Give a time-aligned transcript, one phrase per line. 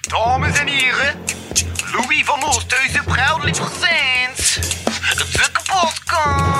[0.00, 1.24] Dames en heren,
[1.92, 4.54] Louis van Oosthuizen proudly presents
[5.14, 6.53] de kapotkast.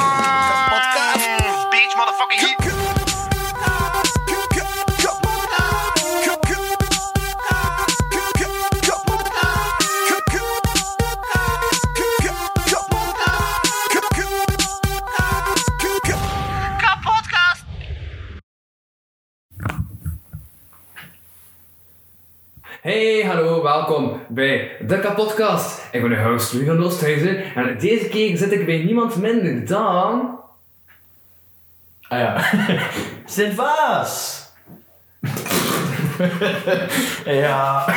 [23.89, 25.89] Welkom bij de Kapodcast.
[25.93, 29.67] Ik ben uw host Louis van Oosthuizen en deze keer zit ik bij niemand minder
[29.67, 30.41] dan...
[32.09, 32.45] Ah ja.
[33.25, 34.43] Sint-Vaas!
[37.25, 37.85] ja.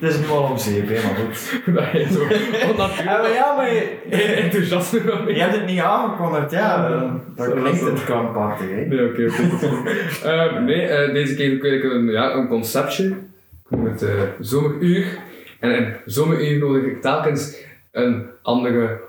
[0.00, 1.60] Het is nu al om zeep, hè, maar goed.
[1.74, 3.98] Dat zo Ja, onnatuurlijk maar ja, maar je,
[4.42, 6.88] enthousiasme van je hebt het niet aangekondigd, ja.
[7.36, 8.84] Zo, klinkt het krampachtig, hè.
[8.86, 9.90] Nee, oké, oké.
[10.24, 13.28] Ehm, nee, eh, deze keer wil ik een, ja, een conceptje.
[13.70, 15.18] Noem het eh, zomeruur.
[15.60, 17.56] En in zomeruur nodig ik telkens
[17.92, 19.00] een andere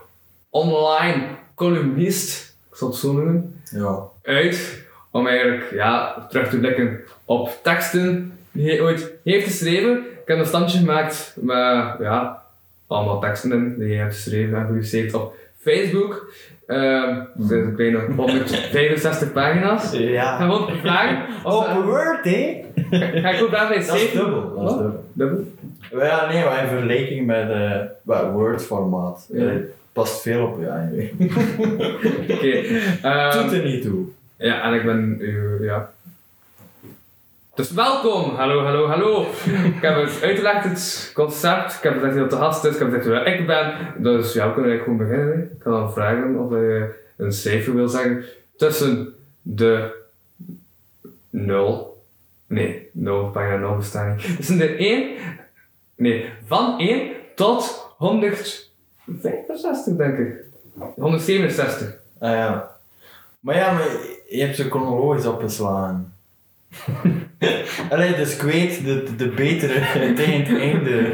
[0.50, 1.24] online
[1.56, 4.00] columnist, ik zal het zo noemen, Ja.
[4.24, 9.98] uit om eigenlijk ja, terug te blikken op teksten die hij ooit heeft geschreven.
[9.98, 11.56] Ik heb een standje gemaakt met
[12.00, 12.42] ja,
[12.88, 16.34] allemaal teksten in die hij heeft geschreven en gepubliceerd op Facebook.
[16.68, 19.92] Ehm zijn een kleine 165 pagina's.
[19.92, 20.38] Ja.
[20.38, 22.62] Gewoon vragen of Op Word, hè.
[23.22, 24.20] ga ik ook daarbij Dat is zeven?
[24.20, 24.42] dubbel.
[24.56, 24.80] Dat is Wat?
[24.80, 25.04] dubbel.
[25.14, 26.06] Dubbel?
[26.06, 27.72] Ja, nee, maar in vergelijking met eh
[28.04, 29.30] wat Word-formaat.
[29.34, 29.46] Ja.
[29.50, 29.56] eh,
[29.94, 31.12] past veel op je anyway.
[32.36, 32.52] Oké.
[33.02, 34.06] ehm, Doet er niet toe.
[34.38, 35.92] Ja, en ik ben uw, ja.
[37.56, 39.22] Dus welkom, hallo, hallo, hallo.
[39.76, 41.74] ik heb het uitgelegd, het concept.
[41.74, 43.74] Ik heb gezegd dat de gast is, ik heb gezegd wie ik ben.
[43.98, 45.52] Dus ja, we kunnen eigenlijk gewoon beginnen.
[45.52, 48.24] Ik kan dan vragen of je een cijfer wil zeggen
[48.58, 49.96] tussen de
[51.30, 52.04] 0.
[52.48, 54.36] Nee, 0, bijna 0 bestaan niet.
[54.38, 55.10] Tussen de 1,
[55.96, 60.34] nee, van 1 tot 165 denk ik.
[60.96, 61.96] 167.
[62.20, 62.72] Ah ja.
[63.40, 63.88] Maar ja, maar
[64.30, 66.11] je hebt ze chronologisch opgeslagen.
[67.90, 69.74] Allee, dus ik weet de, de betere
[70.16, 71.14] tegen het einde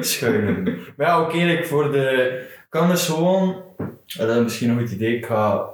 [0.00, 0.78] schuilen.
[0.96, 2.40] Maar ja, oké, ik voor de...
[2.68, 3.62] kan dus gewoon...
[4.16, 5.16] Dat is misschien een goed idee.
[5.16, 5.64] Ik ga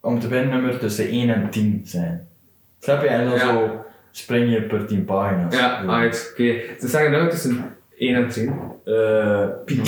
[0.00, 2.28] om te nummer tussen 1 en 10 zijn.
[2.80, 3.08] Snap je?
[3.08, 3.38] En dan Ja.
[3.38, 5.56] zo spring je per 10 pagina's.
[5.56, 6.60] Ja, alright, oké.
[6.80, 8.54] Ze zeggen nou tussen 1 en 10.
[8.84, 9.86] Eh, piek.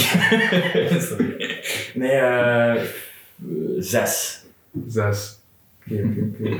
[1.08, 1.56] Sorry.
[1.94, 2.82] Nee, eh...
[3.78, 4.44] 6.
[4.88, 5.37] 6.
[5.90, 6.56] Oké, oké, oké.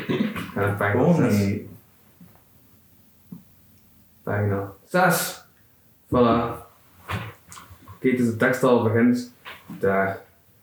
[0.55, 1.39] Ga naar pagina Oh 6.
[1.39, 1.69] nee.
[4.23, 5.45] Pagina 6.
[6.07, 6.67] Voilà.
[7.95, 9.33] Oké, dus de tekst al begint
[9.67, 10.19] daar.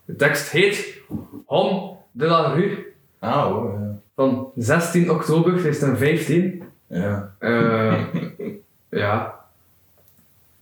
[0.05, 1.01] De tekst heet
[1.45, 3.95] Hom de la Rue Ah, oh, ja.
[4.15, 6.63] van 16 oktober 2015.
[6.87, 7.35] Ja.
[7.39, 8.03] Eh
[8.89, 9.39] ja.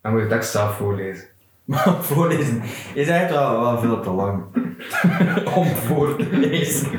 [0.02, 1.28] Dan moet je de tekst zelf voorlezen.
[1.66, 2.62] Maar voorlezen
[2.94, 4.44] is echt wel, wel veel te lang.
[5.56, 6.92] Om voor te lezen.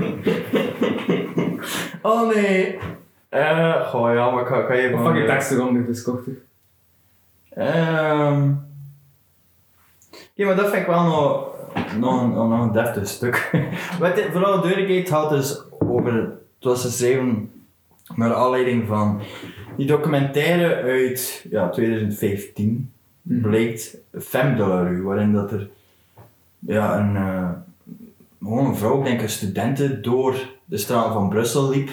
[2.04, 2.78] Oh nee.
[3.28, 4.98] Eh, goh ja, maar ik ga, ik ga even...
[4.98, 6.32] Of pak je tekst erom, dus korter.
[7.50, 8.52] Ehm.
[10.10, 11.54] Oké, maar dat vind ik wel nog,
[11.98, 13.50] nog, een, nog een deftig stuk.
[14.00, 17.50] Wat dit, vooral duidelijkheid had dus over, het was geschreven
[18.14, 19.22] naar aanleiding van
[19.76, 25.68] die documentaire uit ja, 2015, blijkt Femme de la Rue, waarin dat er
[26.58, 27.50] ja, een, eh,
[28.42, 31.90] gewoon een vrouw, ik denk een studenten, door de straat van Brussel liep.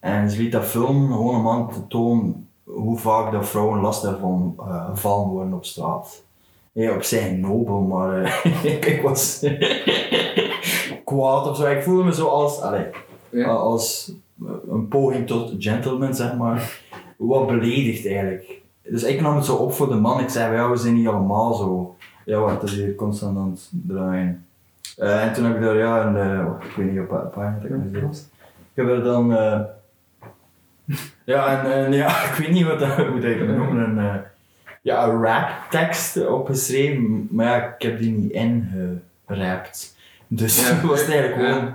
[0.00, 4.18] En ze liet dat filmen gewoon om aan te tonen hoe vaak dat vrouwen lastig
[4.20, 6.22] van eh, gevallen worden op straat.
[6.72, 9.40] Ja, op zich nobel, maar eh, ik, ik was
[11.04, 11.66] kwaad of zo.
[11.66, 12.86] Ik voelde me zo als, allee,
[13.30, 13.46] Ja.
[13.48, 14.12] als
[14.70, 16.80] een poging tot gentleman, zeg maar.
[17.16, 18.62] Wat beledigd eigenlijk.
[18.82, 20.20] Dus ik nam het zo op voor de man.
[20.20, 21.94] Ik zei, ja, we zijn niet allemaal zo.
[22.24, 24.46] Ja, wat is hier constant aan het draaien.
[24.98, 27.30] Eh, en toen heb ik daar, ja, een, eh, wacht, ik weet niet op wat
[27.30, 28.28] pagina dat ik me zit.
[28.74, 29.60] Ik heb er dan, eh,
[31.24, 34.22] ja, en, en ja, ik weet niet wat dat, hoe dat ik het noem, een,
[34.82, 39.96] ja, een rap tekst opgeschreven, maar ja, ik heb die niet ingerapt.
[40.26, 40.74] Dus Ja.
[40.74, 41.52] het was eigenlijk Ja.
[41.52, 41.68] gewoon,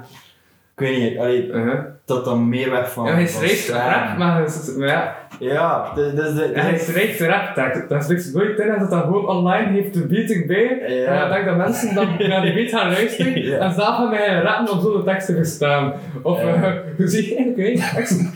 [0.73, 1.83] ik weet niet, allee, Uh-huh.
[2.09, 3.05] Dat dan meer weg van.
[3.05, 7.89] Ja, hij schrijft rap, maar, is- ja, Ja, dus, dus, dus, hij schrijft rap tekst.
[7.89, 10.83] Dat is niks nooit in, dat dat gewoon online heeft de beating bij.
[10.87, 11.05] Ja.
[11.05, 13.57] En ik denk dat mensen dan naar die beat gaan luisteren Ja.
[13.57, 15.93] en zelf gaan mij rappen op zo'n teksten gestaan.
[16.21, 16.47] Of Ja.
[16.53, 18.31] eh, hoe zie je teksten?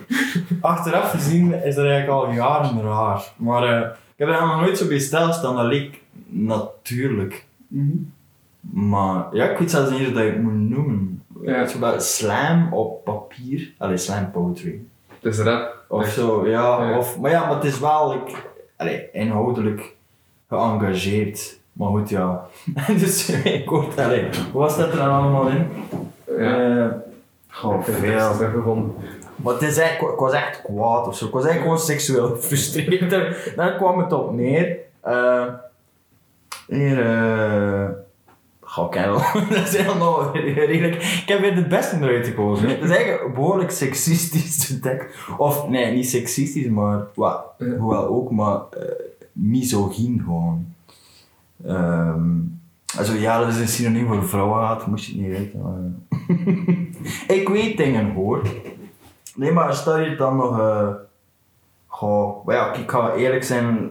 [0.60, 3.22] Achteraf gezien is dat eigenlijk al jaren raar.
[3.36, 7.44] Maar eh, ik heb er nog nooit zo bij stilstaan, dat leek natuurlijk.
[8.72, 11.22] Maar ja, ik weet zelfs niet hoe dat je het moet noemen.
[11.42, 11.78] Ja.
[11.80, 13.72] wel, slam op papier.
[13.78, 14.80] Allee, slam poetry.
[15.20, 15.84] Het is rap.
[15.88, 16.14] Of Echt.
[16.14, 16.88] zo, ja.
[16.90, 16.98] Ja.
[16.98, 18.36] Of, maar ja, maar het is wel like,
[18.76, 19.94] allee, inhoudelijk
[20.48, 21.58] geëngageerd.
[21.72, 22.46] Maar goed, ja.
[22.98, 25.66] dus ik allee, wat staat er dan allemaal in?
[26.38, 26.84] Ja.
[26.84, 26.90] Eh,
[27.48, 28.28] goh, Ik heb veel.
[28.28, 28.94] het teruggevonden.
[29.36, 31.26] Maar het is eigenlijk, ik was echt kwaad of zo.
[31.26, 33.10] Ik was eigenlijk gewoon seksueel gefrustreerd.
[33.56, 34.76] Daar- kwam het op neer.
[35.00, 35.44] Eh
[36.66, 37.88] hier, eh.
[38.74, 39.18] Goh, kerel.
[39.50, 40.94] dat is helemaal redelijk.
[40.94, 42.68] Ik heb weer het beste eruit gekozen.
[42.68, 45.08] Het is eigenlijk een behoorlijk seksistisch tekst.
[45.38, 47.02] Of, nee, niet seksistisch, maar.
[47.14, 47.44] Wat,
[47.78, 48.54] hoewel ook, maar.
[48.70, 48.82] eh
[49.32, 50.66] misogyn gewoon.
[51.66, 52.22] Ehm
[52.98, 55.60] also, ja, dat is een synoniem voor vrouwenhaat, moest je het niet weten.
[55.62, 56.16] maar-
[57.36, 58.42] ik weet dingen hoor.
[59.36, 60.58] Nee, maar staat hier dan nog.
[60.58, 60.88] eh
[61.86, 63.90] goh, maar ja, ik ga eerlijk zijn.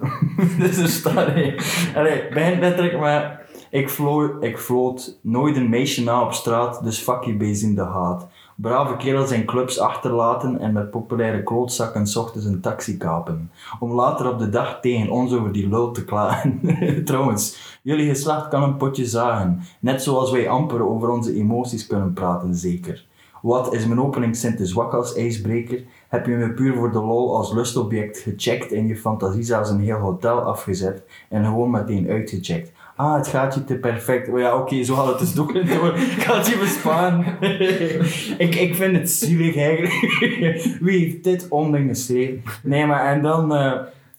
[0.59, 1.65] dus er staat hier.
[1.95, 3.41] Allee, begint letterlijk met.
[3.73, 7.81] Ik, vlo ik floot nooit een meisje na op straat, dus fuck je in de
[7.81, 8.27] haat.
[8.55, 13.51] Brave kerels in clubs achterlaten en met populaire klootzakken ochtends een taxi kapen.
[13.79, 16.61] Om later op de dag tegen ons over die lul te klagen.
[17.05, 19.61] Trouwens, jullie geslacht kan een potje zagen.
[19.79, 23.05] Net zoals wij amper over onze emoties kunnen praten, zeker.
[23.41, 25.83] Wat is mijn openingszin te zwak als ijsbreker?
[26.07, 29.79] Heb je me puur voor de lol als lustobject gecheckt en je fantasie zelfs een
[29.79, 32.71] heel hotel afgezet en gewoon meteen uitgecheckt?
[32.95, 34.29] Ah, het gaat je te perfect.
[34.29, 35.47] Oh ja, oké, zo gaat het dus doen.
[35.53, 35.97] door.
[36.17, 37.37] Ik het je besparen.
[38.47, 39.93] ik, ik vind het zielig eigenlijk.
[40.81, 42.43] Wie heeft dit onding geschreven?
[42.63, 43.41] Nee, maar en dan...
[43.43, 43.71] eh,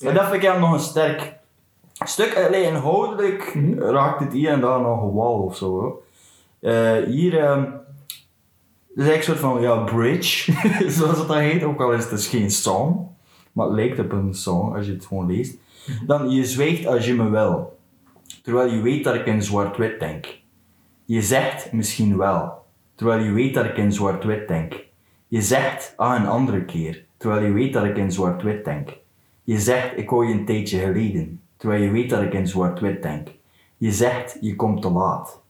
[0.05, 1.33] maar dat vind ik eigenlijk nog een sterk
[1.93, 2.37] stuk.
[2.47, 6.03] Alleen inhoudelijk raakt het hier en daar nog een wal of zo.
[6.61, 7.43] Eh, hier...
[7.43, 7.69] het
[8.97, 10.53] is eigenlijk een soort van, ja, bridge,
[10.91, 11.63] zoals het dan heet.
[11.63, 13.13] Ook al is het dus geen song.
[13.53, 15.57] Maar het lijkt op een song als je het gewoon leest.
[16.07, 17.74] Dan, je zwijgt als je me wil.
[18.45, 20.39] Terwijl je weet dat ik in zwart-wit denk.
[21.05, 22.65] Je zegt misschien wel.
[22.95, 24.85] Terwijl je weet dat ik in zwart-wit denk.
[25.29, 27.05] Je zegt, ah, een andere keer.
[27.17, 28.97] Terwijl je weet dat ik in zwart-wit denk.
[29.43, 31.41] Je zegt, ik hoor je een tijdje geleden.
[31.57, 33.29] Terwijl je weet dat ik in zwart-wit denk.
[33.77, 35.43] Je zegt, je komt te laat.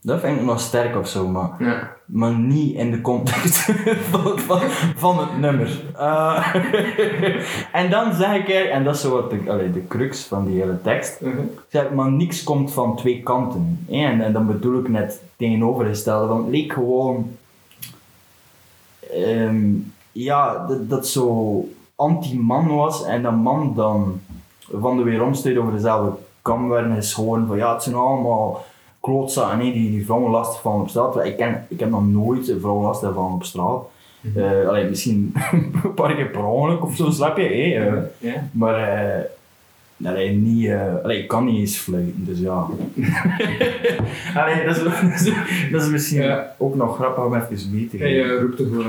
[0.00, 1.95] Dat vind ik nog sterk of zo, maar Ja.
[2.06, 3.56] Maar niet in de context
[4.10, 4.60] van, van,
[4.96, 5.82] van het nummer.
[5.96, 6.54] Eh,
[7.80, 10.46] en dan zeg ik er, en dat is zo wat de, allee, de crux van
[10.46, 11.36] die hele tekst, Mhm.
[11.68, 13.86] zeg, maar niks komt van twee kanten.
[13.90, 17.30] En, en dan bedoel ik net tegenovergestelde, want het leek gewoon,
[19.12, 19.64] ehm,
[20.12, 21.60] ja, dat, dat zo
[21.94, 24.20] anti-man was en dat man dan
[24.72, 26.12] van de weeromstuit over dezelfde
[26.42, 28.64] kam werden geschoren van ja, het zijn allemaal
[29.06, 31.24] klootzakken die, die vrouwen lastig vallen op straat.
[31.24, 33.82] Ik, ken, ik heb nog nooit een vrouw lastig vallen op straat.
[34.36, 35.32] Eh, allee, misschien
[35.84, 37.44] een paar keer per ongeluk of zo, snap je?
[38.22, 38.32] eh.
[38.52, 39.24] Maar eh
[40.04, 42.66] allee, niet, eh, allee, ik kan niet eens fluiten, dus ja.
[44.40, 44.82] allee, dat, is,
[45.72, 46.54] dat, misschien Ja.
[46.58, 48.26] ook nog grappig om even mee te Hey, geven.
[48.34, 48.86] je roept er gewoon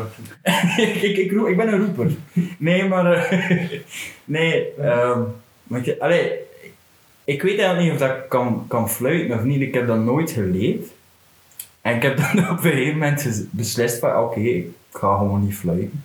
[0.77, 2.07] ik, ik, roep- ik ben een roeper.
[2.57, 3.11] Nee, maar...
[3.13, 3.69] eh,
[4.25, 5.19] nee, ehm
[5.63, 6.31] maar ik, allee,
[7.27, 9.61] ik weet eigenlijk niet of dat ik kan, kan fluiten of niet.
[9.61, 10.85] Ik heb dat nooit geleerd.
[11.81, 15.55] En ik heb dan op een gegeven moment beslist van, oké, ik ga gewoon niet
[15.55, 16.03] fluiten.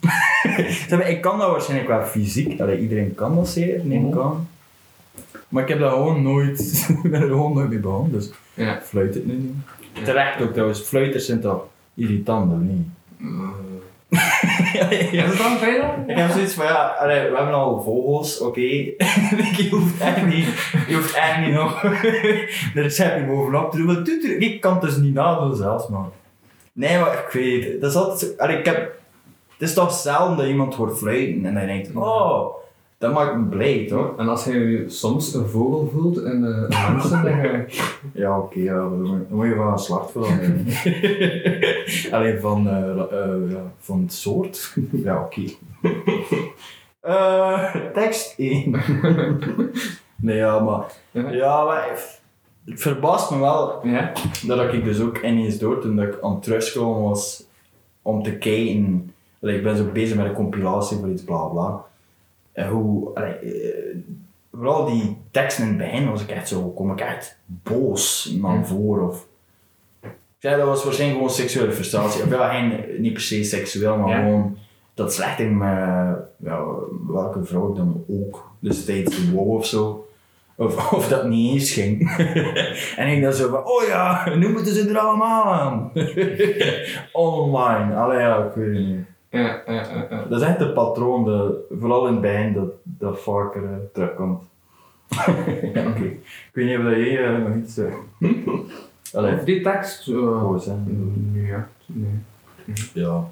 [1.08, 2.60] Ik kan dat waarschijnlijk wel fysiek.
[2.60, 4.48] Allee, iedereen kan dat zeker, neem ik aan.
[5.48, 8.76] Maar ik heb dat gewoon nooit, ik ben er gewoon nooit mee begonnen, dus Ja.
[8.76, 10.04] ik fluit het nu niet.
[10.04, 11.64] Terecht ook trouwens, fluiters zijn toch
[11.94, 12.86] irritant of niet?
[14.72, 15.90] Ja, Is het dan verder?
[16.06, 18.60] ik heb zoiets van, ja, allee, we hebben al vogels, oké.
[19.60, 20.46] je hoeft echt niet,
[20.88, 21.80] je hoeft echt niet nog
[22.74, 23.86] de recept bovenop te doen.
[24.04, 26.12] Doet er- ik kan het dus niet nadoen zelfs, man.
[26.72, 27.80] Nee, maar ik weet het.
[27.80, 28.76] Dat is altijd allee, ik heb,
[29.58, 32.46] het is toch zelden dat iemand hoort fluiten en dan denkt, oh,
[33.00, 34.16] dat maakt me blij, toch?
[34.18, 37.64] En als je soms een vogel voelt en eh, een mens, dan je...
[38.12, 40.66] Ja, oké, ja, dan moet- je van een slachtvel nemen.
[42.12, 44.74] Alleen van, eh, eh, ja, van het soort.
[44.92, 45.40] ja, oké.
[47.00, 48.70] Eh, tekst 1.
[50.16, 50.92] nee, ja, maar...
[51.32, 51.64] Ja.
[51.64, 52.18] Maar...
[52.64, 54.12] Het verbaast me wel Ja.
[54.46, 57.44] dat ik dus ook ineens door toen dat ik aan het terugkomen was
[58.02, 59.12] om te kijken.
[59.40, 61.84] Ik ben zo bezig met een compilatie voor iets bla bla.
[62.60, 63.96] En hoe, allee, eh,
[64.52, 68.66] vooral die teksten in het begin was ik echt zo, kom ik echt boos naar
[68.66, 69.08] voren.
[69.08, 69.26] Of,
[70.38, 72.22] ja, dat was waarschijnlijk gewoon seksuele frustratie.
[72.22, 74.16] Of ja, geen, niet per se seksueel, maar Ja.
[74.22, 74.58] gewoon
[74.94, 75.58] dat slecht in
[76.38, 76.64] ja,
[77.06, 80.08] welke vrouw ik dan ook destijds wou of zo.
[80.54, 82.16] Of, of dat niet eens ging.
[82.96, 85.92] en ik dan zo van, oh ja, nu moeten ze er allemaal aan.
[87.12, 89.06] Online, allee ja, ik weet het niet.
[89.30, 90.24] Ja, ja, ja.
[90.28, 94.42] Dat is echt een patroon, dat, vooral in het begin, dat, dat vaker eh, terugkomt.
[95.74, 96.04] ja, oké.
[96.04, 97.96] Ik weet niet of dat jij eh, nog iets zegt.
[99.12, 100.08] Allee, Of die tekst?
[100.08, 100.14] eh,
[100.64, 100.74] hè.
[101.32, 101.68] nee, ja.
[101.86, 102.20] Nee.
[102.92, 103.28] Ja.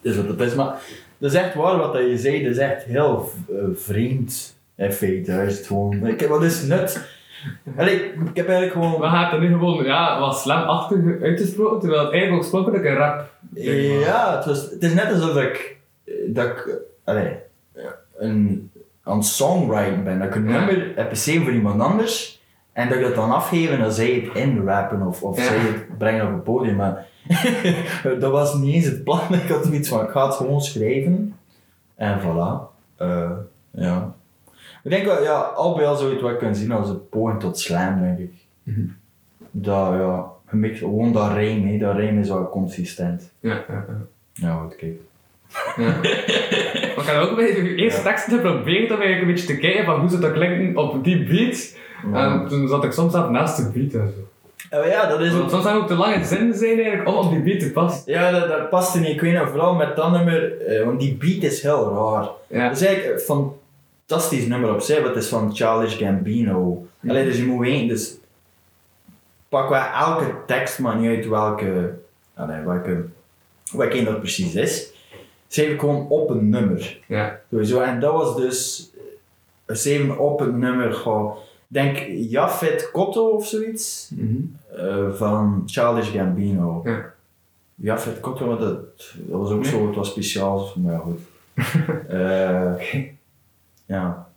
[0.00, 0.82] Dus wat het is, maar
[1.18, 4.60] dat is echt waar wat dat je zei, dat is echt heel eh, vreemd.
[4.74, 6.16] In feite, juist gewoon.
[6.28, 7.08] Wat is nut?
[7.76, 9.10] Allee, ik heb eigenlijk gewoon.
[9.10, 13.30] Hij heeft er nu gewoon ja, wat slamachtig uitgesproken, terwijl het eigenlijk oorspronkelijk een rap
[13.54, 15.76] Ja, het, was, het is net alsof ik,
[16.26, 17.36] dat ik allee,
[18.18, 18.70] een,
[19.02, 20.18] aan het songwriting ben.
[20.18, 20.64] Dat ik een Ja.
[20.64, 22.40] nummer heb geschreven voor iemand anders
[22.72, 25.44] en dat ik dat dan afgeef en dan zij het inrappen of, of Ja.
[25.44, 26.76] zij het brengen op het podium.
[26.76, 27.06] Maar
[28.20, 29.20] dat was niet eens het plan.
[29.44, 31.36] Ik had zoiets van, ik ga het gewoon schrijven
[31.94, 32.70] en voilà.
[32.96, 33.30] Eh,
[33.70, 34.14] ja.
[34.82, 37.08] Ik denk wel, ja, al bij al zou je het wel kunnen zien als een
[37.08, 38.32] poging tot slam, denk ik.
[38.62, 38.80] Mhm.
[39.50, 40.26] Dat, ja,
[40.74, 41.78] gewoon dat rijm, hè.
[41.78, 43.32] dat rijm is wel consistent.
[43.40, 43.96] Ja, ja, ja.
[44.32, 44.92] Ja, goed, kijk.
[45.76, 45.94] Ja.
[47.12, 48.08] Had ook bij de eerste Ja.
[48.08, 51.24] teksten geprobeerd om eigenlijk een beetje te kijken van hoe zou dat klinken op die
[51.24, 51.76] beat.
[52.12, 54.78] En toen zat ik soms naast de beat en zo.
[54.78, 55.50] Oh ja, dat is ook...
[55.50, 58.12] soms zou ook te lange zinnen zijn eigenlijk om op die beat te passen.
[58.12, 59.08] Ja, dat, dat past niet.
[59.08, 62.28] Ik weet nog, vooral met dat nummer, eh, want die beat is heel raar.
[62.46, 62.68] Ja.
[62.68, 63.52] Dat is eigenlijk een
[64.06, 66.86] fantastisch nummer op zich, het is van Childish Gambino.
[67.08, 68.16] Allee, dus je moet weten, dus
[69.48, 71.94] pak wel elke tekst, maar niet uit welke,
[72.34, 73.04] allee, welke,
[73.72, 74.90] welke dat precies is.
[75.48, 77.00] Ik gewoon op een nummer.
[77.06, 77.40] Ja.
[77.50, 77.80] Sowieso.
[77.80, 78.90] En dat was dus
[79.66, 81.34] eh, schreven op een nummer, ik
[81.66, 84.10] denk Jafet Kotto of zoiets.
[84.14, 84.36] Mhm.
[84.76, 86.80] Eh, van Childish Gambino.
[86.84, 87.12] Ja.
[87.82, 88.78] Ja, Fred Kotter, maar dat,
[89.14, 91.20] dat was ook zo, het was speciaal, maar ja, goed.
[92.08, 92.74] Eh,
[93.86, 94.30] ja.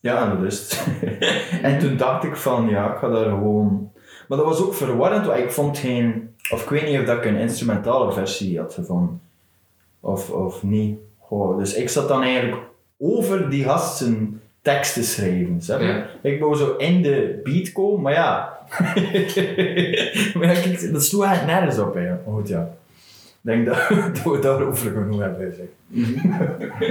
[0.00, 0.86] Ja, en dat is het.
[1.62, 3.90] en toen dacht ik van, ja, ik ga daar gewoon...
[4.28, 6.34] Maar dat was ook verwarrend, want ik vond geen...
[6.50, 9.20] Of ik weet niet of dat ik een instrumentale versie had gevonden.
[10.00, 10.98] Of, of niet.
[11.18, 12.62] Goh, dus ik zat dan eigenlijk
[12.98, 15.60] over die gast zijn tekst te schrijven.
[15.60, 15.84] Je?
[15.84, 16.06] Ja.
[16.22, 18.58] Ik wou zo in de beat komen, maar ja.
[20.34, 21.94] maar ja, kijk, dat sloeg eigenlijk nergens op.
[21.94, 22.08] Hè.
[22.08, 22.68] Maar goed, ja.
[23.46, 23.76] Ik denk dat,
[24.24, 25.70] dat we daarover genoeg hebben gezegd.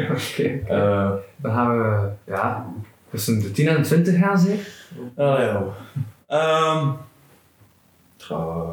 [0.31, 0.73] Oké.
[0.73, 2.65] Eh Dan gaan we, ja,
[3.09, 4.89] tussen de 10 en de 20 gaan zeg.
[5.15, 5.63] ah, ja.
[6.27, 6.89] Ehm,
[8.17, 8.63] ik ga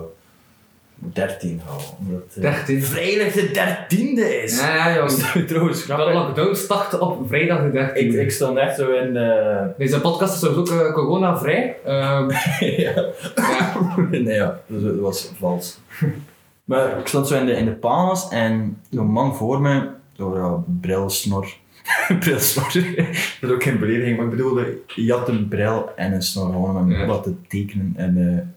[0.94, 1.86] 13 houden.
[1.98, 2.82] Omdat, eh, 13.
[2.82, 4.60] Vrijdag de 13e is.
[4.60, 5.34] Ja, ja, jongens.
[5.34, 6.14] is trouwens De grappig.
[6.14, 8.06] lockdown startte op vrijdag de 13.
[8.06, 9.16] Ik, ik stond echt zo in.
[9.16, 11.76] eh Deze podcast is sowieso ook uh, corona-vrij.
[11.84, 12.92] Ehm, ja.
[12.96, 13.12] ja.
[14.10, 15.78] nee, ja, dat was vals.
[16.64, 20.36] Maar ik stond zo in de, in de panas en een man voor me, door
[20.38, 21.54] ja, brilsnor.
[22.20, 22.72] brilsnor.
[23.40, 26.46] dat is ook geen belediging, maar ik bedoelde, je had een bril en een snor
[26.52, 27.06] gewoon om Ja.
[27.06, 27.92] wat te tekenen.
[27.96, 28.54] En,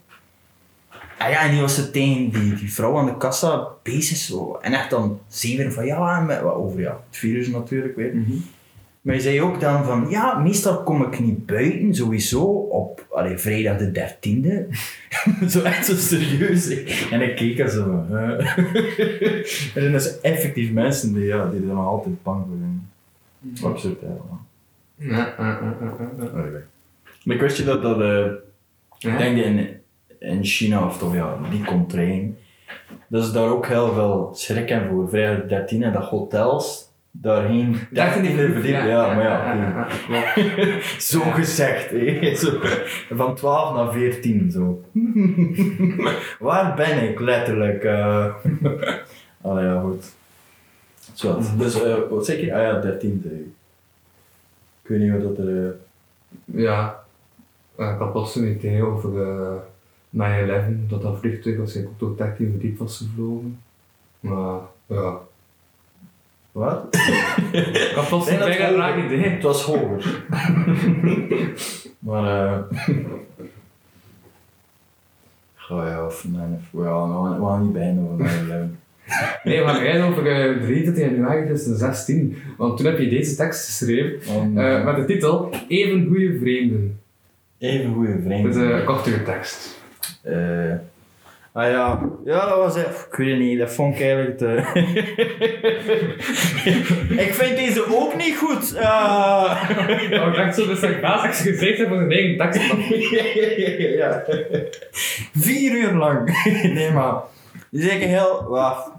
[1.17, 4.57] ah ja, en die was zo tegen die, die vrouw aan de kassa bezig zo.
[4.61, 8.15] En echt dan zeven van ja, met, wat over ja, het virus natuurlijk weer.
[8.15, 8.31] Mhm.
[9.05, 13.37] Maar je zei ook dan van, ja, meestal kom ik niet buiten, sowieso, op allee,
[13.37, 14.75] vrijdag de 13e.
[15.51, 16.83] zo echt zo serieus.
[17.09, 18.05] En ik keek er zo.
[18.09, 22.89] en er zijn dus effectief mensen die, ja, die er nog altijd bang voor zijn.
[23.73, 24.07] Absurd, hè.
[24.07, 24.45] man.
[24.95, 25.33] Ja.
[27.23, 27.97] Maar ik wist je dat dat,
[28.97, 29.11] Ja.
[29.11, 29.69] ik denk in,
[30.19, 31.93] in China, of toch ja, die komt
[33.07, 35.09] dat is daar ook heel veel schrik in voor.
[35.09, 36.84] Vrijdag de 13e, dat hotels
[37.21, 38.63] daarheen 13e verdiep.
[38.85, 39.87] Ja, maar ja.
[40.99, 42.35] Zo gezegd, hè.
[42.35, 42.59] Zo,
[43.09, 44.83] van 12 naar 14, zo.
[46.39, 47.83] Waar ben ik, letterlijk?
[47.83, 48.33] eh
[49.41, 50.13] Allee, ja, goed.
[51.13, 52.53] Zo, dus, eh, wat zeg je?
[52.55, 53.19] Ah ja, 13.
[53.23, 53.45] zei je.
[54.81, 55.65] Ik weet niet wat dat er...
[55.65, 55.71] eh,
[56.45, 57.03] Ja,
[57.77, 59.57] Eh, ik had pas een idee over de
[60.09, 63.59] 9-11, dat dat vliegtuig waarschijnlijk ook door 13 verdiep was gevlogen.
[64.19, 65.17] Maar ja,
[66.55, 66.87] wat?
[67.51, 69.29] ik had pas Nee, een dat raar idee.
[69.29, 70.23] Het was hoger.
[72.07, 72.59] maar, eh...
[75.55, 78.27] Ga ja, of nee, of, ja, we gaan, niet bijna van
[79.07, 79.43] 9-11.
[79.43, 84.35] Nee, gaan rijden over uh, 23 januari 2016, want toen heb je deze tekst geschreven
[84.35, 86.99] Om, eh, met de titel Even goede vreemden.
[87.57, 89.81] Even goede Dat is een kortere tekst.
[90.21, 90.73] Eh,
[91.55, 93.05] ah ja, ja, dat was echt.
[93.05, 94.55] Ik weet het niet, dat vond ik eigenlijk te.
[97.25, 98.77] ik vind deze ook niet goed.
[98.77, 99.69] Ah.
[99.79, 102.71] Oh, ik dacht zo dat ik baas gezegd heb voor zijn eigen tekst.
[103.99, 104.23] ja.
[105.33, 106.43] Vier uur lang.
[106.73, 107.13] nee, maar.
[107.51, 108.45] Het is eigenlijk heel.
[108.47, 108.91] Wat,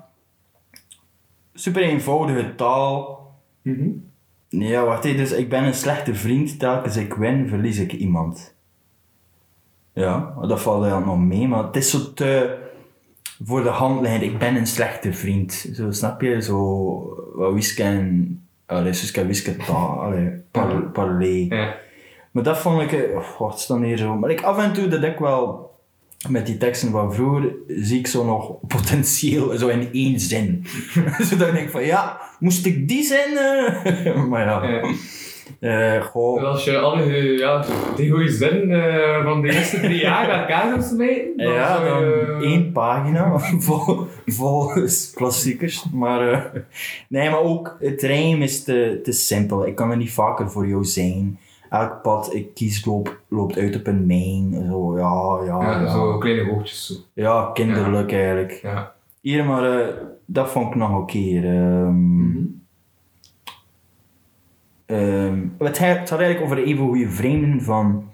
[1.55, 3.25] super eenvoudige taal.
[3.63, 5.19] Nee, ja, wacht even.
[5.19, 6.59] Dus ik ben een slechte vriend.
[6.59, 8.56] Telkens ik win, verlies ik iemand.
[9.97, 12.59] Ja, dat valt eigenlijk nog mee, maar het is zo te
[13.45, 14.23] voor de hand liggend.
[14.23, 15.71] Ik ben een slechte vriend.
[15.75, 16.43] Zo, snap je?
[16.43, 18.41] Zo, wat wisken...
[18.67, 19.57] Allee, Suska wisken.
[20.01, 21.47] Allee, par, parley.
[21.49, 21.77] Ja.
[22.31, 24.15] Maar dat vond ik, eh, oh, wat is dan hier zo?
[24.15, 25.75] Maar ik af en toe dat ik wel,
[26.29, 30.67] met die teksten van vroeger, zie ik zo nog potentieel, zo in één zin.
[31.29, 33.35] Zodat ik denk van, ja, moest ik die zin?
[34.31, 34.95] maar ja, Ja.
[36.01, 36.39] Goh.
[36.39, 37.65] En als je alle ja,
[37.97, 42.01] die goede zin eh, van de eerste drie jaar gaat elkaar smijten, dan Ja, dan
[42.01, 42.39] je...
[42.41, 44.71] één pagina vol, vol
[45.15, 45.87] klassiekers.
[45.93, 46.61] Maar, eh,
[47.09, 49.67] nee, maar ook het rijm is te, te simpel.
[49.67, 51.39] Ik kan er niet vaker voor jou zijn.
[51.71, 54.67] Elk pad ik kies loop, loopt uit op een mijn.
[54.71, 55.91] Zo, ja, ja, Ja, ja.
[55.91, 56.95] zo kleine hoogtjes zo.
[57.13, 58.59] Ja, kinderlijk eigenlijk.
[58.63, 58.95] Ja.
[59.21, 59.89] Hier, maar
[60.27, 61.45] dat vond ik nog ehm.
[61.45, 61.45] Mhm.
[61.45, 62.66] Ehm, het,
[64.87, 68.11] hij- het gaat eigenlijk over even goede vreemden van...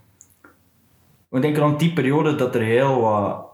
[1.31, 3.45] Ik denk rond die periode dat er heel wat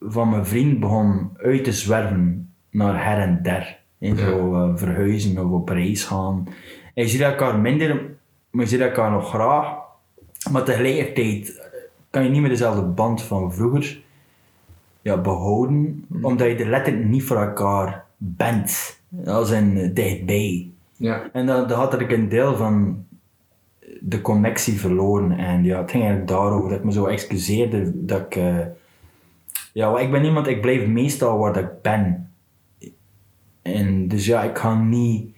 [0.00, 3.78] van mijn vriend begon uit te zwerven naar her en der.
[3.98, 6.46] En zo eh, verhuizen of op reis gaan.
[6.94, 7.94] En je ziet elkaar minder,
[8.50, 9.74] maar je ziet elkaar nog graag.
[10.50, 11.64] Maar tegelijkertijd eh,
[12.10, 14.02] kan je niet meer dezelfde band van vroeger
[15.02, 19.00] ja, behouden, omdat je er letterlijk niet voor elkaar bent.
[19.26, 20.70] Als in eh, dichtbij.
[21.00, 21.30] Ja.
[21.32, 23.04] En dan, had ik een deel van
[24.00, 25.32] de connectie verloren.
[25.32, 28.36] En ja, het ging eigenlijk daarover dat ik me zo excuseerde dat ik...
[28.36, 28.66] eh,
[29.72, 32.30] ja, ik ben iemand, ik blijf meestal waar ik ben.
[33.62, 35.34] En dus ja, ik ga niet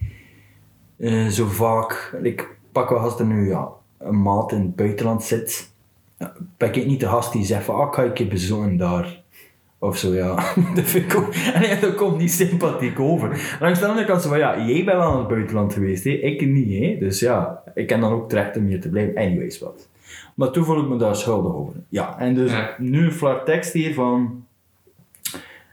[0.96, 2.16] eh, zo vaak...
[2.22, 5.72] Ik pak wel als er nu ja, een maand in het buitenland zit.
[6.18, 9.21] Ja, ben ik niet de gast die zegt van, ah, ik ga keer bezoeken daar.
[9.82, 10.34] Of zo, ja.
[10.74, 11.34] dat vind ik ook...
[11.34, 13.56] En dat komt niet sympathiek over.
[13.60, 16.10] Langs de andere kant, zo van, ja, jij bent wel in het buitenland geweest, hè?
[16.10, 16.96] ik niet, hè?
[16.98, 19.16] Dus ja, ik ken dan ook terecht om hier te blijven.
[19.16, 19.88] Anyways, wat.
[20.34, 21.74] Maar toen voel ik me daar schuldig over.
[21.88, 22.74] Ja, en dus Ja.
[22.78, 24.44] nu een tekst hier van...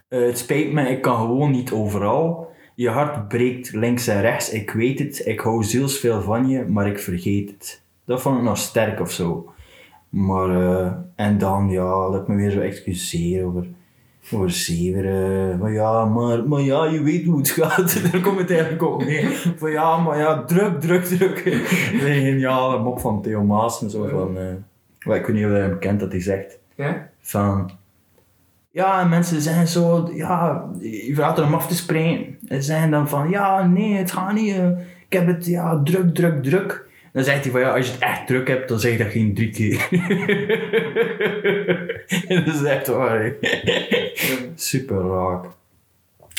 [0.07, 2.51] eh, het spijt me, ik kan gewoon niet overal.
[2.75, 5.21] Je hart breekt links en rechts, ik weet het.
[5.25, 7.81] Ik hou zielsveel van je, maar ik vergeet het.
[8.05, 9.53] Dat vond ik nog sterk of zo.
[10.09, 13.67] Maar, eh, en dan, ja, dat ik me weer zo excuseer over,
[14.33, 15.57] over zeveren.
[15.57, 18.11] Maar ja, maar, maar ja, je weet hoe het gaat.
[18.11, 19.53] Daar komt het eigenlijk op neer.
[19.57, 21.45] Van ja, maar ja, druk, druk, druk.
[22.05, 24.37] Een geniale mop van Theo Maas en zo van...
[24.37, 24.43] eh,
[24.99, 27.09] wel, ik weet niet of je hem kent dat hij zegt Ja?
[27.21, 27.71] van...
[28.71, 30.09] Ja, en mensen zijn zo...
[30.13, 32.37] Ja, je vraagt er om af te springen.
[32.47, 33.29] En zeggen dan van...
[33.29, 34.55] Ja, nee, het gaat niet.
[34.55, 34.67] eh,
[35.09, 36.87] ik heb het, ja, druk, druk, druk.
[37.13, 37.61] Dan zegt hij van...
[37.61, 39.87] Ja, als je het echt druk hebt, dan zeg je dat geen drie keer.
[42.27, 43.33] en dat is echt waar.
[44.55, 45.45] Super raak.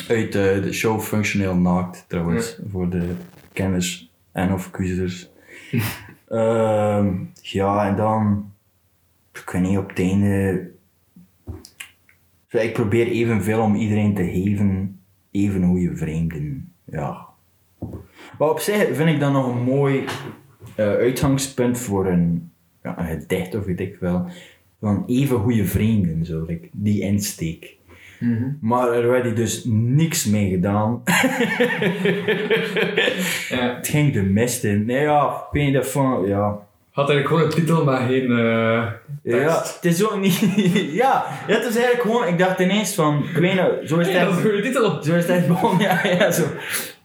[0.07, 2.59] Uit eh, de show Functioneel Naakt, trouwens.
[2.71, 3.09] Voor de
[3.53, 5.29] kenners en of kiezers.
[6.27, 8.51] Ehm, ja, en dan...
[9.33, 10.69] Ik weet niet, op het einde...
[12.49, 14.99] Ik probeer evenveel om iedereen te geven,
[15.31, 16.73] even goede vreemden.
[16.85, 17.25] Ja.
[18.37, 20.05] Maar op zich vind ik dat nog een mooi
[20.81, 22.51] uitgangspunt voor een,
[22.83, 24.25] ja, een gedicht of weet ik wel.
[24.79, 27.79] Van even goede vreemden, zo, like, die insteek.
[28.59, 31.01] Maar er werd dus niks mee gedaan.
[33.49, 33.75] Ja.
[33.75, 34.85] Het ging de mist in.
[34.85, 36.59] Nee, ja, dat van, ja.
[36.91, 38.87] Had eigenlijk gewoon een titel, maar geen eh
[39.23, 39.47] tekst.
[39.47, 40.39] Ja, het is ook niet.
[41.01, 42.27] ja, het is eigenlijk gewoon.
[42.27, 43.23] Ik dacht ineens van.
[43.23, 44.19] Ik weet zo is het.
[44.19, 45.03] dat is een goede titel.
[45.03, 46.43] Zo is het begonnen, ja, ja, zo.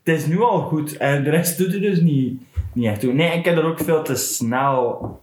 [0.05, 2.41] Het is nu al goed en de rest doet er dus niet,
[2.77, 3.13] niet echt toe.
[3.13, 5.21] Nee, ik heb er ook veel te snel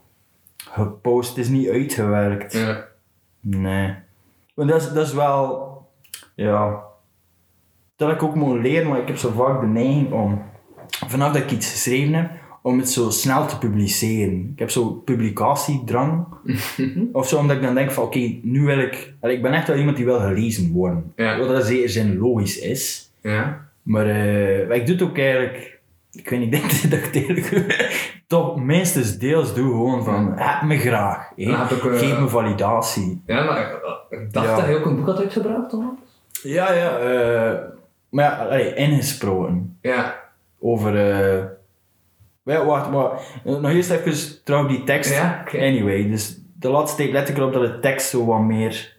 [0.57, 1.29] gepost.
[1.29, 2.53] Het is niet uitgewerkt.
[2.53, 2.85] Ja.
[3.39, 3.93] Nee.
[4.53, 5.71] Maar dat is, dat is wel.
[6.35, 6.83] Ja.
[7.95, 10.41] Dat ik ook moet leren, maar ik heb zo vaak de neiging om.
[11.07, 14.49] Vanaf dat ik iets geschreven heb, om het zo snel te publiceren.
[14.53, 16.25] Ik heb zo publicatiedrang.
[17.11, 19.13] of zo, omdat ik dan denk van oké, nu wil ik.
[19.21, 21.13] Ik ben echt wel iemand die wil gelezen worden.
[21.15, 21.37] Ja.
[21.39, 23.11] Wat dat zeer zin logisch is.
[23.21, 23.67] Ja.
[23.83, 25.72] Maar eh, ik doe het ook eigenlijk.
[26.13, 30.33] Ik weet niet, ik denk dat ik het eigenlijk toch minstens deels doe gewoon van.
[30.35, 31.31] Heb me graag.
[31.31, 33.21] ook, eh, Geef me validatie.
[33.25, 33.79] Ja, maar ik,
[34.19, 34.55] ik dacht Ja.
[34.55, 35.83] dat hij ook een boek had uitgebracht, toch?
[36.43, 36.97] Ja, ja.
[36.97, 37.59] eh,
[38.09, 39.77] maar ja, allee, ingesproken.
[39.81, 40.19] Ja.
[40.59, 41.11] Over.
[41.11, 41.43] eh
[42.43, 43.11] wel, wacht, maar.
[43.45, 45.13] eh, nog eerst even trouw die tekst.
[45.13, 45.43] Ja.
[45.53, 48.97] Anyway, dus de laatste steek let ik erop dat de tekst zo wat meer.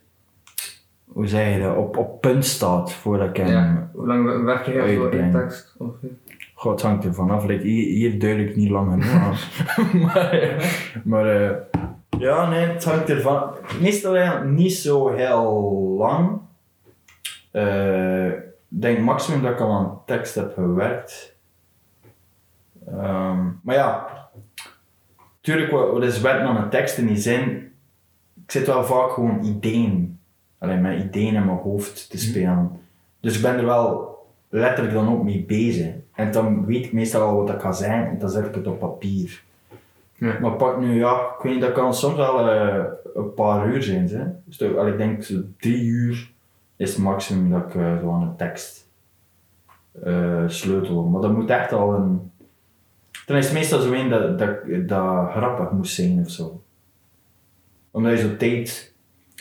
[1.05, 1.77] Hoe zeg je dat?
[1.77, 3.47] Op, op punt staat voordat ik hem.
[3.47, 3.91] ja.
[3.93, 5.33] Hoe lang werk je voor Uitbrengen.
[5.33, 5.75] tekst?
[5.79, 6.11] Ongeveer?
[6.65, 7.45] God, het hangt ervan af.
[7.45, 9.37] Like, hier, hier duidelijk niet lang genoeg aan.
[10.01, 11.57] maar maar eh,
[12.19, 13.51] ja, nee, het hangt ervan.
[13.81, 15.45] Meestal eigenlijk niet zo heel
[15.99, 16.41] lang.
[17.51, 21.37] Eh, Ik denk maximum dat ik al aan tekst heb gewerkt.
[22.87, 24.07] Ehm, maar ja,
[25.41, 27.73] tuurlijk, wat, is werken aan een tekst in die zin.
[28.45, 30.19] Ik zit wel vaak gewoon ideeën.
[30.59, 32.81] Alleen met ideeën in mijn hoofd te spelen.
[33.21, 35.95] Dus ik ben er wel letterlijk dan ook mee bezig.
[36.15, 38.67] En dan weet ik meestal al wat ik ga zijn en dan zet ik het
[38.67, 39.43] op papier.
[40.15, 40.39] Ja.
[40.41, 43.83] Maar pak nu, ja, ik weet niet, dat kan soms wel eh, een paar uur
[43.83, 44.09] zijn.
[44.09, 44.25] Hè?
[44.45, 46.33] Dus toch, al ik denk zo drie uur
[46.77, 48.89] is het maximum dat ik eh, zo aan een tekst
[50.03, 51.03] eh, sleutel.
[51.03, 52.31] Maar dat moet echt al een.
[53.27, 56.63] Dan is het meestal zo een dat, dat, dat grappig moest zijn of zo.
[57.91, 58.95] Omdat je zo tijd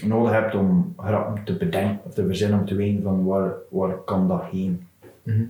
[0.04, 3.98] nodig hebt om grappen te bedenken of te verzinnen om te weten van waar, waar
[3.98, 4.88] kan dat heen.
[5.24, 5.46] Mhm.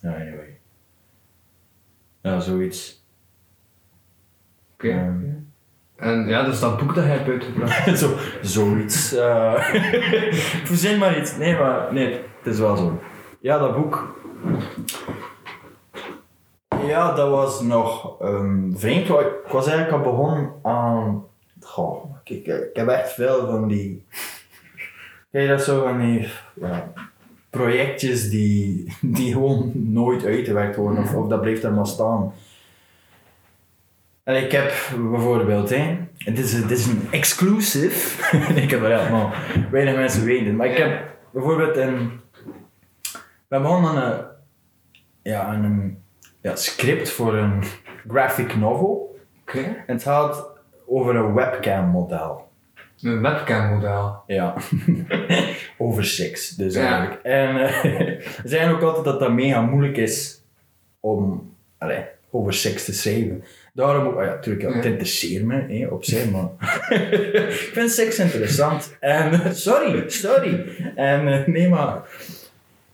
[0.00, 0.55] Ja, anyway.
[2.26, 3.04] Ja, zoiets.
[4.74, 4.88] Oké.
[4.88, 5.24] Ehm.
[5.96, 7.98] En ja, dus dat boek dat jij hebt uitgebracht.
[7.98, 9.12] Zo, zoiets.
[9.12, 9.54] eh
[10.70, 11.36] verzin maar iets.
[11.36, 13.00] Nee, maar nee, het is wel zo.
[13.40, 14.16] Ja, dat boek.
[16.86, 19.08] Ja, dat was nog ehm, vreemd.
[19.08, 21.24] Ik was eigenlijk al begonnen aan.
[21.60, 24.06] Goh, ik, ik heb echt veel van die.
[25.32, 26.92] Kijk, dat zo van die ja,
[27.56, 32.32] projectjes die, die gewoon nooit uitgewerkt worden, of, of dat blijft er maar staan.
[34.26, 34.72] En ik heb
[35.10, 38.36] bijvoorbeeld, hè, het is, het is een exclusive.
[38.62, 40.56] ik heb er maar weinig mensen weten.
[40.56, 42.20] Maar ik heb bijvoorbeeld een.
[43.48, 44.24] We een,
[45.22, 45.98] ja, een,
[46.40, 47.62] ja, script voor een
[48.08, 49.18] graphic novel.
[49.54, 50.46] En het gaat
[50.86, 52.48] over een webcam model.
[53.02, 54.22] Een webcam model.
[54.26, 54.54] Ja.
[55.78, 56.80] over seks, dus Ja.
[56.88, 57.22] eigenlijk.
[57.22, 57.82] En eh,
[58.42, 60.42] ze zeggen ook altijd dat dat mega moeilijk is
[61.00, 63.44] om allee, over seks te schrijven.
[63.72, 66.48] Daarom ook, oh ja, natuurlijk, ja, het interesseert me hè, op zich, maar
[67.48, 68.96] ik vind seks interessant.
[69.00, 70.66] En sorry, sorry.
[70.94, 71.98] En eh, nee, maar.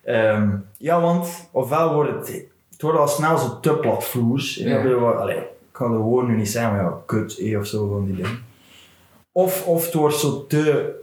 [0.05, 4.55] ehm, ja, want ofwel wordt het, het wordt al snel zo te platvloers.
[4.55, 4.83] Ja.
[4.95, 8.05] Allee, ik kan de woorden nu niet zeggen, maar ja, kut hè, of zo van
[8.07, 8.51] die dingen.
[9.33, 10.95] Of, of het wordt zo te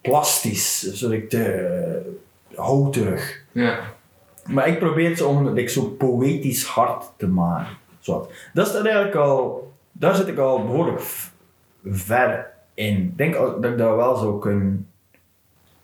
[0.00, 3.44] plastisch, zo like te eh, houterig.
[3.52, 3.78] Ja.
[4.46, 7.76] Maar ik probeer het om like, zo poëtisch hard te maken.
[7.98, 8.30] Zo.
[8.54, 11.00] Dat is eigenlijk al, daar zit ik al behoorlijk
[11.84, 12.96] ver in.
[12.96, 14.88] Ik denk al dat ik dat wel zou kunnen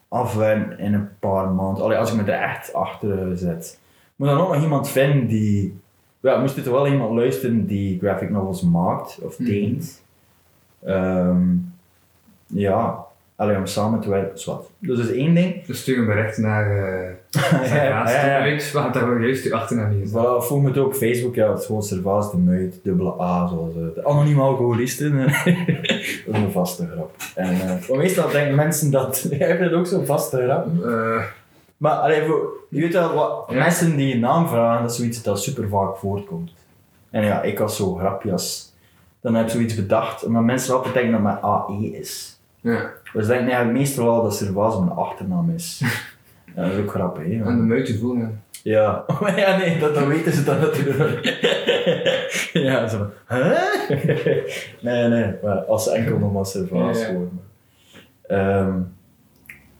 [0.08, 1.82] afwerken in een paar maanden.
[1.84, 3.78] Allee, als ik me er echt achter zet.
[4.16, 5.78] Moet dan ook nog iemand vinden die.
[6.20, 9.48] Ja, moest er wel iemand luisteren die graphic novels maakt of Mhm.
[9.48, 10.02] teent.
[10.84, 11.42] Ehm,
[12.46, 13.04] ja,
[13.36, 14.70] alleen om samen te werken, wat.
[14.78, 15.64] Dus dat is één ding.
[15.66, 18.72] Dus stuur een bericht naar uh, ja, ja, ja.
[18.72, 20.10] want daar wil juist die achternaam niet.
[20.10, 23.46] Voilà, volg me ook op Facebook, ja, het is gewoon Servaas de Muid, dubbele A,
[23.48, 25.16] zoals eh, de anonieme alcoholisten.
[25.18, 27.10] dat is een vaste grap.
[27.34, 27.56] En
[27.88, 30.66] maar meestal denken mensen dat, jij dat ook zo'n vaste grap.
[30.84, 31.22] Eh,
[31.76, 35.22] Maar allee, voor, je weet wel, wat, mensen die je naam vragen, dat is zoiets
[35.22, 36.52] dat super vaak voorkomt.
[37.10, 38.73] En ja, ik als zo grapjas,
[39.24, 42.38] dan heb ik zoiets bedacht, maar mensen altijd denken dat mijn AE is.
[42.60, 42.90] ja.
[43.12, 45.80] Dus denken eigenlijk meestal wel dat Servaas mijn achternaam is.
[46.54, 47.44] ja, dat is ook grappig, hè.
[47.44, 48.42] En de muitje voelen.
[48.62, 51.24] Ja, maar ja, nee, dat, dan weten ze dat natuurlijk.
[52.68, 53.10] ja, zo.
[53.28, 53.88] Huh?
[54.80, 57.12] nee, nee, maar als ze enkel nog maar Servaas Ja, ja.
[57.12, 57.40] horen.
[58.26, 58.80] Ehm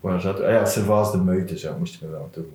[0.00, 2.52] waar zat ah, ja, Servaas de Muiten, zo moest ik me wel doen.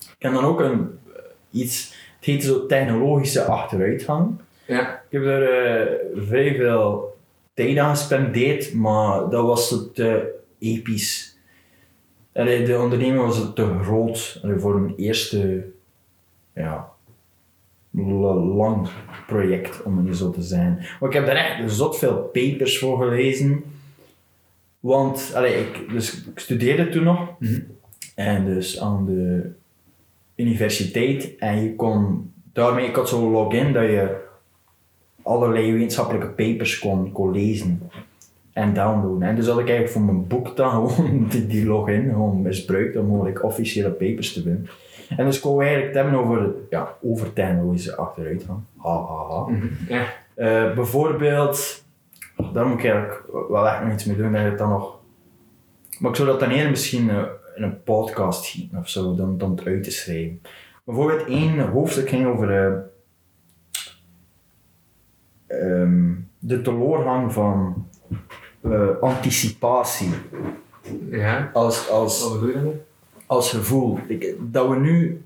[0.00, 4.38] Ik heb dan ook een, eh, iets, het heet zo technologische achteruitgang.
[4.70, 4.94] Ja.
[5.08, 7.16] Ik heb er eh, vrij veel
[7.54, 11.38] tijd aan gespendeerd, maar dat was zo te episch.
[12.32, 15.64] Allee, de onderneming was te groot voor een eerste
[16.54, 16.88] ja,
[17.90, 18.88] la- lang
[19.26, 20.86] project, om het niet zo te zijn.
[21.00, 23.62] Maar ik heb daar echt zot veel papers voor gelezen.
[24.80, 27.28] Want allee, ik, dus, ik studeerde toen nog.
[27.38, 27.60] Mhm.
[28.14, 29.50] En dus aan de
[30.36, 31.36] universiteit.
[31.38, 34.28] En je kon daarmee, ik had zo'n login dat je
[35.30, 37.90] allerlei wetenschappelijke papers kon, kon lezen
[38.52, 39.28] en downloaden.
[39.28, 42.96] En dus had ik eigenlijk voor mijn boek dan gewoon die, die login gewoon misbruikt
[42.96, 44.68] om like, officiële papers te vinden.
[45.16, 48.58] En dus kon we eigenlijk het hebben over, ja, over technologische achteruitgang.
[48.76, 49.48] Ha, ha, ha.
[49.48, 49.66] Mhm.
[49.88, 50.04] Ja.
[50.34, 51.84] Eh, bijvoorbeeld,
[52.52, 54.98] daar moet ik eigenlijk wel echt nog iets mee doen, dat ik dan nog...
[55.98, 57.22] Maar ik zou dat dan eerder misschien eh,
[57.56, 60.40] in een podcast gieten of zo, dan, dan het uit te schrijven.
[60.84, 62.72] Bijvoorbeeld één hoofdstuk ging over eh,
[65.50, 67.86] ehm, de teleurgang van
[68.60, 70.10] eh, anticipatie
[71.10, 71.50] Ja.
[71.52, 72.30] als, als,
[73.26, 73.98] als gevoel.
[74.08, 75.22] Ik, dat we nu,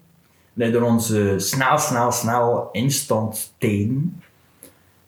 [0.54, 4.22] door onze snel, snel, snel instant tijden,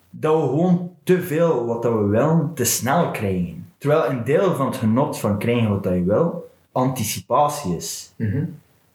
[0.09, 3.65] dat we gewoon te veel wat dat we willen, te snel krijgen.
[3.77, 8.13] Terwijl een deel van het genot van krijgen wat dat je wil, anticipatie is.
[8.15, 8.43] Mhm.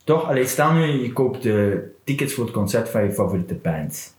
[0.03, 0.27] Toch?
[0.27, 4.15] Allee, stel nu, je koopt de tickets voor het concert van je favoriete band.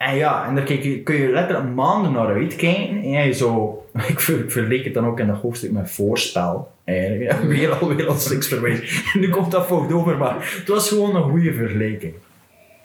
[0.00, 0.64] En ja, en daar
[1.04, 3.02] kun je letterlijk maanden naar uitkijken.
[3.02, 6.70] En je zo, ik, ver, verleek het dan ook in dat hoofdstuk met voorspel.
[6.84, 8.54] Eigenlijk, weer al weer als seks.
[9.20, 12.14] Nu komt dat fout over, maar het was gewoon een goede vergelijking.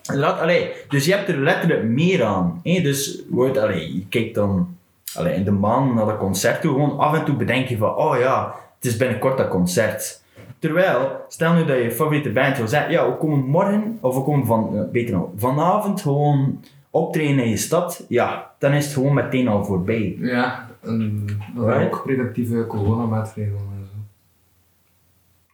[0.07, 2.59] Inderdaad, allee, dus je hebt er letterlijk meer aan.
[2.63, 2.81] hè.
[2.81, 4.77] Dus wordt, allee, je kijkt dan
[5.13, 7.95] allee, in de maand naar dat concert toe, gewoon af en toe bedenk je van,
[7.95, 10.23] oh ja, het is binnenkort dat concert.
[10.59, 14.23] Terwijl, stel nu dat je favoriete band wil zeggen, ja, we komen morgen, of we
[14.23, 16.59] komen van, eh, beter nog, vanavond gewoon
[16.95, 20.15] optreden in je stad, ja, dan is het gewoon meteen al voorbij.
[20.19, 21.25] Ja, en
[21.57, 21.85] Right.
[21.93, 23.99] ook preventieve coronamaatregelen en zo.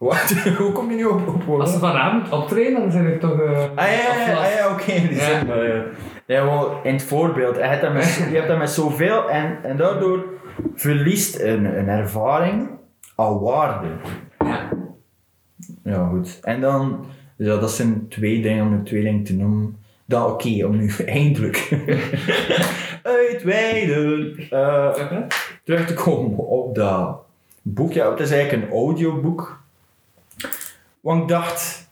[0.06, 0.32] Wat?
[0.58, 3.40] Hoe kom je nu op, op Als ze vanavond optreden, dan zijn er toch...
[3.40, 4.92] eh, Ah ja, ja, ja, ah, oké.
[4.92, 5.42] in Ja.
[5.46, 5.82] eh,
[6.26, 9.58] ja, wel, in het voorbeeld, je hebt dat met, je hebt dat met zoveel en,
[9.64, 10.24] en daardoor
[10.76, 12.70] verliest een, een ervaring
[13.16, 13.88] al waarde.
[14.40, 14.70] Ja.
[15.84, 16.40] Ja, goed.
[16.42, 19.76] En dan, ja, dat zijn twee dingen om twee dingen te noemen.
[20.12, 21.69] Dan oké, om nu eindelijk
[23.04, 25.28] uitweiden eh, Oké.
[25.63, 27.17] terug te komen op dat
[27.62, 27.93] boek.
[27.93, 29.60] Ja, het is eigenlijk een audioboek.
[31.02, 31.88] Want ik dacht,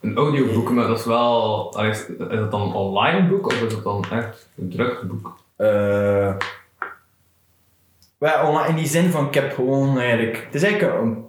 [0.00, 1.74] Een audioboek, maar dat is wel...
[1.84, 5.38] Is dat dan een online boek of is dat dan echt een druk boek?
[5.56, 6.34] Eh
[8.18, 10.44] wel, online- in die zin van, ik heb gewoon eigenlijk...
[10.44, 11.24] Het is eigenlijk een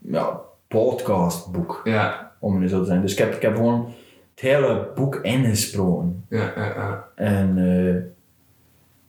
[0.00, 3.00] ja, podcastboek, Ja, om het zo te zijn.
[3.00, 3.92] Dus ik heb, ik heb gewoon
[4.40, 6.24] het hele boek ingesproken.
[6.28, 6.64] ja, ja.
[6.64, 7.08] ja.
[7.14, 8.02] En eh,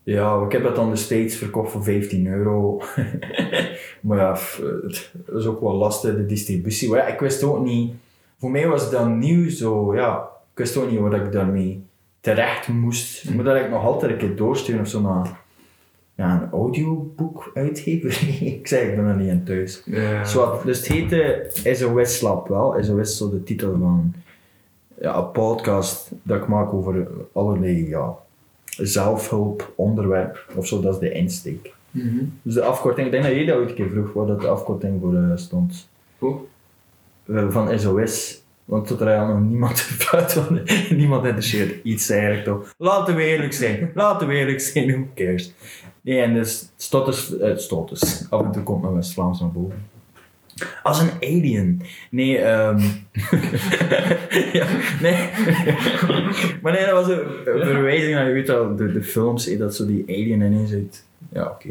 [0.04, 2.82] ja, ik heb dat dan destijds verkocht voor 15 euro.
[4.02, 4.38] maar ja,
[4.88, 6.90] het was ook wel lastig, de distributie.
[6.90, 7.94] Maar ja, ik wist ook niet...
[8.40, 10.30] Voor mij was dat nieuw zo, ja...
[10.52, 11.84] Ik wist ook niet wat ik daarmee
[12.20, 13.24] terecht moest.
[13.24, 15.40] Ik moet dat eigenlijk nog altijd een keer doorsturen of zo naar
[16.16, 18.28] ja, een audioboek uitgever.
[18.58, 19.84] ik zei, ik ben er niet aan thuis.
[19.86, 20.24] Ja.
[20.66, 22.76] Dus het heette SOS Slap wel.
[22.80, 24.14] SOS is zo de titel van
[25.02, 28.16] ja, een podcast dat ik maak over allerlei ja,
[28.66, 30.82] zelfhulp, onderwerp of zo.
[30.82, 31.74] Dat is de insteek.
[31.92, 32.24] Mhm.
[32.42, 34.48] Dus de afkorting, ik denk dat jij dat ooit een keer vroeg, waar dat de
[34.48, 35.90] afkorting voor eh, stond.
[36.20, 36.40] Goed.
[37.26, 38.40] Eh, van SOS.
[38.66, 40.60] Want tot er nog niemand buiten van
[40.98, 42.74] niemand interesseert iets eigenlijk toch.
[42.78, 43.92] Laten we eerlijk zijn.
[43.94, 45.54] Laten we eerlijk zijn, who cares.
[46.02, 48.30] Nee, en dus stotters, eh, stotters.
[48.30, 49.86] Af en toe komt mijn West-Vlaams naar boven.
[50.84, 51.82] Als een alien.
[52.10, 52.80] Nee, ehm
[54.54, 54.66] ja,
[55.02, 55.30] nee.
[56.62, 59.76] maar nee, dat was een verwijzing naar, je weet wel, de, de films, eh, dat
[59.76, 61.04] zo die alien ineens uit...
[61.34, 61.70] Ja, oké.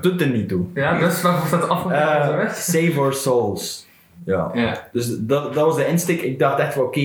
[0.00, 0.64] Doet er niet toe.
[0.74, 3.86] Ja, dus wat staat af Eh, save our souls.
[4.24, 4.50] Ja.
[4.54, 4.88] Ja.
[4.92, 6.22] Dus dat, dat was de insteek.
[6.22, 7.00] Ik dacht echt van oké,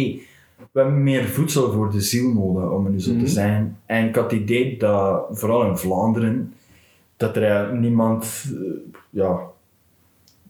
[0.72, 3.20] we hebben meer voedsel voor de ziel nodig, om het nu zo Mhm.
[3.24, 3.78] te zijn.
[3.86, 6.54] En ik had het idee dat, vooral in Vlaanderen,
[7.18, 8.62] dat er niemand eh,
[9.10, 9.40] ja,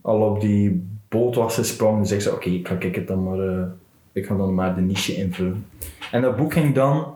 [0.01, 2.13] al op die boot was gesprongen.
[2.13, 3.63] Ik zei oké, ik ga ik het dan maar, eh,
[4.11, 5.65] ik ga dan maar de niche invullen.
[6.11, 7.15] En dat boek ging dan,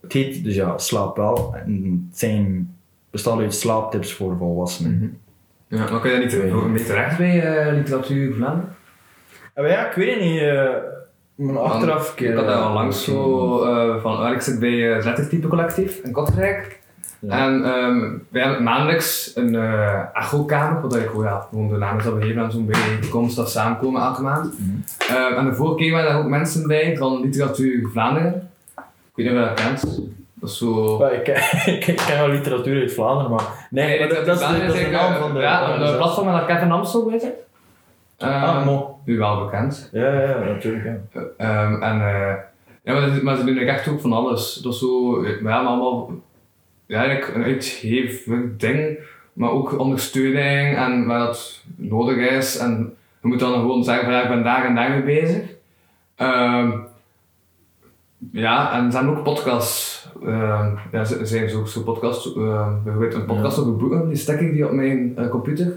[0.00, 1.54] het heet dus ja, Slaap wel.
[1.64, 2.74] En het zijn,
[3.10, 5.18] bestaat uit slaaptips voor volwassenen.
[5.68, 8.74] Ja, maar kun je dat niet een beetje terecht bij eh, literatuur Vlaanderen?
[9.54, 10.40] Ah, ja, ik weet het niet.
[10.40, 10.74] eh,
[11.34, 12.20] maar achteraf...
[12.20, 15.98] Ik had daar al langs zo eh, van, wel, ik zit bij het Lettertype Collectief
[16.04, 16.79] in Kortrijk.
[17.20, 17.44] Ja.
[17.46, 22.04] En ehm, wij hebben maandelijks een uh, echokamer, wat ik ja, gewoon de naam is
[22.04, 24.58] dat we geven aan zo'n bijeenkomst dat samenkomen elke maand.
[24.58, 24.70] Mhm.
[25.16, 28.50] Ehm, en de vorige keer waren daar ook mensen bij van Literatuur Vlaanderen.
[29.14, 30.00] Ik weet niet of je dat kent.
[30.34, 30.98] Dat is zo...
[30.98, 31.28] Ja, ik,
[31.74, 33.66] ik, ik ken wel literatuur uit Vlaanderen, maar...
[33.70, 35.40] Nee, maar dat, dat is de, dat is de eigenlijk, naam eh, van de...
[35.40, 35.96] Ja, een organisatie.
[35.96, 37.34] platform waar Kevin Amstel bij zit.
[38.18, 39.00] Ah, Ehm, mo.
[39.04, 39.88] u wel bekend.
[39.92, 40.84] Ja, ja, ja, natuurlijk.
[40.84, 41.22] Ja.
[41.80, 42.34] En, eh,
[42.82, 44.54] ja, maar, maar ze doen echt ook van alles.
[44.54, 46.10] Dat is zo, eh, we hebben allemaal
[46.94, 48.98] eigenlijk een uitgever ding,
[49.32, 52.56] maar ook ondersteuning en waar dat nodig is.
[52.56, 55.42] En je moet dan gewoon zeggen van ja, ik ben daar en daar mee bezig.
[56.14, 56.70] Ehm,
[58.32, 60.08] ja, en ze hebben ook podcasts.
[60.24, 64.40] Ehm, ja, ze zijn zo, zo podcasts, ehm, bijvoorbeeld een podcast over boeken, die stek
[64.40, 65.72] ik die op mijn eh, computer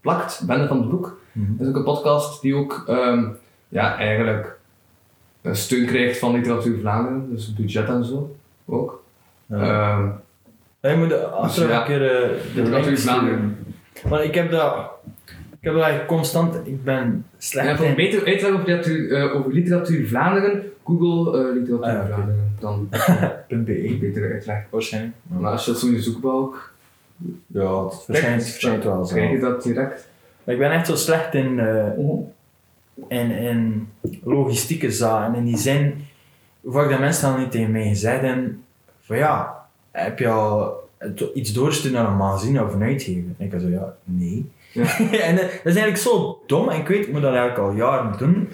[0.00, 1.18] plakt, bende van het boek.
[1.32, 1.56] Mhm.
[1.56, 3.28] Dat is ook een podcast die ook ehm,
[3.68, 4.58] ja, eigenlijk
[5.40, 9.02] eh, steun krijgt van Literatuur Vlaanderen, dus budget en zo ook.
[9.46, 10.24] Ja.
[10.86, 11.80] Ja, je moet de- achteraf ja.
[11.80, 13.56] een keer eh, de Literatuur link Vlaanderen.
[13.94, 14.10] sturen.
[14.12, 14.90] Maar ik heb dat...
[15.60, 16.54] Ik heb dat eigenlijk constant...
[16.66, 17.94] Ik ben slecht en voor in...
[17.94, 22.06] beter uitleg over literatuur, eh, over literatuur Vlaanderen, Google eh, Literatuur Ah, ja.
[22.06, 22.54] Vlaanderen.
[22.60, 22.88] Dan
[23.64, 24.64] .be, beter uitleg.
[24.70, 25.14] waarschijnlijk.
[25.26, 26.72] Maar als je dat zo in je zoekbalk
[27.46, 29.14] Ja, het verschijnt, het verschijnt wel zo.
[29.14, 30.08] krijg je dat direct.
[30.44, 31.58] Maar ik ben echt zo slecht in...
[31.60, 31.86] eh,
[33.08, 33.88] in, in
[34.24, 35.34] logistieke zaken.
[35.34, 36.04] In die zin,
[36.64, 38.64] vaak dat mensen dan niet tegen mij gezegd hebben,
[39.00, 39.55] van ja,
[40.04, 40.84] heb je al
[41.34, 43.30] iets doorgestuurd naar een magazine of een uitgever?
[43.38, 44.50] En ik had zo, ja, nee.
[44.72, 44.98] Ja.
[45.28, 47.76] en eh, dat is eigenlijk zo dom, en ik weet, ik moet dat eigenlijk al
[47.76, 48.48] jaren doen.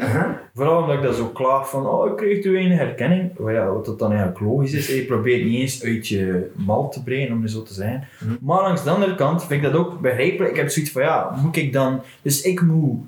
[0.55, 3.39] Vooral omdat ik dat zo klaag van, oh, ik kreeg te weinig herkenning.
[3.39, 6.89] Wel ja, wat dat dan eigenlijk logisch is, je probeert niet eens uit je mal
[6.89, 8.09] te breien, om het zo te zijn.
[8.19, 8.35] Mhm.
[8.41, 10.51] Maar langs de andere kant vind ik dat ook begrijpelijk.
[10.51, 12.03] Ik heb zoiets van, ja, moet ik dan...
[12.23, 12.99] Dus ik moet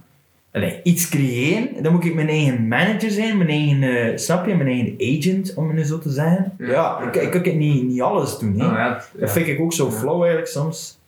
[0.54, 4.54] allee, iets creëren, dan moet ik mijn eigen manager zijn, mijn eigen, eh, snap je,
[4.54, 6.52] mijn eigen agent, om het zo te zeggen.
[6.58, 6.66] Ja.
[6.66, 8.66] Ja, ik, ik kan niet, niet alles doen, hè.
[8.66, 9.90] Oh, Dat vind ik ook zo Ja.
[9.92, 10.98] flauw eigenlijk soms.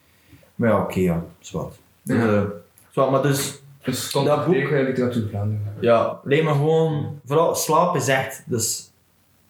[0.54, 1.74] Maar ja, oké, ja, zwart.
[2.02, 2.44] Ja.
[2.90, 5.74] Zwart, maar dus, Dus stond Dat boek- tegen literatuur Vlaanderen.
[5.80, 8.92] ja, alleen maar gewoon, vooral slaap is echt, is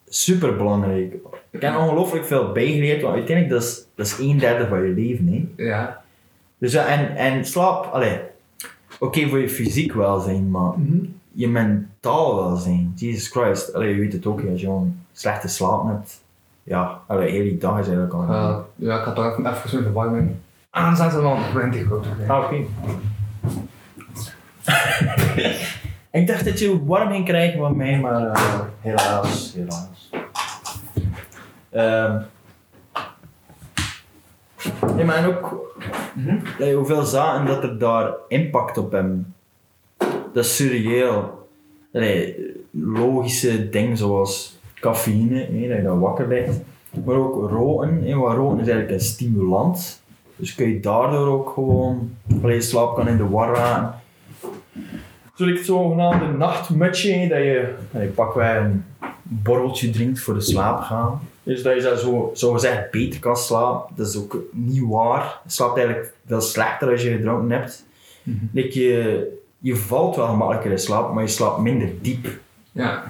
[0.09, 1.13] super belangrijk.
[1.51, 4.93] Ik heb ongelooflijk veel bijgeleerd, want uiteindelijk dat is, dat is een derde van je
[4.93, 5.63] leven, hè.
[5.63, 6.01] Ja.
[6.57, 8.19] Dus ja, en, en slaap, allee,
[8.99, 10.73] oké voor je fysiek welzijn, maar
[11.31, 15.87] je mentaal welzijn, Jesus Christ, allee, je weet het ook, als je gewoon slechte slaap
[15.87, 16.23] hebt,
[16.63, 18.23] ja, allee, heel die dag is eigenlijk al.
[18.23, 20.31] Uh, ja, ik had toch even, even zo'n verwarming
[20.69, 22.05] aanzetten, want ik ben tegen goed.
[22.27, 22.55] Ah, oké.
[26.19, 30.09] ik dacht dat je warm ging krijgen van mij, maar eh, helaas, helaas.
[31.69, 32.21] Ehm
[34.95, 35.75] nee, maar en ook
[36.59, 39.33] eh, hoeveel zaken dat er daar impact op hebben.
[40.33, 41.47] Dat is surreëel.
[41.93, 42.35] Allee,
[42.71, 46.59] logische dingen zoals cafeïne, hè, dat je dan wakker ligt.
[47.05, 50.01] Maar ook roken, hè, want roken is eigenlijk een stimulant.
[50.35, 53.99] Dus kun je daardoor ook gewoon, allee, je slaap kan in de war raken.
[55.37, 58.85] Ik het zogenaamde nachtmutje, dat je, allee, pakweg een
[59.21, 61.19] borreltje drinkt voor de slaap gaan.
[61.47, 63.95] Dus dat je zo, zo, zo gezegd beter kan slapen.
[63.95, 65.39] Dat is ook niet waar.
[65.43, 67.85] Je slaapt eigenlijk veel slechter als je gedronken hebt.
[68.51, 72.27] Like je, je valt wel gemakkelijker in slaap, maar je slaapt minder diep.
[72.71, 73.03] Ja.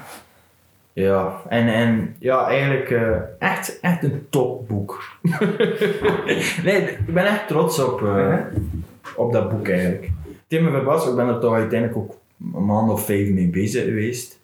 [0.94, 5.04] Ja, en, en ja, eigenlijk eh, echt, echt een topboek.
[6.64, 8.38] nee, ik ben echt trots op, eh,
[9.16, 10.10] op dat boek eigenlijk.
[10.50, 12.18] Me verbaasd, ik ben er toch uiteindelijk ook
[12.54, 14.40] een maand of vijf mee bezig geweest.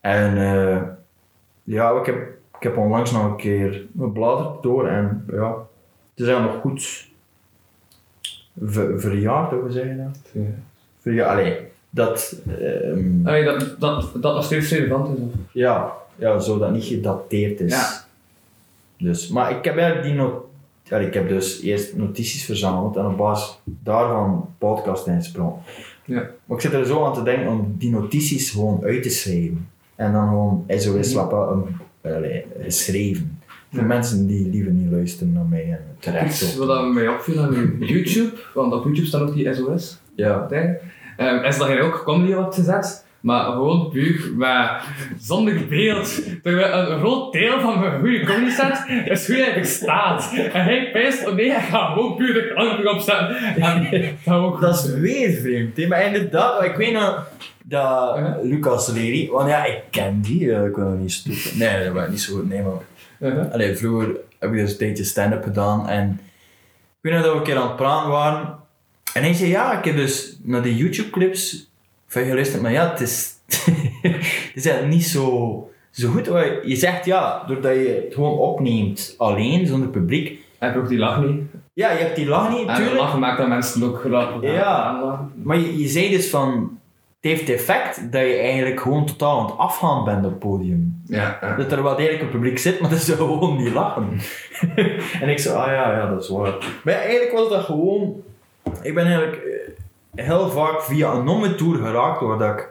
[0.00, 0.82] En eh,
[1.62, 5.48] ja, ik heb, ik heb onlangs nog een keer gebladerd door en ja,
[6.10, 7.08] het is eigenlijk nog goed
[8.62, 10.18] ver, verjaard, hoe zeg je dat?
[10.32, 10.42] Ja.
[11.00, 11.58] Verjaard, allee,
[11.90, 12.40] dat...
[12.60, 15.24] ehm, Allee, dat, dat, dat nog steeds relevant is.
[15.24, 15.30] Of?
[15.52, 17.72] ja, ja, zo dat niet gedateerd is.
[17.72, 18.04] Ja.
[18.98, 20.46] Dus, maar ik heb eigenlijk die not
[20.88, 25.62] ja, ik heb dus eerst notities verzameld en op basis daarvan podcast ingesproken.
[26.04, 26.30] Ja.
[26.44, 29.68] Maar ik zit er zo aan te denken om die notities gewoon uit te schrijven.
[29.94, 31.76] En dan gewoon SOS Lappa um,
[32.14, 33.38] allee, geschreven.
[33.70, 33.86] Voor Ja.
[33.86, 37.76] mensen die liever niet luisteren naar mij en terecht Iets wat dat mij opviel aan
[37.80, 39.98] YouTube, want op YouTube staat ook die SOS.
[40.14, 40.48] Ja.
[41.16, 44.70] Ehm, is dat je ook comedy op gezet, maar gewoon puur met
[45.18, 46.22] zonder beeld.
[46.42, 50.32] Terwijl een groot deel van mijn goede comedy set is hoe hij staat.
[50.52, 53.36] En hij pijst, oh nee, ik ga gewoon puur de klank erop zetten.
[53.36, 53.88] En
[54.24, 55.86] dat ook Dat is weer vreemd, hè?
[55.86, 57.28] maar inderdaad, ik weet nog
[57.64, 58.38] dat Ja.
[58.42, 61.58] Lucas Lely, want ja, ik ken die, eh, ik wil niet stoppen.
[61.58, 62.72] Nee, dat was niet zo goed, nee, maar
[63.20, 63.52] Uh-huh.
[63.52, 64.08] Allee, vroeger
[64.38, 67.56] heb ik dus een tijdje stand-up gedaan en ik weet nog dat we een keer
[67.56, 68.54] aan het praten waren.
[69.14, 71.70] En hij zei, ja, ik heb dus naar de YouTube-clips
[72.06, 73.34] van maar ja, het is,
[74.02, 76.26] het is eigenlijk niet zo, zo goed.
[76.64, 80.44] Je zegt, ja, doordat je het gewoon opneemt alleen, zonder publiek.
[80.58, 81.40] Heb je ook die lach niet?
[81.72, 82.96] Ja, je hebt die lach niet, En natuurlijk.
[82.96, 85.28] lachen maakt dat mensen ook graag Ja.
[85.42, 86.78] Maar je, je zei dus van,
[87.20, 90.38] het heeft het effect dat je eigenlijk gewoon totaal aan het afgaan bent op het
[90.38, 91.02] podium.
[91.06, 91.56] Ja, ja.
[91.56, 94.08] Dat er wel degelijk een publiek zit, maar dat ze gewoon niet lachen.
[95.22, 96.80] en ik zo, ah ja, ja, dat is waar.
[96.84, 98.22] Maar ja, eigenlijk was dat gewoon...
[98.82, 99.72] Ik ben eigenlijk eh,
[100.16, 102.68] heel vaak via een non-tour geraakt waar dat ik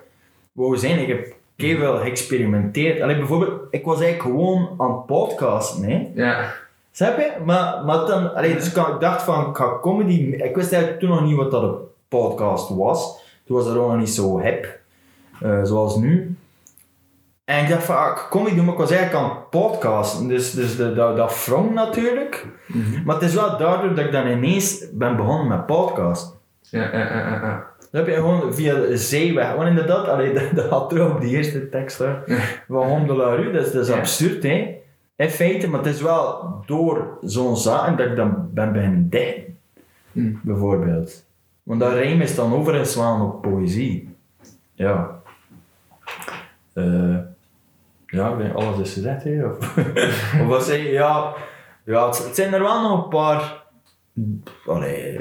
[0.51, 0.99] wou zijn.
[0.99, 3.01] Ik heb veel geëxperimenteerd.
[3.01, 6.11] Allee, bijvoorbeeld, ik was eigenlijk gewoon aan podcasten, hè.
[6.13, 6.53] Ja.
[6.91, 7.31] Snap je?
[7.45, 10.13] Maar, maar dan, allee, dus ik, dacht van, ik ga comedy...
[10.21, 11.75] Ik wist eigenlijk toen nog niet wat dat een
[12.07, 13.23] podcast was.
[13.45, 14.79] Toen was dat ook nog niet zo hip,
[15.41, 16.37] eh, zoals nu.
[17.45, 20.27] En ik dacht van, ah, ik comedy doen, maar ik was eigenlijk aan podcasten.
[20.27, 22.45] Dus, dus de, dat, dat wrong natuurlijk.
[23.05, 26.34] Maar het is wel daardoor dat ik dan ineens ben begonnen met podcast.
[26.69, 27.65] Ja, ja, ja, ja.
[27.91, 31.21] Dan heb je gewoon via de zeeweg, want inderdaad, allee, dat, dat had terug op
[31.21, 32.13] die eerste tekst hè,
[32.67, 33.97] van Hom de la Rue, dat is, dat is Ja.
[33.97, 34.77] absurd hè,
[35.15, 39.43] in feite, maar het is wel door zo'n zaak dat ik dan ben beginnen dichten,
[40.11, 40.39] Hmm.
[40.43, 41.25] bijvoorbeeld.
[41.63, 44.15] Want dat rijm is dan overgeslaan op poëzie.
[44.73, 45.19] Ja.
[46.73, 47.15] Eh,
[48.05, 49.77] ja, ik denk, alles is gezegd hè, of,
[50.41, 51.33] of wat zeg je, ja,
[51.83, 53.63] ja het, het zijn er wel nog een paar,
[54.65, 55.19] allee,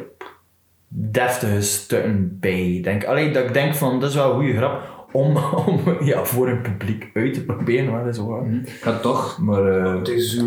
[0.96, 2.80] deftige stukken bij.
[2.82, 5.36] Denk, allee, dat ik denk van, dat is wel een goede grap om,
[5.66, 8.46] om ja, voor een publiek uit te proberen, maar dat is waar.
[8.46, 10.42] Ik ga toch Maar, eh, het is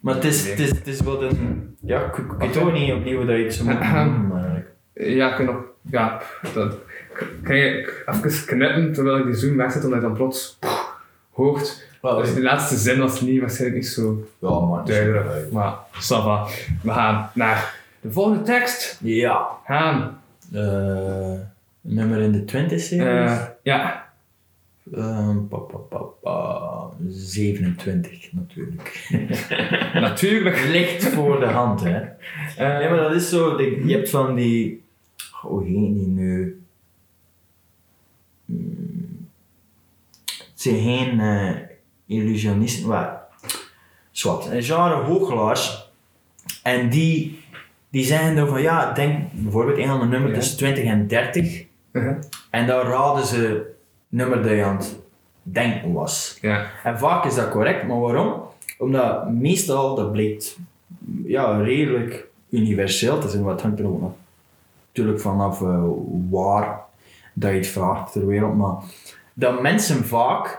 [0.00, 1.76] maar het is, het is, het is wat een...
[1.80, 4.66] Ja, ik, ik weet ook niet opnieuw dat je het zo moet doen, maar...
[4.94, 5.56] Ja, ik kan nog...
[5.90, 6.22] Ja,
[6.54, 6.76] dat...
[7.42, 10.58] Kan je even knippen terwijl ik die zoom wegzet, omdat je dan plots
[11.30, 11.86] hoort.
[12.00, 14.84] Dus die laatste zin was niet, waarschijnlijk niet zo Ja, man.
[14.84, 15.52] duidelijk.
[15.52, 16.46] Maar, ça va.
[16.82, 18.98] We gaan naar de volgende tekst.
[19.02, 19.48] Ja.
[19.64, 20.20] Gaan.
[20.52, 21.38] Eh,
[21.80, 23.30] Nummer in de 20 series?
[23.30, 24.12] Eh, ja.
[25.48, 29.08] Pa, pa, pa, pa, 27 natuurlijk.
[29.94, 30.64] Natuurlijk.
[30.64, 32.00] Ligt voor de hand, hè.
[32.56, 34.82] Eh, Nee, maar dat is zo, je hebt van die...
[35.30, 36.62] Hoe heet die nu?
[38.44, 39.28] Hmm.
[40.26, 41.50] Het zijn geen eh,
[42.06, 43.22] illusionisten, maar...
[44.10, 45.92] Zwart, een genre goochelaars.
[46.62, 47.43] En die,
[47.94, 51.64] die zeggen dan van, ja, denk bijvoorbeeld een van de nummer tussen 20 en 30.
[51.92, 52.16] uh-huh.
[52.50, 53.62] En dan raden ze het
[54.08, 54.98] nummer dat je aan het
[55.42, 56.38] denken was.
[56.40, 56.66] Ja.
[56.84, 58.42] En vaak is dat correct, maar waarom?
[58.78, 60.58] Omdat meestal, dat blijkt
[61.24, 64.12] ja, redelijk universeel te zijn, wat hangt er ook
[64.86, 65.84] natuurlijk vanaf eh,
[66.30, 66.80] waar
[67.34, 68.74] dat je het vraagt ter wereld, maar
[69.34, 70.58] dat mensen vaak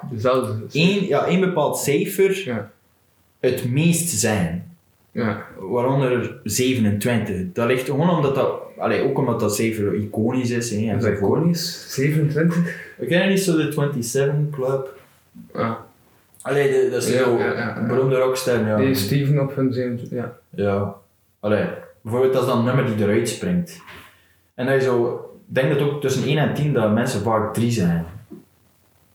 [0.72, 2.70] één, ja, één bepaald cijfer Ja.
[3.40, 4.75] het meest zijn.
[5.16, 5.46] Ja.
[5.60, 7.52] Waaronder 27.
[7.54, 10.70] Dat ligt gewoon omdat dat, allee, ook omdat dat cijfer iconisch is.
[10.72, 11.40] Hè, Is dat enzovoort.
[11.40, 11.86] iconisch?
[11.94, 12.56] 27?
[12.98, 15.00] We kennen niet zo de 27 Club.
[15.54, 15.86] Ja.
[16.42, 18.68] Allee, de, dat is Ja, zo ja, ja, beroemde rockster.
[18.68, 18.78] Ja.
[18.78, 20.18] Die Steven op hun 27.
[20.18, 20.38] Ja.
[20.50, 20.96] Ja.
[21.40, 21.66] Allee,
[22.02, 23.82] bijvoorbeeld dat is dan een nummer die eruit springt.
[24.56, 25.14] En dat je zo,
[25.48, 28.06] ik denk dat ook tussen 1 en 10 dat mensen vaak 3 zijn.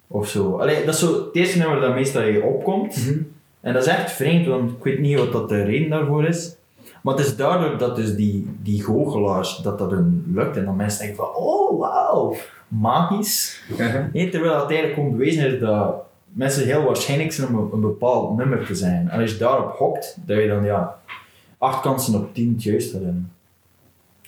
[0.06, 0.56] Of zo.
[0.56, 2.96] Allee, dat is zo het eerste nummer dat meestal je opkomt.
[3.06, 3.18] Mhm.
[3.60, 6.56] En dat is echt vreemd, want ik weet niet wat dat de reden daarvoor is.
[7.02, 10.56] Maar het is duidelijk dat dus die, die goochelaars, dat dat hun lukt.
[10.56, 12.36] En dan mensen denken van, oh wauw,
[12.68, 13.62] magisch.
[14.12, 15.94] Nee, terwijl het eigenlijk gewoon bewezen is dat
[16.32, 19.08] mensen heel waarschijnlijk zijn om een, een bepaald nummer te zijn.
[19.08, 20.98] En als je daarop hokt, dat je dan ja,
[21.58, 23.32] acht kansen op tien het juist hebben.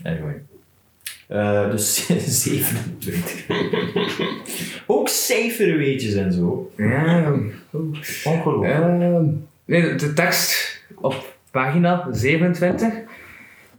[0.02, 0.42] Anyway.
[1.32, 2.06] Eh, dus
[2.42, 3.46] 27.
[4.86, 6.70] Ook cijferweetjes en zo.
[6.76, 7.32] Ja.
[8.24, 9.24] Ongelooflijk.
[9.64, 12.92] Nee, de, tekst op pagina 27.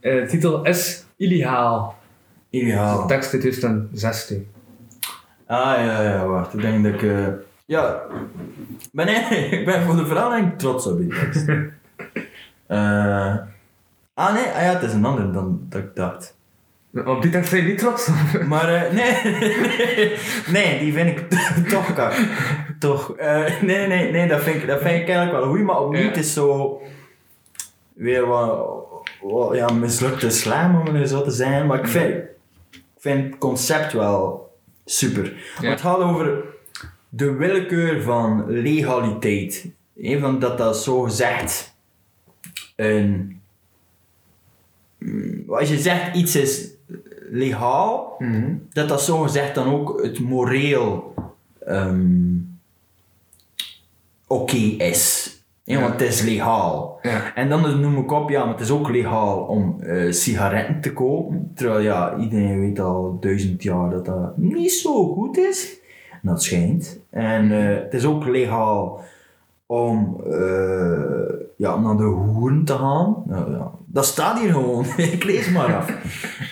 [0.00, 1.98] eh, de titel is Illegaal.
[2.50, 3.00] Ideaal.
[3.00, 4.48] De tekst uit 2016.
[5.46, 6.54] Ah ja, ja, wacht.
[6.54, 7.02] Ik denk dat ik.
[7.02, 7.26] eh,
[7.66, 8.02] ja,
[8.80, 9.08] ik ben,
[9.58, 11.46] ik ben voor de verhaal eigenlijk trots op die tekst.
[12.66, 13.36] Eh,
[14.14, 16.36] ah nee, ah, ja, het is een ander dan dat ik dacht.
[17.04, 18.42] Op die tekst zijn je niet trots op.
[18.46, 20.12] Maar eh, nee,
[20.52, 21.28] nee, die vind ik
[21.68, 22.14] toch kak.
[22.78, 23.16] Toch.
[23.16, 26.00] eh, nee, nee, nee, dat vind ik, dat vind ik eigenlijk wel goed, maar opnieuw
[26.02, 26.06] Ja.
[26.08, 26.82] het is zo.
[27.92, 28.66] Weer wat,
[29.22, 32.14] wat ja, mislukte slam om het zo te zijn, maar ik vind,
[32.70, 34.52] ik vind het concept wel
[34.84, 35.32] super.
[35.60, 35.70] Ja.
[35.70, 36.42] Het gaat over
[37.08, 39.66] de willekeur van legaliteit.
[40.20, 41.76] Van dat dat zo gezegd
[42.76, 43.40] een.
[44.98, 46.72] mm, Als je zegt iets is
[47.34, 48.22] legaal,
[48.72, 51.14] dat dat zo gezegd dan ook het moreel
[51.66, 52.36] ehm,
[54.26, 55.32] oké is.
[55.62, 56.98] Ja, want het is legaal.
[57.02, 57.34] Ja.
[57.34, 60.92] En dan noem ik op, ja, maar het is ook legaal om eh, sigaretten te
[60.92, 61.52] kopen.
[61.54, 65.78] Terwijl ja, iedereen weet al duizend jaar dat dat niet zo goed is.
[66.10, 67.00] En dat schijnt.
[67.10, 69.00] En eh, het is ook legaal
[69.66, 73.22] om eh, ja, naar de hoeren te gaan.
[73.26, 74.84] Nou, ja, dat staat hier gewoon.
[75.16, 75.90] ik lees maar af.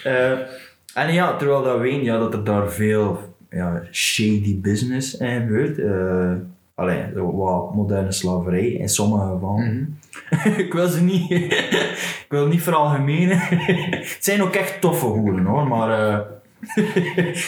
[0.95, 3.18] En ja, terwijl dat weet ja, dat er daar veel
[3.51, 5.78] ja, shady business in gebeurt.
[5.78, 6.32] Eh
[6.74, 9.99] Allee, wat moderne slaverij in sommige gevallen.
[10.66, 11.30] ik wil ze niet,
[12.24, 13.38] ik wil niet veralgemenen.
[14.01, 16.18] het zijn ook echt toffe hoeren hoor, maar eh,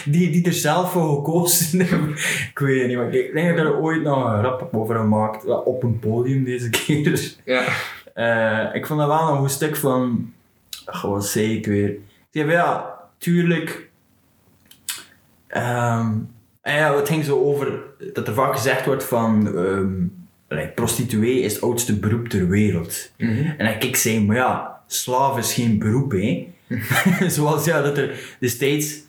[0.04, 2.10] die, die er zelf voor gekozen hebben.
[2.50, 4.96] ik weet het niet, maar ik denk dat ik er ooit nog een rap over
[4.96, 7.34] gemaakt, op een podium deze keer.
[7.44, 7.64] Ja.
[8.14, 10.32] Eh, ik vond dat wel een goed stuk van,
[11.02, 11.88] wat zei ik weer?
[11.90, 12.93] Ik zei van, ja,
[13.24, 13.90] tuurlijk.
[15.46, 16.12] Ehm,
[16.60, 19.42] en ja, het ging zo over dat er vaak gezegd wordt van
[20.48, 23.12] like, prostituee is het oudste beroep ter wereld.
[23.16, 26.52] En dan ik zei, maar ja, slaaf is geen beroep, hè.
[27.36, 29.02] Zoals ja, dat er destijds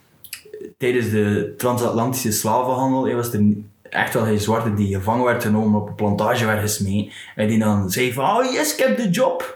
[0.77, 3.43] tijdens de transatlantische slavenhandel was er
[3.89, 7.59] echt wel geen zwarte die gevangen werd genomen op een plantage werd gesmeen en die
[7.59, 9.55] dan zei van, oh yes, ik heb de job.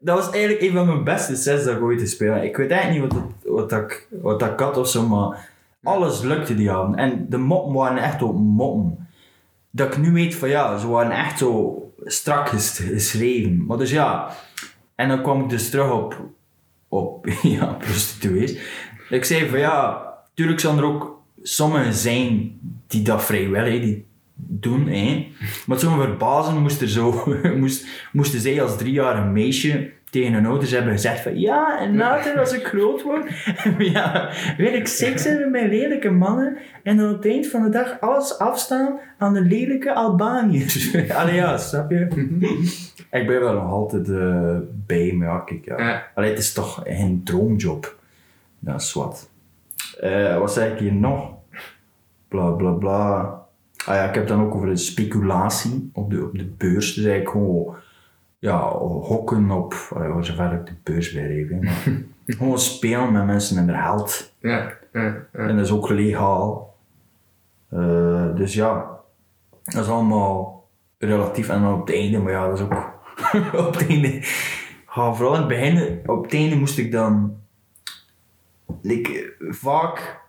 [0.00, 2.44] Dat was eigenlijk een van mijn beste sets dat ik ooit te spelen.
[2.44, 5.48] Ik weet eigenlijk niet wat, wat, dat, ik- wat dat of zo, maar
[5.82, 6.96] alles lukte die avond.
[6.96, 9.08] En de moppen waren echt ook moppen.
[9.70, 13.64] Dat ik nu weet van ja, ze waren echt zo strak ges- geschreven.
[13.66, 14.30] Maar dus ja,
[14.94, 16.16] en dan kwam ik dus terug op,
[16.88, 18.56] op ja, prostituees.
[19.10, 20.02] Ik zei van ja,
[20.34, 24.88] tuurlijk zijn er ook sommigen zijn die dat vrijwillig die doen.
[24.88, 25.32] Hè.
[25.66, 27.24] Maar zo'n verbazen moest er zo,
[27.60, 32.38] moest, moesten zij als driejarig meisje tegen hun ouders hebben gezegd van ja, en later
[32.38, 33.30] als ik groot word,
[33.92, 37.68] ja, wil ik seks hebben met lelijke mannen en dan op het eind van de
[37.68, 40.94] dag alles afstaan aan de lelijke Albaniërs.
[41.10, 42.06] Allee ja, snap je?
[43.10, 46.06] ik ben wel nog altijd eh, bij, maar ja, kijk, ja.
[46.14, 47.98] Allee, het is toch een droomjob.
[48.58, 49.29] Ja, zwart.
[50.00, 51.32] Eh, wat zei ik hier nog?
[52.28, 53.20] Bla bla bla.
[53.84, 56.94] Ah ja, ik heb dan ook over de speculatie op de, op de beurs.
[56.94, 57.76] Dus eigenlijk gewoon
[58.38, 63.26] ja, hokken op, allee, zover ik de beurs bij reep, hè, maar gewoon spelen met
[63.26, 64.32] mensen en hun geld.
[64.40, 65.26] Ja, ja, ja.
[65.32, 66.76] En dat is ook legaal.
[67.68, 68.98] Eh, dus ja,
[69.64, 70.68] dat is allemaal
[70.98, 71.48] relatief.
[71.48, 73.00] En dan op het einde, maar ja, dat is ook
[73.66, 74.08] op het einde.
[74.94, 77.38] Ja, vooral in het begin, op het einde moest ik dan.
[78.82, 80.20] Like, vaak.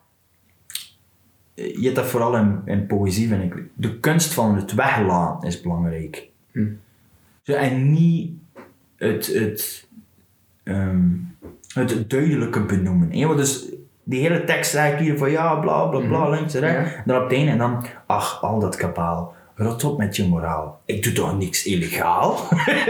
[1.53, 3.63] eh, Je hebt dat vooral in, in poëzie, vind ik.
[3.73, 6.27] De kunst van het weglaten is belangrijk.
[6.51, 6.65] Hm.
[7.41, 8.31] Zo, en niet
[8.95, 9.87] het, het,
[10.63, 11.09] ehm,
[11.73, 13.11] het duidelijke benoemen.
[13.11, 13.25] hè.
[13.25, 13.69] Want dus
[14.03, 16.93] die hele tekst eigenlijk hier van ja, bla bla bla, links en rechts.
[16.95, 17.03] Ja.
[17.05, 19.35] Dan op het einde en dan, ach, al dat kapaal.
[19.55, 20.81] Rot op met je moraal.
[20.85, 22.35] Ik doe toch niks illegaal?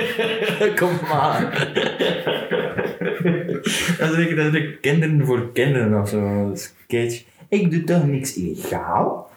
[0.79, 1.41] Kom maar.
[3.99, 6.53] dat is dat is de kinderen voor kinderen of zo.
[6.87, 7.23] Kitsch.
[7.49, 9.29] Ik doe toch niks illegaal?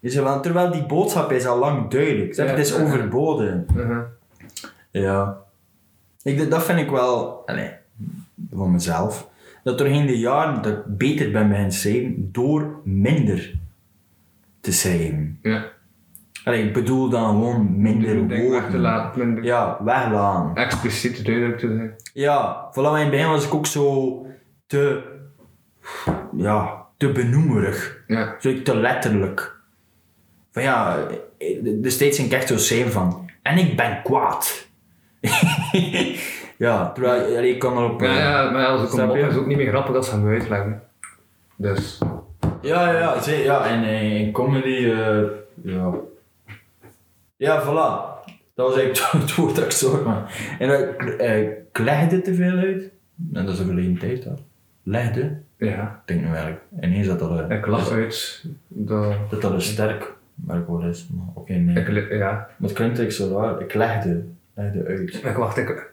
[0.00, 2.34] Dus, want terwijl die boodschap is al lang duidelijk.
[2.34, 2.82] Ja, het is ja, ja.
[2.82, 3.66] overboden.
[3.76, 4.02] Uh-huh.
[4.90, 5.38] Ja.
[6.22, 7.44] Ik, dat vind ik wel,
[8.50, 9.28] van mezelf,
[9.64, 13.54] dat doorheen de jaren dat ik beter ben bij schrijven door minder
[14.60, 15.38] te schrijven.
[15.42, 15.71] Ja.
[16.44, 18.80] Allee, ik bedoel dan gewoon minder denk weg te woorden.
[18.80, 20.62] laten, minder Ja, weglaten.
[20.64, 21.94] expliciet duidelijk te zijn.
[22.14, 24.26] Ja, vooral in het begin was ik ook zo
[24.66, 25.02] te,
[26.36, 28.02] ja, te benoemerig.
[28.06, 28.34] Ja.
[28.38, 29.56] Zo te letterlijk.
[30.52, 30.96] Van ja,
[31.80, 34.66] destijds ging ik echt zo schrijven van, en ik ben kwaad.
[36.56, 38.00] ja, terwijl allee, ik kan erop...
[38.00, 40.14] Ja, ja, maar als ik hem op is het ook niet meer grappig als ze
[40.14, 40.82] hem uitleggen.
[41.56, 41.98] Dus,
[42.62, 45.20] Ja, ja, ja, zie- ja en eh, in comedy, eh,
[45.62, 45.90] ja.
[47.42, 48.22] Ja, voilà.
[48.54, 50.24] Dat was eigenlijk het woord dat ik zocht, man.
[50.58, 50.78] En dan,
[51.18, 52.82] eh, ik legde te veel uit.
[53.32, 54.40] En dat is een verleden tijd, dat.
[54.82, 55.38] Legde.
[55.56, 56.02] ja.
[56.06, 56.62] Ik denk nu eigenlijk.
[56.80, 58.44] Ineens dat dat, eh, Ik lach uit.
[58.68, 61.08] Dat, dat, dat een sterk werkwoord is.
[61.14, 61.84] Maar oké, nee.
[61.84, 62.30] ik, ja.
[62.30, 63.60] Maar het klinkt eigenlijk zo raar.
[63.60, 64.24] Ik legde.
[64.54, 65.14] Legde uit.
[65.24, 65.90] Ik wacht, ik...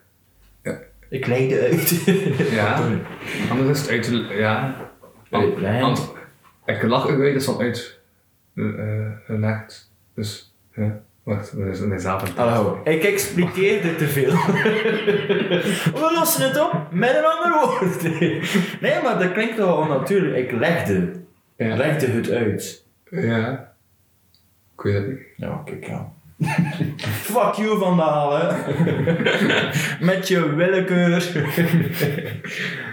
[1.10, 2.04] Ik legde uit.
[2.60, 2.82] Ja.
[3.50, 4.30] Anders is het uit...
[4.38, 4.76] Ja.
[5.58, 5.84] Lijn.
[5.84, 5.98] an-
[6.66, 8.00] ik lach uit, is dan uit...
[8.56, 8.66] eh,
[9.26, 9.92] gelegd.
[10.14, 11.02] Dus, ja.
[11.24, 12.00] Wacht, dat is een.
[12.36, 12.82] Hallo.
[12.84, 14.32] Ik expliqueerde te veel.
[16.02, 18.04] We lossen het op met een ander woord.
[18.82, 20.36] Nee, maar dat klinkt wel onnatuurlijk.
[20.52, 21.12] Ik legde.
[21.58, 21.76] Ja.
[21.76, 22.86] Legde het uit.
[23.10, 23.74] Ja.
[24.76, 25.20] Ik weet het niet.
[25.36, 26.12] Ja, kijk ja.
[27.32, 28.48] Fuck you vandaal, hè.
[30.06, 31.46] Met je willekeur.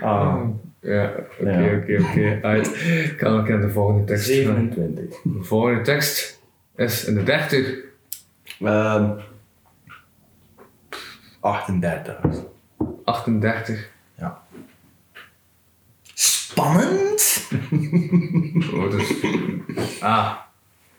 [0.01, 0.45] ah,
[0.81, 2.39] Ja, oké, oké, oké.
[2.43, 2.67] Uit.
[3.05, 4.31] Ik kan ook in de volgende tekst.
[4.31, 4.35] gaan.
[4.35, 5.23] 27.
[5.23, 6.41] De volgende tekst
[6.77, 7.85] is in de 30.
[8.61, 9.11] Ehm
[11.41, 12.17] 38.
[13.05, 13.89] 38.
[16.15, 17.25] Spannend.
[18.75, 19.13] Oh, dus,
[20.01, 20.33] ah,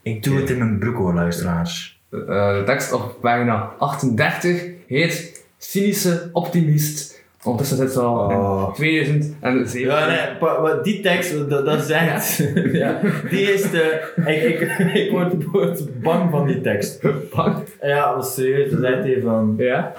[0.02, 2.02] Ik doe het in mijn broek hoor, luisteraars.
[2.10, 2.18] eh,
[2.58, 7.17] de tekst op pagina 38 heet Cynische Optimist.
[7.48, 8.68] Ondertussen zit ze al Oh.
[8.68, 9.92] in 2007.
[9.92, 12.38] Ja, nee, pa- maar die tekst, dat, dat echt...
[12.82, 14.14] Ja, die is de...
[14.26, 17.02] Ik, ik, ik word, word bang van die tekst.
[17.36, 17.68] Bang.
[17.82, 18.72] Ja, dat is serieus.
[18.72, 19.54] Dat echt even van...
[19.58, 19.94] Ja.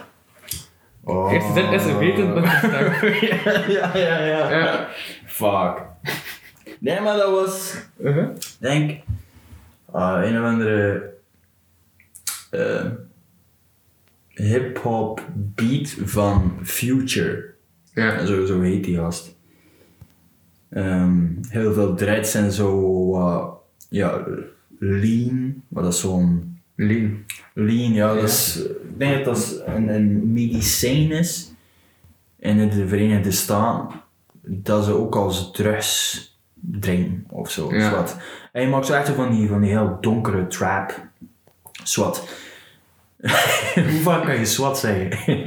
[1.05, 1.33] Oh.
[1.33, 2.93] Eerste zin is een wetend met stem.
[3.77, 4.51] ja, ja, ja.
[4.51, 4.89] Ja.
[5.27, 5.83] Fuck.
[6.81, 7.75] Nee, maar dat was...
[8.01, 8.29] Uh-huh.
[8.61, 9.01] denk
[9.93, 11.03] ah, een of andere
[12.51, 12.85] eh,
[14.43, 17.55] hip-hop beat van Future.
[17.95, 18.27] Ja.
[18.27, 19.37] Zo, zo heet die gast.
[20.71, 23.49] Ehm, heel veel dreads en zo, eh,
[23.89, 24.25] ja,
[24.79, 27.25] lean, maar dat is zo'n Lean.
[27.55, 31.53] lean, ja, dat is, ik denk dat dat een, een medicijn is
[32.39, 34.01] in de Verenigde Staten,
[34.43, 36.23] dat ze ook als drugs
[36.55, 37.75] drinken of zo.
[37.75, 37.89] Ja.
[37.89, 38.17] zwart.
[38.53, 41.07] En je maakt zo echt van die, van die heel donkere trap.
[41.85, 42.29] Zwat.
[43.91, 45.39] Hoe vaak kan je SWAT zeggen?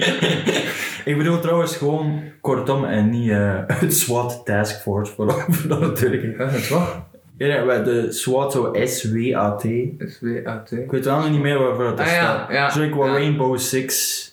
[1.11, 5.35] ik bedoel trouwens gewoon kortom en niet eh, het SWAT Task Force, voor,
[5.67, 6.37] dat natuurlijk.
[6.37, 7.01] Het is wat.
[7.37, 9.61] Ja, de SWAT, zo S-W-A-T.
[9.97, 10.71] S-W-A-T.
[10.71, 12.51] Ik weet wel nog niet meer waarvoor dat Ah, staat.
[12.51, 13.11] ja, Zo ik wel ja.
[13.13, 14.25] Rainbow Six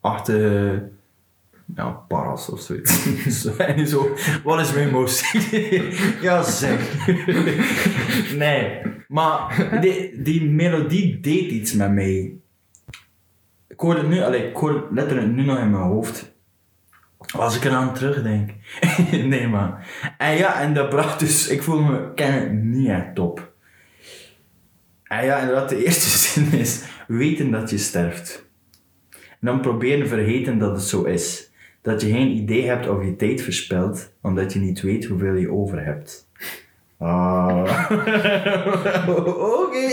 [0.00, 0.82] achter
[1.76, 3.06] ja, paras of zoiets.
[3.42, 4.10] Zo, en zo,
[4.44, 5.50] wat is Rainbow Six?
[6.20, 7.06] ja, zeg.
[8.36, 12.32] nee, maar die, die melodie deed iets met mij.
[13.76, 16.34] Ik hoor het nu, allee, ik hoor letterlijk nu nog in mijn hoofd.
[17.34, 18.50] Als ik eraan terugdenk.
[19.10, 19.88] nee, maar.
[20.18, 23.52] En ja, en dat bracht dus, ik voel me kennen niet echt top.
[25.04, 28.48] En ja, inderdaad, de eerste zin is weten dat je sterft.
[29.10, 31.52] En dan proberen vergeten dat het zo is.
[31.82, 35.52] dat je geen idee hebt of je tijd verspilt, omdat je niet weet hoeveel je
[35.52, 36.25] over hebt.
[36.98, 37.90] Ah.
[39.62, 39.86] Oké.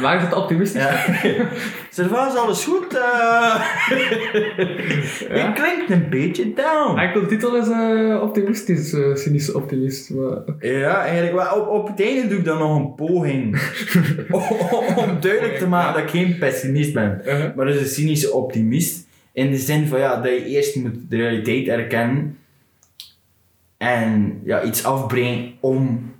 [0.00, 0.82] Waar is het optimistisch?
[0.82, 1.04] Ja.
[1.90, 2.94] Servaas, alles goed?
[2.94, 3.62] eh
[5.36, 6.98] Je klinkt een beetje down.
[6.98, 10.10] Enkel de titel is eh, optimistisch, eh, cynische optimist.
[10.10, 10.38] Maar...
[10.60, 11.60] Ja, eigenlijk wel.
[11.60, 13.60] Op, op het einde doe ik dan nog een poging
[14.30, 14.42] om,
[14.96, 17.20] om duidelijk te maken dat ik geen pessimist ben.
[17.24, 17.54] Uh-huh.
[17.56, 19.08] Maar dus een cynische optimist.
[19.32, 22.38] In de zin van ja, dat je eerst moet de realiteit erkennen.
[23.80, 26.12] En ja, iets afbrengen om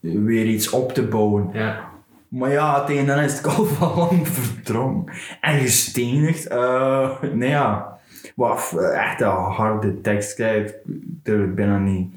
[0.00, 1.48] weer iets op te bouwen.
[1.52, 1.90] Ja.
[2.28, 5.04] Maar ja, tegen dan is het kalf al lang verdrongen.
[5.40, 6.46] En gestenigd.
[6.46, 7.98] eh nee ja.
[8.34, 10.34] Wat echt een harde tekst.
[10.34, 10.74] Kijk, ik
[11.22, 12.12] durf het bijna niet,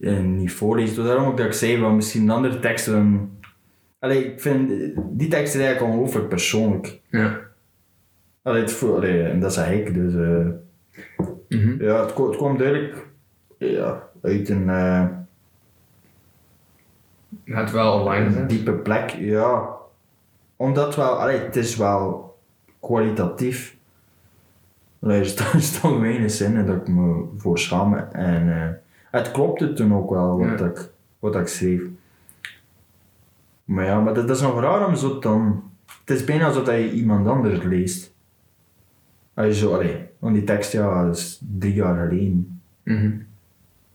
[0.00, 0.94] eh, niet voorlezen.
[0.96, 3.30] Dus daarom ook dat ik zei, wel misschien andere teksten...
[3.98, 4.70] Allee, ik vind
[5.10, 6.98] die tekst is eigenlijk ongelooflijk persoonlijk.
[7.10, 7.38] Ja.
[8.42, 10.14] Allee, het allee, en dat zei ik, dus...
[10.14, 10.46] eh,
[11.48, 11.82] Mhm.
[11.84, 13.06] ja, het, ko- het kwam duidelijk
[13.68, 14.68] ja, uit een...
[14.70, 15.06] eh,
[17.44, 19.68] Het wel online een diepe plek, ja.
[20.56, 22.38] Omdat wel, allee, het is wel
[22.80, 23.76] kwalitatief.
[25.00, 27.94] Allee, er staan, er staan weinig zinnen dat ik me voor schaam.
[27.94, 28.68] En eh,
[29.10, 30.64] het klopte toen ook wel wat, Ja.
[30.66, 31.82] ik, wat ik schreef.
[33.64, 35.62] Maar ja, maar dat, is nog raar om zo dan...
[36.04, 38.14] Het is bijna alsof je iemand anders leest.
[39.34, 42.60] Als je zo, allee, want die tekst, ja, dat is drie jaar geleden.
[42.82, 43.10] Mhm.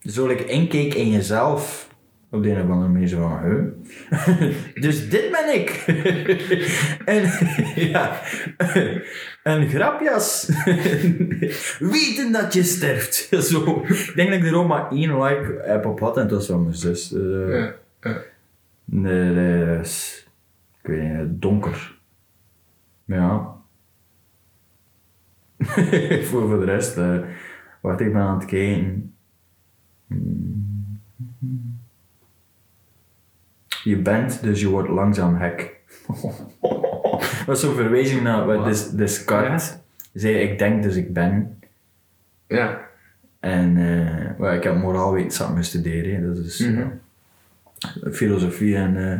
[0.08, 1.88] Zo ik inkijk in jezelf
[2.30, 3.64] op de een of andere manier zo van, huh?
[4.84, 5.70] dus dit ben ik.
[7.04, 7.22] en
[7.92, 8.20] ja,
[9.42, 10.50] een grapjas.
[11.78, 13.28] Weten dat je sterft.
[13.30, 13.82] zo.
[13.88, 16.46] Ik denk dat ik er ook maar één like heb op had en dat was
[16.46, 17.12] van mijn zus.
[17.14, 17.74] Eh, Ja.
[18.00, 18.22] Ja.
[18.84, 20.26] Nee, nee, dat is,
[20.82, 21.98] ik weet niet, donker.
[23.04, 23.54] Ja.
[25.58, 27.18] voor, voor de rest, eh
[27.80, 29.15] wat ik ben aan het kijken.
[33.84, 35.74] Je bent, dus je wordt langzaam hek.
[37.46, 39.76] dat is zo'n verwijzing naar wat Des, Descartes
[40.12, 41.58] zei, ik denk, dus ik ben.
[42.46, 42.80] Ja.
[43.40, 46.26] En eh, wel, ik heb moraalwetenschappen gestudeerd, hè.
[46.34, 46.80] dat is Mhm.
[48.02, 49.18] eh, filosofie en eh,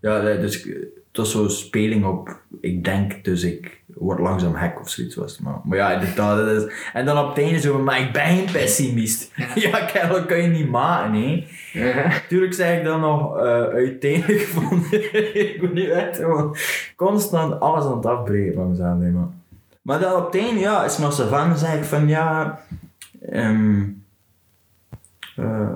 [0.00, 0.68] ja, dus
[1.14, 5.38] het was zo'n speling op ik denk, dus ik word langzaam hek of zoiets was.
[5.38, 8.12] Maar, maar ja, inderdaad, dat is, en dan op het einde zo van, maar ik
[8.12, 9.32] ben geen pessimist.
[9.54, 11.46] Ja, kijk, dat kan je niet maken, hè.
[11.72, 12.12] Ja.
[12.28, 14.84] Tuurlijk zeg ik dan nog eh, uiteindelijk van,
[15.32, 16.56] ik ben niet echt gewoon
[16.96, 19.28] constant alles aan het afbreken van mezelf, nee, maar.
[19.82, 22.60] Maar dan op het einde, ja, is nog zo van, zeg ik van, ja,
[23.30, 23.82] ehm
[25.36, 25.68] eh,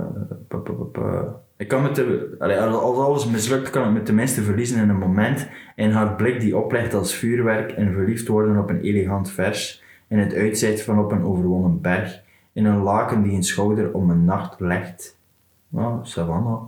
[0.93, 1.41] pa.
[1.59, 5.49] Ik kan met de, als alles mislukt, kan ik me tenminste verliezen in een moment,
[5.77, 10.19] in haar blik die oplegt als vuurwerk en verliefd worden op een elegant vers, in
[10.19, 14.25] het uitzicht van op een overwonnen berg, in een laken die een schouder om een
[14.25, 15.19] nacht legt.
[15.69, 16.63] Nou, Savannah.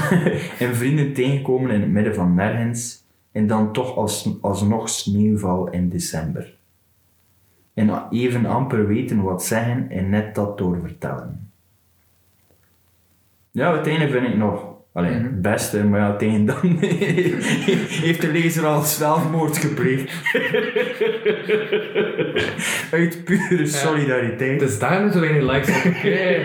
[0.64, 3.04] en vrienden tegenkomen in het midden van nergens.
[3.32, 6.58] En dan toch als, alsnog sneeuwval in december.
[7.74, 11.49] En even amper weten wat zeggen en net dat doorvertellen.
[13.52, 15.22] Ja, het ene vind ik nog Allee, Mhm.
[15.24, 16.56] het beste, maar ja, tegen dan
[18.06, 20.12] heeft de lezer al zelfmoord gepleegd.
[22.92, 24.58] Uit pure solidariteit.
[24.58, 25.92] Dus daar moeten we weinig likes op.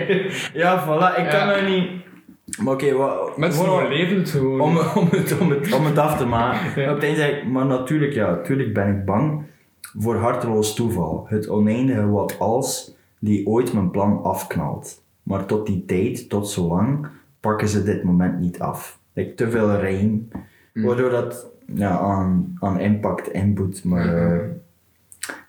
[0.62, 1.88] Ja, voilà, ik kan nou niet...
[2.62, 3.36] Maar oké, wat...
[3.36, 4.60] Mensen overleven het gewoon.
[4.60, 6.82] om, om, het, om, het, om het af te maken.
[6.82, 6.88] Ja.
[6.88, 9.42] Op het einde zei ik, maar natuurlijk, ja, natuurlijk ben ik bang
[9.98, 11.26] voor harteloos toeval.
[11.28, 15.04] Het oneindige wat als, die ooit mijn plan afknalt.
[15.26, 17.06] Maar tot die tijd, tot zo lang,
[17.40, 18.98] pakken ze dit moment niet af.
[19.12, 20.28] Like, te veel rijm,
[20.72, 23.84] waardoor dat ja, aan, aan impact inboet.
[23.84, 24.48] Maar, eh,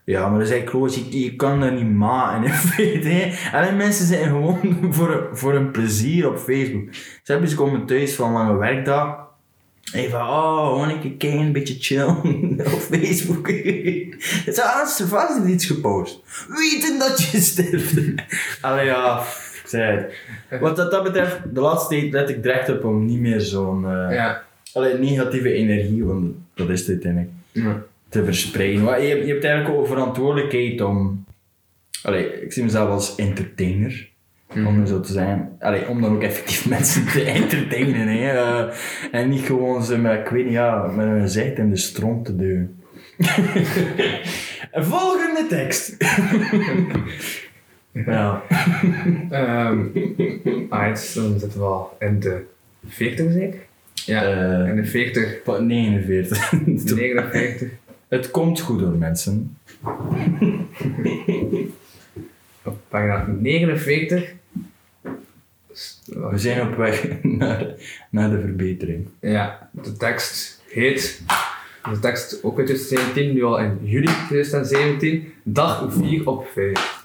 [0.04, 3.38] ja, maar dat is eigenlijk kloos, je, je kan dat niet maken in feite.
[3.52, 6.94] Alleen mensen zijn gewoon voor, voor een plezier op Facebook.
[6.94, 9.26] Ze hebben ze komen thuis van lange werkdag.
[9.94, 12.18] En van, oh, gewoon een keer kijken, een beetje chillen
[12.74, 13.48] op Facebook.
[14.54, 16.20] Ze ah, ze vast iets gepost.
[16.48, 18.00] Weten dat je sterft.
[18.62, 19.24] Allee, ja,
[19.70, 19.98] zei
[20.50, 20.60] het.
[20.62, 23.86] Wat dat, dat betreft, de laatste tijd let ik direct op om niet meer zo'n
[23.86, 24.44] eh, Ja.
[24.74, 27.82] allee, negatieve energie, want dat is het uiteindelijk Ja.
[28.10, 28.84] te verspreiden.
[28.84, 31.26] Maar je, hebt- je hebt eigenlijk ook verantwoordelijkheid om...
[32.04, 34.10] Allee, ik zie mezelf als entertainer,
[34.56, 35.50] om het zo te zijn.
[35.60, 38.08] Allee, om dan ook effectief mensen te entertainen.
[38.08, 38.30] Hè.
[38.30, 38.74] eh,
[39.12, 42.26] en niet gewoon ze met, ik weet niet, ja, met een gezicht in de stront
[42.26, 42.80] te duwen.
[44.72, 45.96] Volgende tekst.
[48.06, 48.44] ja.
[49.30, 49.80] Ehm
[50.70, 52.44] alright, dan zitten we al in de
[52.88, 53.60] 40 zeker?
[53.94, 56.52] Ja, Eh, in de 40, Wat, 49.
[56.96, 57.70] 59.
[58.08, 59.58] Het komt goed hoor, mensen.
[62.90, 64.34] pagina 49.
[66.06, 67.74] We zijn op weg naar,
[68.12, 69.08] naar de verbetering.
[69.20, 71.22] Ja, de tekst heet,
[71.92, 76.97] de tekst ook uit 2017, nu al in juli 2017, dag 4 op 5.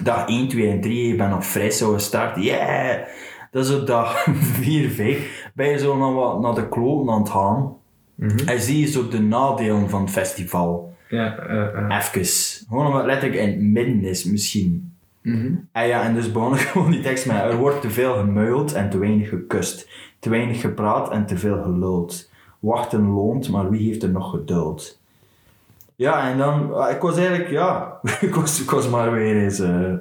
[0.03, 2.37] dag 1, 2 en 3, je bent nog fris zo gestart.
[2.43, 3.07] Yeah!
[3.51, 4.25] Dat is op dag
[4.63, 5.51] 4, 5.
[5.55, 7.77] Ben je zo naar, wat, naar de kloten aan het gaan.
[8.15, 8.49] Mhm.
[8.49, 10.97] En zie je zo de nadelen van het festival.
[11.09, 11.97] Ja, eh, eh.
[11.99, 12.58] Even.
[12.69, 14.93] Gewoon omdat het letterlijk in het midden is, misschien.
[15.23, 15.55] Mhm.
[15.73, 18.73] En ja, en dus begon ik gewoon die tekst met er wordt te veel gemuild
[18.73, 19.91] en te weinig gekust.
[20.19, 22.31] Te weinig gepraat en te veel geluld.
[22.59, 25.01] Wachten loont, maar wie heeft er nog geduld?
[25.97, 29.59] Ja, en dan, ah, ik was eigenlijk, ja, ik was, ik was maar weer eens
[29.59, 29.93] eh,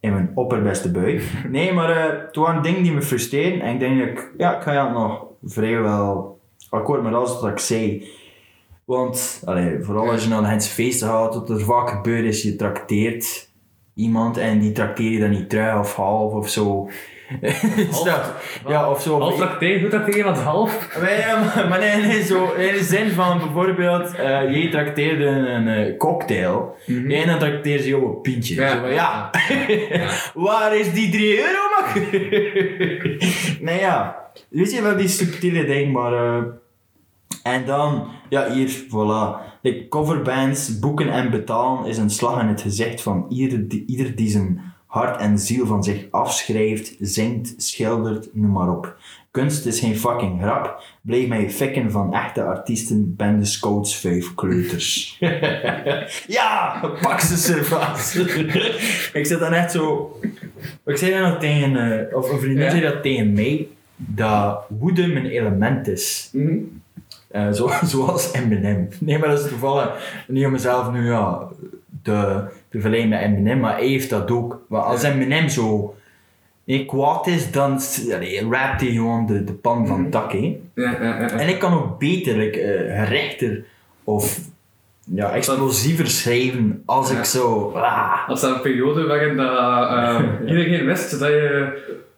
[0.00, 1.22] in mijn opperbeste bui.
[1.48, 4.56] Nee, maar eh, het waren dingen die me frustreren en ik denk dat ik, ja,
[4.56, 6.38] ik ga ja nog vrijwel
[6.70, 8.08] akkoord met alles wat ik zei.
[8.88, 12.56] Want, allee, vooral als je naar Hens feesten gaat, wat er vaak gebeurt is, je
[12.56, 13.48] trakteert
[13.94, 16.88] iemand en die trakteer je dan niet terug of half of zo.
[17.90, 18.40] Snap?
[18.68, 19.20] ja, of zo.
[19.20, 20.98] Half tracteren, hoe tracteren iemand half?
[21.18, 25.68] Ja, maar, maar nee, nee, zo in de zin van bijvoorbeeld, eh jij trakteerde een
[25.68, 28.54] eh, cocktail en dan trakteer je jou een pintje.
[28.54, 28.70] Ja.
[28.70, 29.30] Zo ja,
[29.88, 30.10] Ja.
[30.34, 31.94] waar is die 3 euro, mak?
[33.68, 36.12] nee, ja, weet je wel, die subtiele ding, maar...
[36.12, 36.42] eh,
[37.42, 39.46] en dan, ja, hier, voilà.
[39.62, 44.16] De coverbands, boeken en betalen is een slag in het gezicht van ieder die, ieder
[44.16, 48.96] die zijn hart en ziel van zich afschrijft, zingt, schildert, noem maar op.
[49.30, 50.82] Kunst is geen fucking grap.
[51.02, 55.16] Blijf mij fikken van echte artiesten, ben de scouts vijf kleuters.
[56.38, 58.16] ja, pak ze servaas.
[59.12, 60.16] ik zit dan echt zo...
[60.84, 61.76] Ik zei dat nog tegen...
[62.08, 62.70] eh, of een vriendin Ja.
[62.70, 66.30] zei dat tegen mij, dat woede mijn element is.
[66.32, 66.56] Mhm.
[67.28, 68.88] Eh, zo, zoals Eminem.
[69.00, 71.48] Nee, maar dat is toevallig niet om mezelf nu ja,
[72.02, 74.60] te, te verleiden met Eminem, maar hij heeft dat ook.
[74.68, 75.94] Maar als Eminem zo
[76.64, 77.80] nee, kwaad is, dan
[78.14, 80.32] allee, rapt hij gewoon de, de pan van het dak.
[80.32, 80.58] hè.
[80.74, 81.30] Ja, ja, ja, ja.
[81.30, 83.64] En ik kan ook beter, like, eh, gerechter
[84.04, 84.38] of
[85.14, 87.70] ja, explosiever schrijven als ik zo...
[87.74, 91.72] Ah, Als dat een periode waarin dat, eh, iedereen wist dat je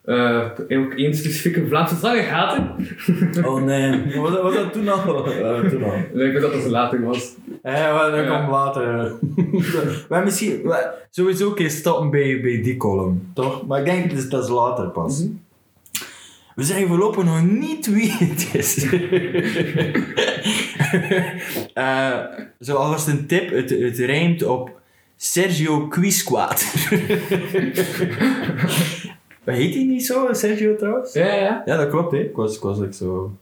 [0.05, 2.25] eh, ook één specifieke Vlaamse zanger
[3.47, 5.27] oh nee, was, dat- was dat toen al?
[5.27, 5.95] Eh, toen al.
[5.95, 7.35] Ik denk dat dat dus later was.
[7.63, 8.39] Ja, maar dat Ja.
[8.39, 9.13] komt later.
[10.09, 13.67] maar misschien, maar sowieso een keer stoppen bij, bij die column, toch?
[13.67, 15.25] Maar ik denk dat is, dat is later pas.
[16.55, 18.87] We zeggen voorlopig nog niet wie het is.
[21.75, 22.19] Eh
[22.61, 24.81] zo alvast een tip, het, het rijmt op
[25.17, 25.89] Sergio
[29.45, 29.65] Quisquater.
[29.65, 31.13] Heet hij niet zo, Sergio trouwens?
[31.13, 31.63] Ja, ja.
[31.65, 32.19] Ja, dat klopt, hè.
[32.19, 33.33] Ik was, ik was like zo...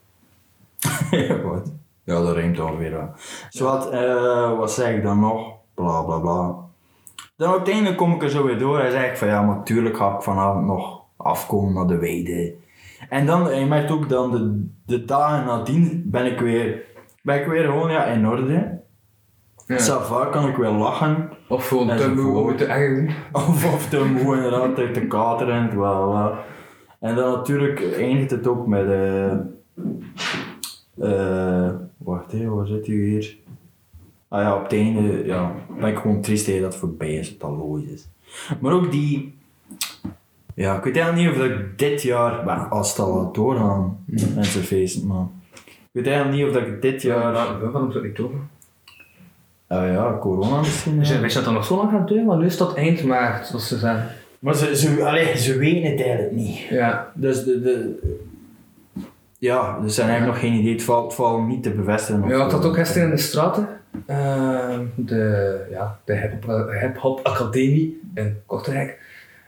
[1.51, 1.72] wat?
[2.05, 3.11] Ja, dat rijmt ongeveer wel.
[3.51, 5.53] Zo wat, eh, wat zeg ik dan nog?
[5.74, 6.55] Bla, bla, bla.
[7.36, 9.96] Dan uiteindelijk kom ik er zo weer door en zeg ik van ja, maar natuurlijk
[9.96, 12.55] ga ik vanavond nog afkomen naar de weide.
[13.09, 16.84] En dan, je merkt ook dan de, de dagen nadien ben ik weer,
[17.22, 18.80] ben ik weer gewoon ja, in orde.
[19.68, 19.78] Ja.
[19.78, 21.30] Ça va, kan ik weer lachen.
[21.48, 23.14] Of gewoon te moe om te ergeren.
[23.32, 26.44] Of, of te moe inderdaad, te, te katerend, bla bla.
[27.00, 28.88] En dan natuurlijk eindigt het ook met...
[28.88, 29.32] eh
[30.98, 33.36] eh, wacht hé, waar zit u hier?
[34.28, 37.50] Ah ja, op het einde ja, ben ik gewoon triest dat het voorbij is, dat
[37.50, 38.08] het al is.
[38.60, 39.36] Maar ook die...
[40.54, 42.44] Ja, ik weet eigenlijk niet of ik dit jaar...
[42.44, 44.04] Maar als het al wat doorgaan,
[44.34, 45.26] mensen feesten, maar...
[45.64, 47.34] Ik weet eigenlijk niet of dat ik dit jaar...
[47.34, 48.48] Ja, we gaan hem
[49.68, 51.04] Ah ja, corona misschien.
[51.04, 51.12] Ja.
[51.12, 52.26] je weet je dat dan nog zo lang gaat duren?
[52.26, 54.06] Want nu is dat eind maart, zoals ze zeggen.
[54.38, 56.58] Maar ze, ze, allee, ze weten het eigenlijk niet.
[56.58, 57.10] Ja.
[57.14, 57.98] Dus de, de,
[59.38, 60.72] ja, er zijn eigenlijk nog geen idee.
[60.72, 62.22] Het valt, het valt niet te bevestigen.
[62.22, 62.56] of Ja, ik zo.
[62.56, 63.68] had ook gisteren in de straten.
[64.06, 68.98] Ehm, de ja, de hip-hop hip-hop academie in Kortrijk.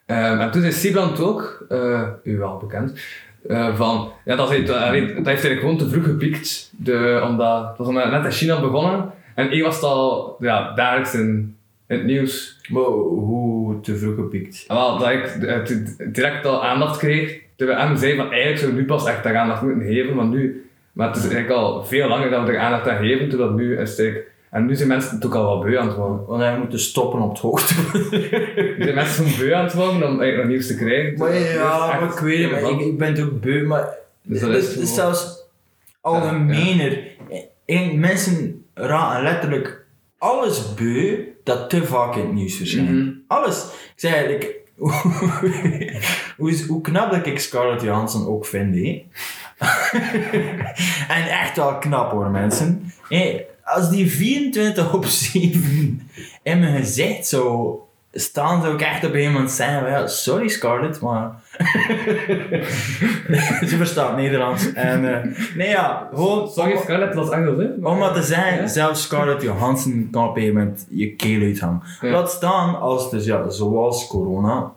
[0.07, 3.01] Ehm, en toen is Siebrand ook, eh, u wel bekend,
[3.49, 6.73] eh, van, ja, dat, heeft, dat heeft eigenlijk gewoon te vroeg gepiekt.
[6.77, 9.11] De, omdat, dat was omdat net in China begonnen.
[9.41, 12.61] En één was al ja, dagelijks in, in het nieuws.
[12.69, 14.65] Maar hoe te vroeg gepikt?
[14.69, 15.77] En wel, dat ik eh,
[16.13, 17.39] direct al aandacht kreeg.
[17.57, 20.65] Terwijl hem zei van eigenlijk zou nu pas echt daar aandacht moeten geven, maar nu...
[20.93, 23.79] Maar het is eigenlijk al veel langer dat we er aandacht aan geven, terwijl nu
[23.79, 26.27] is het En nu zijn mensen het ook al wel beu aan het worden.
[26.27, 27.75] Want hij moet stoppen op het hoogte.
[28.79, 31.19] Zijn mensen gewoon beu aan het worden om eigenlijk nog nieuws te krijgen.
[31.19, 33.89] Maar Dus ja, maar ik weet het, ik, ik ben het ook beu, maar
[34.23, 35.45] Dus het dat is, het is zelfs
[36.01, 37.03] algemener.
[37.65, 39.87] En mensen raken letterlijk
[40.19, 42.91] alles beu dat te vaak in het nieuws verschijnt.
[42.91, 43.11] Mhm.
[43.27, 43.65] Alles.
[43.65, 44.59] Ik zei eigenlijk,
[46.37, 49.09] hoe, hoe knap dat ik Scarlett Johansson ook vind, hè.
[51.15, 52.93] en echt wel knap hoor, mensen.
[53.09, 56.11] Hé, als die 24 op 7
[56.43, 57.79] in mijn gezicht zou
[58.13, 59.85] staan, zou ik echt op iemand zijn.
[59.87, 61.31] Ja, sorry Scarlett, maar.
[63.69, 64.73] Ze verstaat Nederlands.
[64.73, 66.49] En, eh, nee, ja, gewoon.
[66.49, 67.89] Sorry Scarlett, dat is Engels hè?
[67.89, 68.67] Om maar te zijn, Ja.
[68.67, 71.83] zelfs Scarlett Johansson kan op een moment je keel uithangen.
[72.01, 72.11] Ja.
[72.11, 74.73] Laat staan als het dus, ja, zoals corona,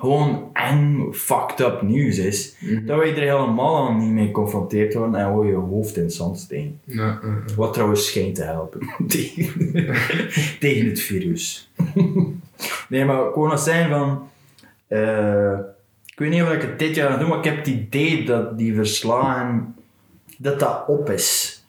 [0.00, 2.86] gewoon eng, fucked up nieuws is, Mhm.
[2.86, 6.14] dat wij er helemaal al niet mee geconfronteerd worden en gewoon je hoofd in het
[6.14, 6.48] zand
[6.84, 7.18] ja.
[7.56, 9.72] Wat trouwens schijnt te helpen tegen,
[10.60, 11.70] tegen het virus.
[12.88, 14.28] Nee, maar ik wou nog zijn van.
[14.86, 15.52] eh,
[16.06, 18.24] ik weet niet of ik het dit jaar ga doen, maar ik heb het idee
[18.24, 19.74] dat die verslagen.
[20.38, 21.64] dat dat op is.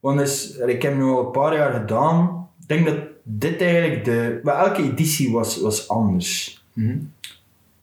[0.00, 2.48] Want dus, ik heb nu al een paar jaar gedaan.
[2.62, 4.40] Ik denk dat dit eigenlijk de.
[4.42, 6.62] Maar elke editie was, was anders.
[6.72, 6.96] Mhm.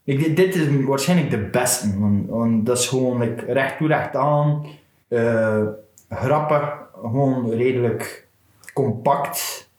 [0.04, 4.16] Ik, dit- is waarschijnlijk de beste, want, want dat is gewoon like, recht toe, recht
[4.16, 4.66] aan,
[5.08, 5.62] eh,
[6.10, 8.28] grappig, gewoon redelijk
[8.74, 9.70] compact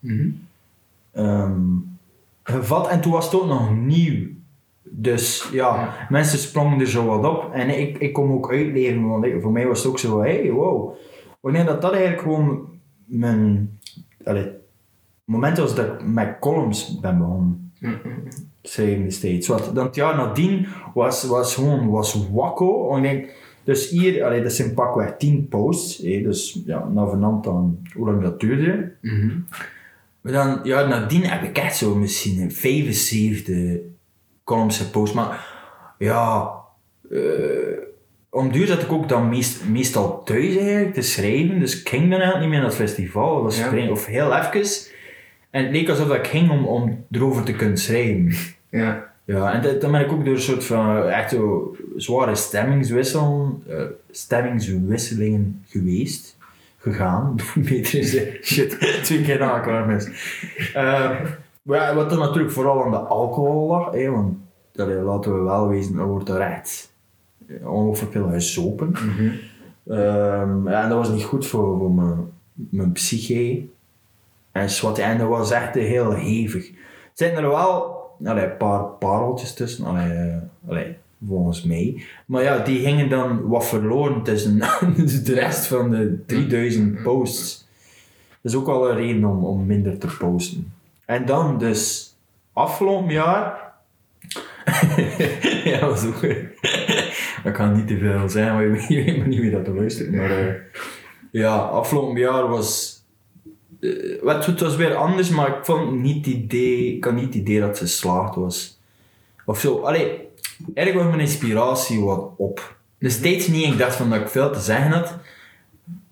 [1.12, 1.61] ehm,
[2.53, 2.88] gevat.
[2.88, 4.26] En toen was het ook nog nieuw.
[4.82, 7.53] Dus ja, mensen sprongen er zo wat op.
[7.53, 10.51] En ik, ik kon ook uitleggen, want ik- voor mij was het ook zo hey,
[10.51, 10.94] wow.
[11.53, 12.68] Denk dat dat eigenlijk gewoon
[13.05, 13.78] mijn...
[14.24, 14.49] Allee,
[15.24, 17.72] moment was dat ik met columns ben begonnen
[18.62, 19.49] schrijven destijds.
[19.49, 22.90] Wat, dan het jaar nadien was, was gewoon was wakko.
[22.97, 23.30] En ik denk,
[23.64, 25.99] dus hier, allee, dat zijn pakweg 10 posts.
[25.99, 28.92] hé, dus ja, navenant aan hoe lang dat duurde.
[29.01, 29.30] Mhm.
[30.27, 33.77] Maar dan, ja, nadien heb ik echt zo misschien een 75
[34.45, 35.14] columns gepost.
[35.14, 35.47] Maar
[35.99, 36.51] ja,
[37.11, 37.18] eh,
[38.31, 41.61] om duur zat ik ook dan meest, meestal thuis eigenlijk te schrijven.
[41.61, 43.35] Dus ik ging dan eigenlijk niet meer naar het festival.
[43.35, 43.68] Dat was Ja.
[43.68, 44.91] vreemd, of heel even.
[45.51, 48.33] En het leek alsof ik ging om, om erover te kunnen schrijven.
[48.70, 49.14] Ja.
[49.24, 53.61] Ja, en dat- dan ben ik ook door een soort van echt zo zware stemmingswissel,
[53.68, 56.36] eh, stemmingswisselingen geweest.
[56.87, 57.37] Gegaan,
[57.68, 58.45] beter gezegd.
[58.45, 60.09] Shit, twee keer na elkaar mis.
[61.62, 64.37] Ja, wat dan natuurlijk vooral aan de alcohol lag, hè, want
[64.76, 66.93] allee, laten we wel wezen, er wordt er echt
[67.47, 68.95] eh, ongelooflijk veel gezopen.
[69.87, 73.64] Ehm, ja, en dat was niet goed voor, voor mijn, mijn psyche.
[74.53, 76.68] En, zwart, en dat was echt heel hevig.
[76.68, 76.76] Er
[77.12, 82.02] zijn er wel allee, een paar pareltjes tussen, allee, allee, volgens mij.
[82.26, 84.58] Maar ja, die gingen dan wat verloren tussen
[85.24, 87.66] de rest van de 3000 posts.
[88.42, 90.72] Dat is ook wel een reden om, om minder te posten.
[91.04, 92.14] En dan dus
[92.52, 93.64] afgelopen jaar.
[95.64, 96.20] ja, dat was ook.
[97.44, 100.12] dat kan niet te veel zijn, maar je weet, maar niet wie dat luistert.
[100.12, 100.54] Maar eh,
[101.30, 103.00] ja, afgelopen jaar was.
[103.80, 107.24] eh, wat, het was weer anders, maar ik vond niet het idee, ik had niet
[107.24, 108.80] het idee dat ze geslaagd was.
[109.44, 109.78] Of zo.
[109.78, 110.26] Allee,
[110.74, 112.76] was mijn inspiratie wat op.
[112.98, 115.16] Dus steeds niet, ik dacht van dat ik veel te zeggen had,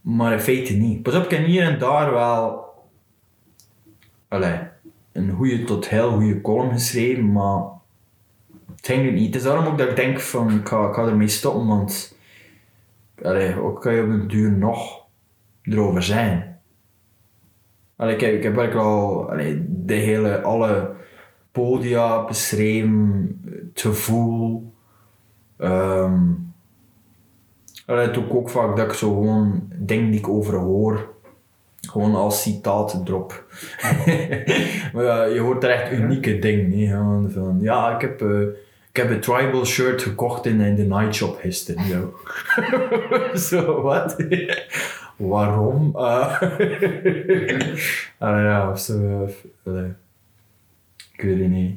[0.01, 1.03] maar in feite niet.
[1.03, 2.65] Pas op, ik heb hier en daar wel
[4.29, 4.59] allee,
[5.13, 7.63] een goede tot heel goede column geschreven, maar
[8.77, 9.27] het ging niet.
[9.27, 12.17] Het is daarom ook dat ik denk van ik ga, ik ermee stoppen, want
[13.23, 15.03] allee, ook kan je op den duur nog
[15.63, 16.59] erover zijn.
[17.97, 20.95] Allee, kijk, ik heb eigenlijk al allee, de hele, alle
[21.53, 23.41] podia beschreven,
[23.75, 24.73] het gevoel.
[25.57, 26.33] ehm
[27.87, 31.09] allee, het ook, ook vaak dat ik zo gewoon dingen die ik over hoor,
[31.81, 33.45] gewoon als citaat drop.
[34.93, 36.79] maar ja, je hoort er echt unieke dingen.
[36.79, 38.41] Hè, gewoon van, ja, ik heb, eh,
[38.91, 41.85] ik heb een tribal shirt gekocht in, in de nightshop gisteren.
[41.85, 42.15] Zo,
[43.49, 44.17] zo wat?
[45.17, 45.93] Waarom?
[45.97, 46.41] Uh,
[48.19, 49.23] ja, of zo.
[49.23, 49.93] of, allee.
[51.13, 51.77] ik weet het niet.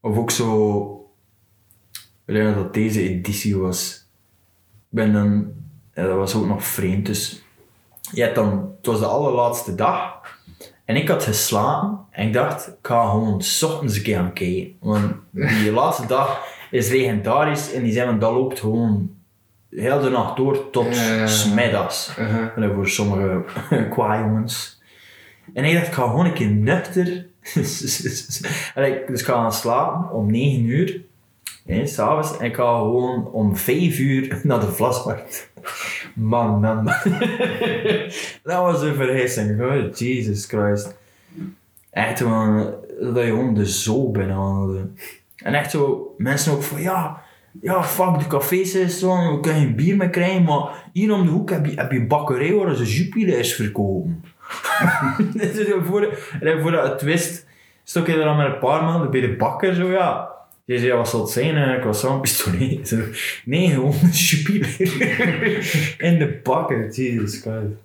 [0.00, 1.05] Of ook zo.
[2.26, 4.06] Denk dat deze editie was.
[4.72, 5.52] Ik ben dan.
[5.94, 7.06] Ja, dat was ook nog vreemd.
[7.06, 7.44] Dus
[8.12, 10.20] je hebt dan, het was de allerlaatste dag.
[10.84, 14.32] En ik had geslapen en ik dacht, ik ga gewoon s ochtends een keer gaan
[14.32, 14.76] kijken.
[14.80, 19.10] Want die laatste dag is legendarisch en die zijn van, dat loopt gewoon
[19.70, 21.26] heel de nacht door tot ja.
[21.26, 22.16] smiddags.
[22.18, 22.74] Uh-huh.
[22.74, 23.44] Voor sommige
[23.90, 24.82] qua jongens.
[25.54, 27.26] En ik dacht, ik ga gewoon een keer nuchter
[28.74, 31.00] Allee, dus ik ga gaan slapen om 9 uur.
[31.66, 32.36] S'avonds.
[32.38, 35.50] En ik ga gewoon om 5 uur naar de vlasmarkt.
[36.14, 36.94] Man, man, man.
[38.42, 39.60] dat was een vergissing.
[39.60, 40.96] Oh, Jesus Christ.
[41.90, 44.88] Echt gewoon, dat je gewoon de zo binnenwandelde.
[45.36, 47.22] En echt zo, mensen ook van, ja,
[47.60, 51.24] ja, fuck, de cafés is zo, we kunnen geen bier meer krijgen, maar hier om
[51.24, 54.24] de hoek heb je, heb je een bakkerij waar ze Jupiler verkopen.
[55.32, 57.46] dus voor, en voordat het wist,
[57.84, 60.35] stok je er dan met een paar man bij de bakker, zo ja.
[60.66, 61.56] Je zei, wat zal het zijn?
[61.56, 62.88] Eh, croissant, pistolet.
[62.88, 62.96] Zo,
[63.44, 64.62] Nee, gewoon een.
[66.08, 67.84] In de bakker, Jesus Christ.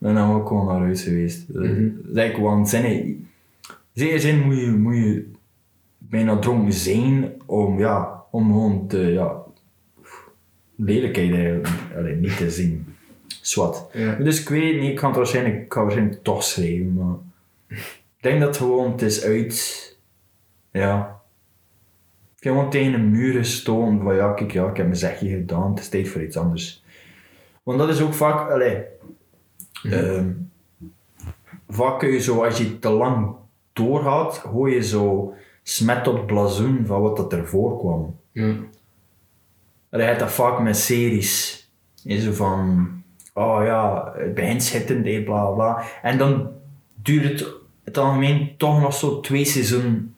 [0.00, 1.52] En dan ook gewoon naar huis geweest.
[1.52, 1.70] Dat is
[2.14, 3.16] eigenlijk waanzinnig.
[3.92, 5.30] Zeker zin moet je, moet je
[5.98, 9.42] bijna dronken zijn om, ja, om gewoon te, ja,
[10.76, 12.94] lelijkheid eigenlijk allee, niet te zien.
[13.40, 13.90] Zwat.
[13.92, 14.14] Ja.
[14.14, 17.14] Dus ik weet niet, ik ga het waarschijnlijk, ik ga waarschijnlijk toch schrijven, maar
[17.68, 19.96] ik denk dat gewoon, het is uit,
[20.72, 21.19] ja.
[22.40, 25.78] Gewoon tegen een muur gestoten van ja, kijk, ja, ik heb mijn zegje gedaan, het
[25.78, 26.84] is tijd voor iets anders.
[27.62, 28.82] Want dat is ook vaak, allee,
[29.82, 30.30] ehm,
[31.68, 33.34] vaak kun je zo, als je te lang
[33.72, 38.16] doorgaat, gooi je zo smet op het blazoen van wat dat ervoor kwam.
[38.32, 38.54] Ja.
[39.90, 41.68] Allee, je hebt dat vaak met series.
[41.94, 42.88] Je zo van,
[43.34, 45.82] oh ja, het begint schittend, hè, bla bla.
[46.02, 46.50] En dan
[47.02, 50.14] duurt het het algemeen toch nog zo twee seizoenen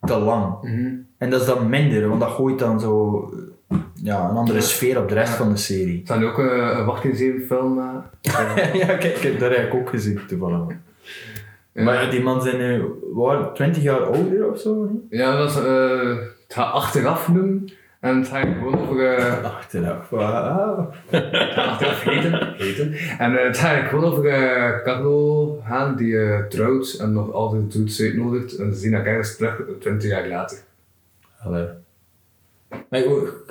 [0.00, 0.62] te lang.
[0.62, 0.94] Mhm.
[1.18, 3.22] En dat is dan minder, want dat gooit dan zo
[3.94, 6.02] ja, een andere sfeer op de rest van de serie.
[6.04, 7.06] Zijn ook eh, een wacht
[7.46, 7.78] film?
[7.78, 8.74] eh?
[8.86, 10.60] ja, kijk, dat heb ik ook gezien toevallig.
[11.72, 14.90] Maar die man zijn nu waar, 20 jaar ouder of zo?
[15.10, 17.70] Ja, dat is, eh, het gaat achteraf doen.
[18.00, 19.16] En het gaat gewoon over...
[19.16, 20.08] eh, Achteraf.
[20.10, 20.90] Wauw.
[21.56, 22.54] achteraf heten.
[22.56, 22.92] heten.
[23.18, 27.72] En eh, het eigenlijk gewoon over eh Carlo gaan die eh, trouwt en nog altijd
[27.72, 28.56] doet uitnodigt.
[28.56, 30.58] En ze zien elkaar eens terug 20 jaar later.
[31.38, 31.66] Allee.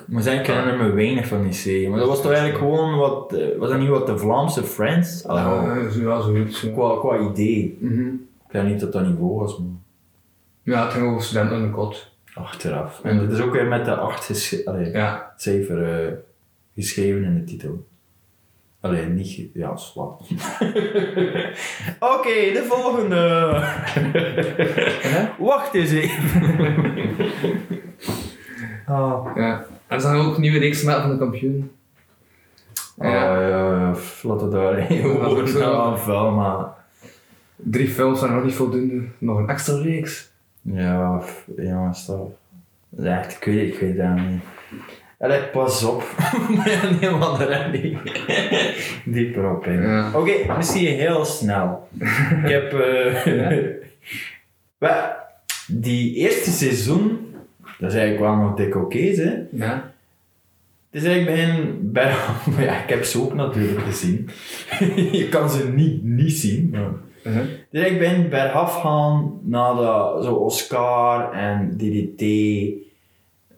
[0.07, 1.89] Maar zeggen, ik herinner me weinig van die serie.
[1.89, 5.25] Maar dat was toch eigenlijk gewoon wat, eh, was dat niet wat de Vlaamse Friends?
[5.27, 6.61] Allee, zo, ja, zoiets.
[6.61, 6.71] ja.
[6.71, 7.77] qua, qua idee.
[7.81, 8.05] Mhm.
[8.47, 9.67] Ik weet niet dat dat niveau was, maar
[10.63, 12.15] Ja, het ging over studenten in de kot.
[12.33, 12.99] achteraf.
[13.03, 15.33] En het is ook weer met de 8 gesche- allee, Ja.
[15.38, 16.13] cijfer eh,
[16.75, 17.85] geschreven in de titel.
[18.88, 20.21] Alleen niet, ja, slap.
[22.15, 23.49] Oké, de volgende.
[25.39, 26.41] Wacht eens even.
[28.88, 29.31] Ah.
[29.35, 29.65] ja.
[29.88, 31.71] En ze gaan ook nieuwe reeks maken van de kampioen.
[32.97, 33.39] Ja, Ja.
[33.47, 36.65] ja, ja, laten we daar even dat over maar...
[37.55, 39.03] Drie films zijn nog niet voldoende.
[39.17, 40.31] Nog een extra reeks.
[40.61, 41.21] Ja,
[41.57, 42.38] ja, stop.
[43.03, 44.41] Echt, ik weet, ik weet dat niet.
[45.20, 46.03] Allee, pas op.
[46.55, 47.97] Maar ja, niemand er niet.
[49.05, 49.82] Dieper op in.
[49.82, 50.11] Ja.
[50.13, 51.88] Oké, misschien heel snel.
[52.43, 52.74] ik heb...
[52.74, 53.26] eh
[54.78, 55.05] wel,
[55.68, 57.36] die eerste seizoen,
[57.80, 59.34] dat is eigenlijk wel nog dik oké, hè.
[59.51, 59.91] Ja.
[60.91, 62.13] Het is eigenlijk bij...
[62.45, 64.30] maar ja, ik heb ze ook natuurlijk gezien.
[65.20, 66.70] je kan ze niet, niet zien.
[66.72, 66.89] Maar...
[67.24, 67.45] Uh-huh.
[67.70, 72.78] Dus ik ben bergaf gaan nadat zo Oscar en DDT eh,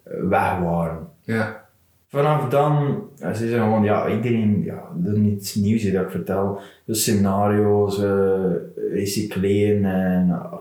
[0.04, 1.09] weg waren.
[1.30, 1.68] Ja.
[2.08, 6.10] Vanaf dan, ja, ze zeggen gewoon, ja, iedereen, ja, dat is niets nieuws dat ik
[6.10, 6.60] vertel.
[6.84, 8.52] Dus scenario's, eh,
[8.92, 10.54] recycleren en uh,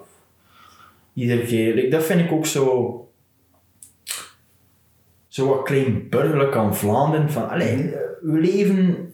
[1.13, 1.73] iedere keer.
[1.75, 3.07] like, dat vind ik ook zo,
[5.27, 7.29] zo wat klein burgerlijk aan Vlaanderen.
[7.29, 9.13] Van, allee, eh, we leven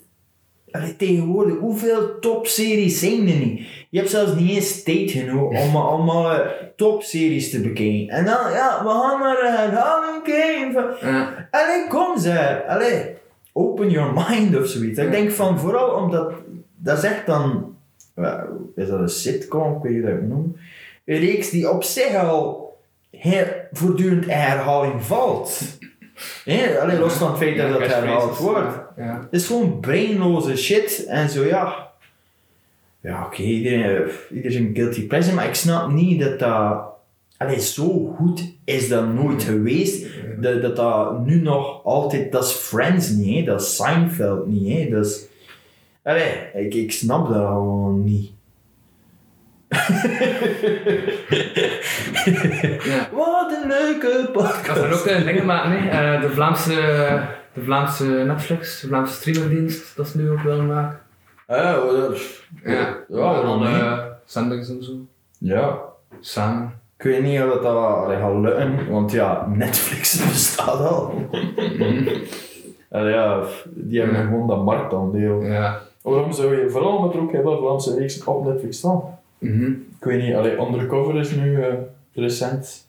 [0.71, 3.74] allee, tegenwoordig, hoeveel topseries zijn er niet?
[3.89, 8.09] Je hebt zelfs niet eens tijd genoeg om allemaal eh, topseries te bekijken.
[8.09, 11.09] En dan, ja, we gaan naar een herhaling kijken.
[11.09, 11.47] Ja.
[11.51, 12.65] Allee, kom ze.
[12.67, 13.15] Allee,
[13.53, 14.99] open your mind of zoiets.
[14.99, 16.33] Ik denk van vooral omdat
[16.75, 17.75] dat is echt dan,
[18.13, 20.57] wel, is dat een sitcom, ik weet niet hoe dat ik het noem,
[21.05, 22.77] een reeks die op zich al
[23.09, 25.61] heel voortdurend in herhaling valt.
[26.81, 28.77] Allee, los van het feit dat Ja, dat herhaald wordt.
[28.97, 29.19] Ja.
[29.21, 31.84] Het is gewoon brainloze shit en zo ja.
[33.05, 36.83] Ja, oké, iedereen, iedereen is een guilty pleasure, maar ik snap niet dat dat.
[37.37, 40.07] Allee, zo goed is dat nooit geweest.
[40.39, 42.31] Dat dat, dat nu nog altijd.
[42.31, 43.43] Dat is Friends niet, hè?
[43.43, 44.77] dat is Seinfeld niet.
[44.77, 44.89] Hè?
[44.89, 45.25] Dat is,
[46.03, 48.31] allee, ik, ik snap dat gewoon niet.
[52.85, 53.09] Ja.
[53.11, 54.57] Wat een leuke podcast.
[54.57, 55.89] ga dan ook eh, dingen maken, hè.
[55.89, 56.73] Eh, de, Vlaamse,
[57.53, 61.04] de Vlaamse Netflix, de Vlaamse streamerdienst, dat is nu ook wel een maken.
[61.47, 62.19] Ja, wat-
[62.63, 63.83] Ja, ja, waarom niet?
[64.25, 64.91] zenders en zo.
[65.37, 65.79] Ja.
[66.19, 66.73] Samen.
[66.97, 71.13] Ik weet niet of dat, dat allee, gaat lukken, want ja, Netflix bestaat al.
[72.91, 74.25] Allee, ja, die hebben Ja.
[74.25, 75.41] gewoon dat marktaandeel.
[75.43, 75.81] Ja.
[76.01, 79.01] Waarom zou je vooral met er ook heel veel Vlaamse reeksen op Netflix staan?
[79.37, 79.65] Mhm.
[79.71, 81.73] Ik weet niet, allee, Undercover is nu eh,
[82.13, 82.87] recent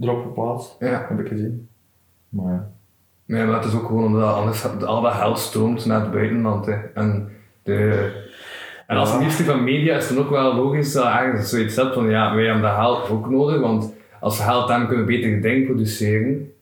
[0.00, 1.06] erop geplaatst, Ja.
[1.08, 1.68] heb ik gezien.
[2.28, 2.70] Maar ja.
[3.24, 6.66] Nee, maar het is ook gewoon omdat anders al dat geld stroomt naar het buitenland.
[6.66, 6.72] Hè.
[6.94, 7.28] En,
[8.86, 11.94] en als minister van Media is het dan ook wel logisch dat je zoiets hebt
[11.94, 15.12] van ja, wij hebben dat geld ook nodig, want als we geld hebben kunnen we
[15.12, 16.52] beter dingen produceren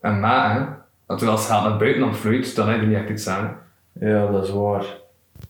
[0.00, 0.76] en maken.
[1.06, 3.56] Want als het geld naar buitenland vloeit, dan heb je niet echt iets aan.
[4.00, 4.84] Ja, dat is waar.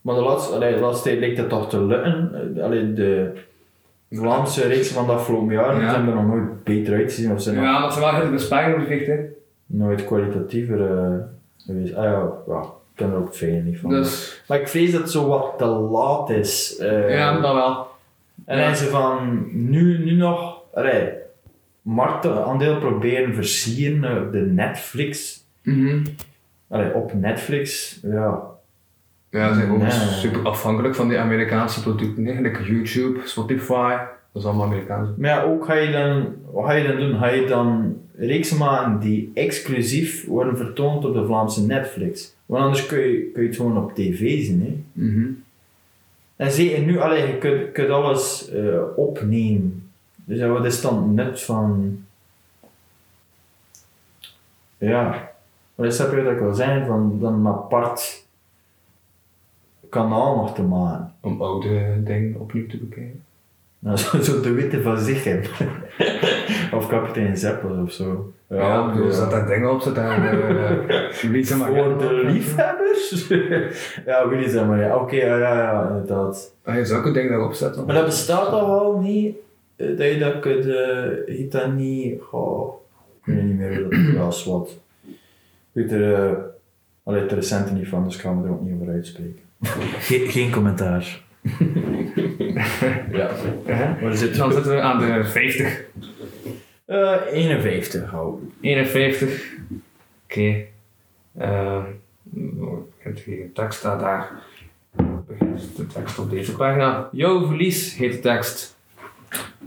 [0.01, 2.31] Maar de laatste, allee, de laatste tijd lijkt het toch te lukken.
[2.63, 3.33] Allee, de
[4.11, 5.91] Vlaamse reeksen van de afgelopen jaren Ja.
[5.91, 8.81] zijn er nog nooit beter uitgezien of zijn nog Ja, maar ze waren heel besparing
[8.81, 9.17] gevecht, hè.
[9.67, 11.15] nooit kwalitatiever eh,
[11.59, 11.95] geweest.
[11.95, 12.65] Ah ja, ja,
[12.95, 13.91] ik ken er ook fijne niet van.
[13.91, 16.77] Dus Maar ik vrees dat het zo wat te laat is.
[16.79, 17.17] eh.
[17.17, 17.87] ja, dat wel.
[18.45, 18.75] En Ja.
[18.75, 21.09] ze van nu, nu nog allee,
[21.83, 25.43] marktaandeel proberen versieren eh, op de Netflix.
[25.63, 26.05] Mhm.
[26.69, 28.43] Allee, op Netflix, ja.
[29.31, 29.91] Ja, ze zijn ook Nee.
[29.91, 32.25] super afhankelijk van die Amerikaanse producten.
[32.43, 33.97] Like YouTube, Spotify,
[34.33, 35.09] dat is allemaal Amerikaans.
[35.17, 37.19] Maar ja, ook ga je dan, wat ga je dan doen?
[37.19, 42.34] Ga je dan reeksen maken die exclusief worden vertoond op de Vlaamse Netflix?
[42.47, 44.63] Want anders kun je, kun je het gewoon op tv zien.
[44.63, 45.03] Hè?
[45.05, 45.31] Mhm.
[46.37, 49.91] En zeker nu, allee, je kunt, kunt alles eh, opnemen.
[50.25, 51.99] Dus ja, wat is dan nut van...
[54.79, 55.33] Ja,
[55.75, 56.87] wat is dat wat ik wil zeggen?
[56.87, 58.27] Van dan een apart
[59.89, 61.15] kanaal nog te maken.
[61.21, 63.24] Om oude dingen opnieuw te bekijken.
[63.85, 65.51] Nou, zo, zo de witte van zich hebben.
[66.79, 68.33] of kapitein Zeppel of zo.
[68.49, 69.11] Ja, ja.
[69.11, 73.29] zat daar dingen op, zat daar uh, Lisa Voor de liefhebbers?
[74.07, 74.97] ja, Willy zeg maar, ja.
[74.97, 76.55] Oké, ja, ja, ja, inderdaad.
[76.65, 77.85] Ah, je zou ook een ding daarop zetten.
[77.85, 79.37] Maar dat bestaat toch al niet,
[79.77, 82.75] eh, dat je dat kunt, uh, heet dat niet, goh,
[83.21, 84.79] ik weet niet meer hoe dat ja, is wat.
[85.07, 85.17] Ik
[85.73, 86.39] weet er, uh,
[87.03, 89.43] allee, het recente niet van, dus ik ga me er ook niet over uitspreken.
[89.99, 91.24] Geen, geen commentaar.
[93.13, 93.31] Ja.
[93.67, 93.99] Ja.
[94.01, 95.85] Waar zit Dan zitten we aan de 50.
[96.87, 98.51] Uh, 51 hou.
[98.61, 99.53] 51.
[100.25, 100.41] Oké.
[100.41, 100.69] Okay.
[101.39, 101.85] Uh,
[103.15, 104.31] geen tekst staat daar.
[105.27, 107.09] Begint de tekst op deze pagina.
[107.13, 108.77] Jouw verlies heet de tekst.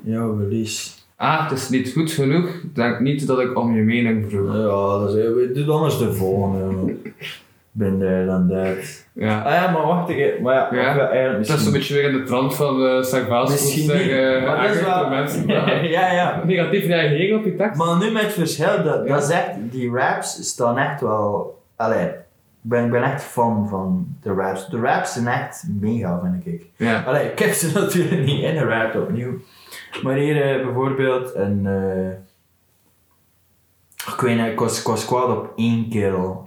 [0.03, 1.05] Jouw verlies.
[1.15, 2.61] Ah, het is niet goed genoeg.
[2.73, 4.53] Denk niet dat ik om je mening vroeg.
[4.53, 6.95] Ja, dat is, doe dan eens de volgende.
[7.77, 9.05] Ben there dan dat.
[9.13, 9.41] Ja.
[9.41, 10.41] Ah ja, maar wacht even.
[10.41, 10.89] Maar ja, Ja.
[10.89, 13.49] ik wil eigenlijk Dat is een beetje weer in de trant van uh, Sarvaas.
[13.49, 14.45] Misschien niet.
[14.45, 15.71] Maar dat is wel- de mensen ja.
[15.97, 16.41] ja, ja.
[16.45, 17.77] negatief reageren op je tekst.
[17.77, 19.13] Maar nu met het verschil, dat, Ja.
[19.13, 21.57] dat is echt, die raps staan echt wel.
[21.75, 22.13] Allee, ik
[22.61, 24.67] ben, ik ben echt fan van de raps.
[24.69, 26.65] De raps zijn echt mega, vind ik.
[26.75, 27.03] Ja.
[27.05, 29.33] Allee, ik heb ze natuurlijk niet in de rap opnieuw.
[30.03, 31.61] Maar hier eh, bijvoorbeeld een.
[31.65, 32.07] eh,
[34.13, 36.43] ik weet niet, ik was, ik was kwaad op één kerel.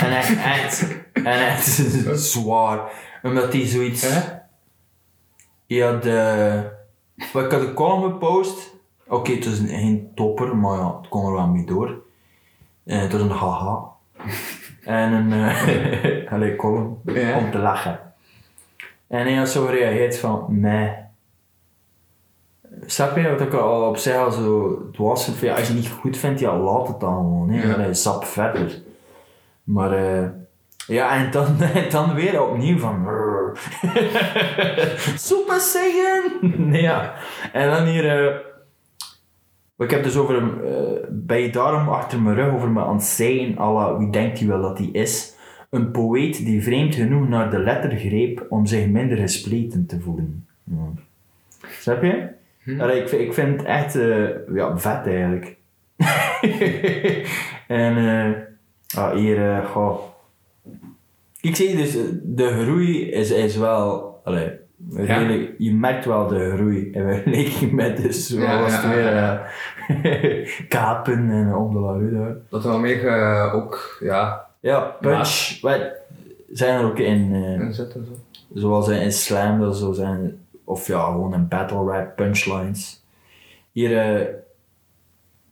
[0.00, 1.64] en echt, echt, en echt
[2.20, 2.90] zwaar.
[3.22, 4.02] Omdat hij zoiets.
[4.02, 4.20] Hè?
[5.66, 6.70] Ja, de.
[7.32, 8.74] maar Ik had een column gepost.
[9.08, 11.94] Oké, het was een- geen topper, maar ja, het kon er wel mee door.
[12.84, 13.84] Eh, het was een haha.
[14.84, 17.36] en een allee, column Ja.
[17.38, 18.00] om te lachen.
[19.08, 20.92] En hij had zo gereageerd van, nee.
[22.86, 25.40] Snap je wat ik al op zich al zo vind?
[25.40, 27.50] Ja, als je het niet goed vindt, ja, laat het dan gewoon.
[27.50, 27.66] Hè.
[27.68, 27.74] Ja.
[27.74, 28.82] Allee, sap verder.
[29.64, 30.28] Maar eh,
[30.86, 31.56] ja, en dan,
[31.90, 33.06] dan weer opnieuw van.
[35.16, 36.22] Super zeggen!
[36.70, 37.14] nee, ja.
[37.52, 38.26] En dan hier.
[38.28, 38.34] eh,
[39.78, 40.60] ik heb dus over hem.
[41.10, 44.62] ben je daarom achter mijn rug over me aan het zeggen, wie denkt hij wel
[44.62, 45.34] dat hij is?
[45.70, 50.46] Een poëet die vreemd genoeg naar de letter greep om zich minder gespleten te voelen.
[50.64, 51.02] Ja.
[51.80, 52.28] Snap je?
[52.80, 55.56] Allee, ik, vind- ik vind het echt eh, ja, vet eigenlijk.
[57.66, 58.32] en eh
[58.98, 59.98] ah, hier, eh, goh.
[61.40, 64.50] Ik zie dus, de groei is, is wel, allee,
[64.92, 69.06] redelijk, je merkt wel de groei in vergelijking met dus, Ja, was ja, weer,
[70.68, 72.36] kapen en om de.
[72.50, 75.80] Dat wel meer ook, ja, Ja, punch, wat
[76.52, 77.84] zijn er ook in, in zo.
[78.54, 83.04] zoals in slam, dat zo zijn, of ja, gewoon in battle rap, punchlines.
[83.72, 84.20] Hier, eh,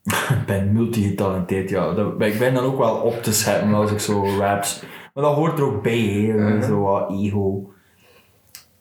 [0.38, 1.92] ik ben multi-getalenteerd, ja.
[1.92, 4.84] Dat, ik ben dan ook wel op te zetten als ik zo raps.
[5.14, 6.34] Maar dat hoort er ook bij.
[6.36, 6.62] Mhm.
[6.62, 7.68] Zo wat ego.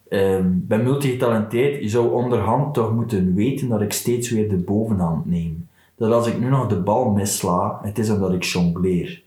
[0.08, 1.82] Ik ben multi-getalenteerd.
[1.82, 5.68] Je zou onderhand toch moeten weten dat ik steeds weer de bovenhand neem.
[5.96, 9.22] Dat als ik nu nog de bal missla, het is omdat ik jongleer.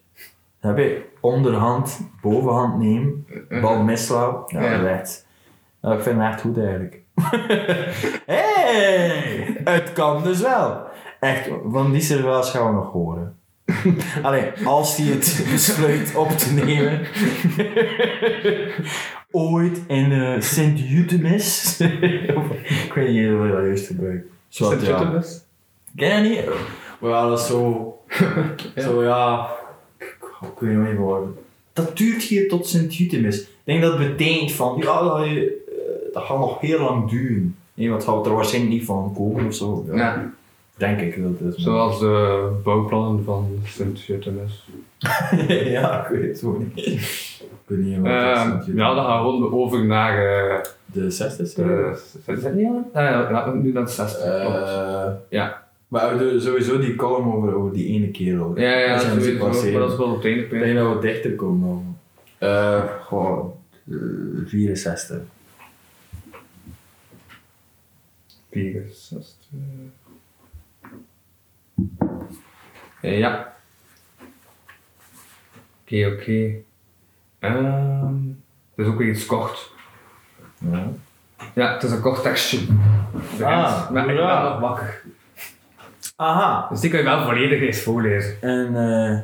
[0.59, 3.25] Heb je onderhand, bovenhand neem,
[3.61, 5.03] bal missla, ja, Ja.
[5.81, 7.01] Ja, ik vind het echt goed eigenlijk.
[8.25, 10.85] hey, het kan dus wel.
[11.19, 13.35] Echt, van die servaas gaan we nog horen.
[14.23, 17.01] Allee, als hij het besluit op te nemen.
[19.31, 21.79] ooit in uh, Sint-Jutemis.
[21.79, 24.29] ik weet niet hoe je dat juist gebruikt.
[25.11, 25.45] Dus?
[25.95, 26.45] Ken je niet?
[26.99, 27.97] Maar ja, dat is zo...
[28.75, 28.81] Ja.
[28.81, 29.49] Zo ja...
[29.97, 31.21] Ik, weet niet meer waar.
[31.73, 33.41] Dat duurt hier tot Sint-Jutemis.
[33.41, 34.77] Ik denk dat het betekent van...
[34.77, 35.66] Ja, dat, je, eh,
[36.17, 37.55] dat gaat nog heel lang duren.
[37.73, 39.85] Nee, want het gaat er waarschijnlijk niet van komen of zo.
[39.87, 39.95] Ja.
[39.95, 40.31] ja.
[40.77, 41.63] Denk ik dat het is.
[41.63, 44.69] Zoals de bouwplannen van Sint-Jutemus.
[45.47, 46.85] ja, ik weet het gewoon niet.
[46.87, 50.47] ik weet niet wat uh, Ja, dan gaan we gewoon over naar...
[50.49, 52.89] Uh, de 60 De 60 niet al?
[52.93, 54.19] Ja, nu dan 60.
[54.19, 55.65] 60 Ja.
[55.87, 58.51] Maar sowieso die column over, over die ene kerel.
[58.55, 60.93] Ja, ja, dat is dus Maar dat is wel op het einde Ik denk dat
[60.93, 61.95] we dichter komen dan.
[62.49, 63.53] Uh, gewoon
[64.45, 65.17] 64.
[68.49, 69.13] spiegels.
[69.15, 69.59] Als eh.
[71.75, 72.37] het,
[73.01, 73.53] eh, Ja.
[75.81, 76.21] Oké, okay, oké.
[76.21, 76.63] Okay.
[77.39, 78.43] Um,
[78.75, 79.71] dat is ook weer iets kort.
[80.57, 80.87] Ja.
[81.53, 82.59] Ja, het is een kort tekstje.
[83.41, 84.49] Ah, maar ik ben ja.
[84.49, 85.01] nog wakker.
[86.15, 86.67] Aha.
[86.69, 88.41] Dus die kan je wel volledig eens voorlezen.
[88.41, 89.19] En, uh,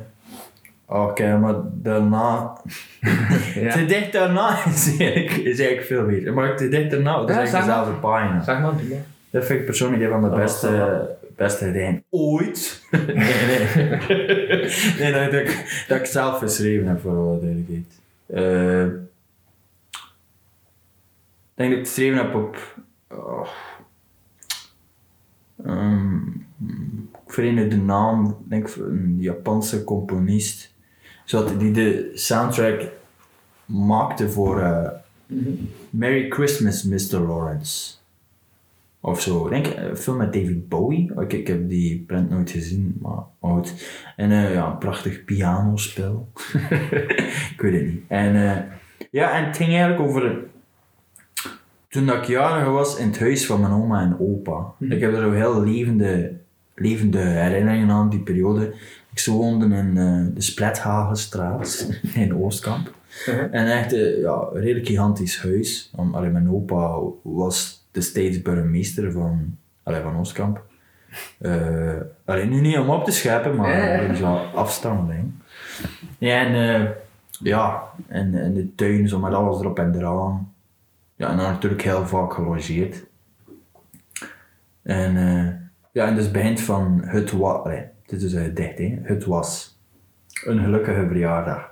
[0.85, 2.57] oké, okay, maar daarna...
[3.55, 3.71] ja.
[3.71, 6.33] Te dicht daarna is eigenlijk, is eigenlijk veel meer.
[6.33, 8.41] Maar te dicht daarna, dat is ja, eigenlijk dezelfde pagina.
[8.41, 8.97] Zeg maar, ja.
[9.33, 12.83] Dat vind ik persoonlijk een van de beste, beste rijen ooit.
[12.91, 13.67] nee, nee.
[14.99, 18.01] nee dat, dat, ik, dat ik zelf geschreven heb, voor alle duidelijkheid.
[18.25, 18.99] Eh, ik
[21.53, 22.77] denk dat ik geschreven heb op.
[23.09, 23.47] oh,
[27.25, 30.73] ik vereende de naam, denk een Japanse componist,
[31.25, 32.81] zodat die de soundtrack
[33.65, 34.89] maakte voor eh,
[35.89, 37.19] Merry Christmas, Mr.
[37.19, 38.01] Lawrence.
[39.05, 39.45] Of zo.
[39.45, 41.11] Ik denk eh, een film met David Bowie.
[41.19, 43.73] Ik, ik heb die print nooit gezien, maar oud.
[44.15, 46.31] En eh, ja, een prachtig pianospel.
[47.53, 48.03] ik weet het niet.
[48.07, 48.63] En eh,
[49.11, 50.39] ja, en het ging eigenlijk over
[51.87, 54.73] toen dat ik jarig was in het huis van mijn oma en opa.
[54.79, 56.37] Ik heb er zo heel levende,
[56.75, 58.73] levende herinneringen aan die periode.
[59.13, 62.93] Ik woonde in eh, de Splethagenstraat in Oostkamp.
[63.51, 65.91] En echt eh, ja, een redelijk gigantisch huis.
[65.95, 70.63] Om, allee, mijn opa was destijds burgemeester van, allee, van Oostkamp.
[71.39, 75.31] Eh allee, nu niet om op te scheppen, maar Ja, is wel afstammeling.
[76.17, 76.89] Ja, en eh,
[77.39, 80.53] ja, en, en de tuin zo met alles erop en eraan.
[81.15, 83.05] Ja, en dan natuurlijk heel vaak gelogeerd.
[84.81, 85.53] En eh,
[85.91, 87.63] ja, en dus begint van het was,
[88.05, 89.77] dit is dus dicht hè, het was
[90.45, 91.71] een gelukkige verjaardag.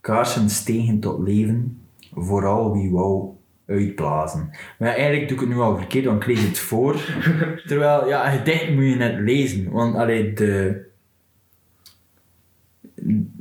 [0.00, 3.33] Kaarsen stegen tot leven, vooral wie wou
[3.66, 4.50] uitblazen.
[4.78, 6.96] Maar ja, eigenlijk doe ik het nu al verkeerd, want ik lees het voor.
[7.66, 10.82] Terwijl, ja, een gedicht moet je net lezen, want allee, de...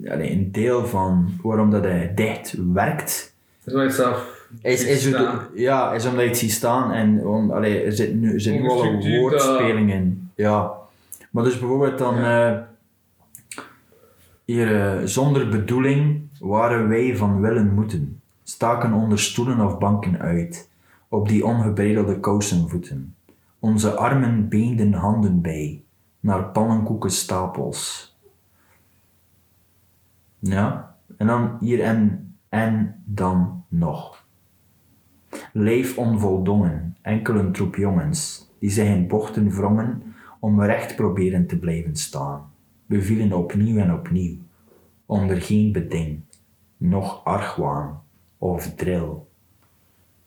[0.08, 5.50] Allee, een deel van waarom dat een gedicht werkt, Dat is zelf is, is, het-
[5.56, 8.54] ja, is omdat je het ziet staan en om, allee, er zit nu, er zit
[8.62, 10.32] nu al een woordspeling in.
[10.36, 10.72] Ja.
[11.32, 12.18] Maar dus bijvoorbeeld dan...
[12.18, 12.58] eh,
[14.46, 18.22] hier, eh, zonder bedoeling waren wij van willen moeten.
[18.44, 20.72] Staken onder stoelen of banken uit.
[21.08, 23.16] Op die ongebreidelde kousenvoeten.
[23.60, 25.84] Onze armen beenden handen bij.
[26.20, 28.12] Naar pannenkoekenstapels.
[30.40, 30.96] Ja.
[31.18, 34.26] En dan hier en, en dan nog.
[35.54, 41.60] Leef onvoldongen, enkel een troep jongens, die zich in bochten wrongen om recht proberen te
[41.60, 42.52] blijven staan.
[42.86, 44.38] We vielen opnieuw en opnieuw,
[45.06, 46.22] onder geen beding,
[46.78, 48.03] noch argwaan
[48.44, 49.12] of drill.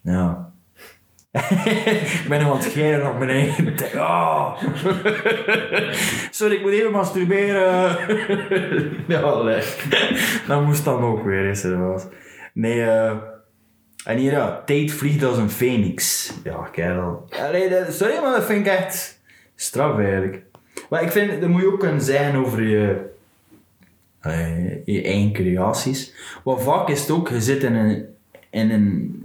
[0.03, 0.53] Ja.
[2.21, 4.63] ik ben nog aan het geren op mijn eigen Ah.
[6.31, 7.99] Sorry, ik moet even masturberen.
[9.15, 9.63] ja, nee.
[10.47, 12.07] Dat moest dan ook weer eens, was.
[12.53, 13.17] Nee, eh...
[14.05, 16.33] En hier, ja, tijd vliegt als een phoenix.
[16.45, 17.29] Ja, kerel.
[17.41, 19.21] Allee, dat, sorry, maar dat vind ik echt
[19.55, 20.43] straf eigenlijk.
[20.91, 23.16] Maar ik vind, dat moet je ook kunnen zijn over je,
[24.27, 26.15] eh, je eigen creaties.
[26.45, 28.07] Want vaak is het ook, je zit in een,
[28.51, 29.25] in een,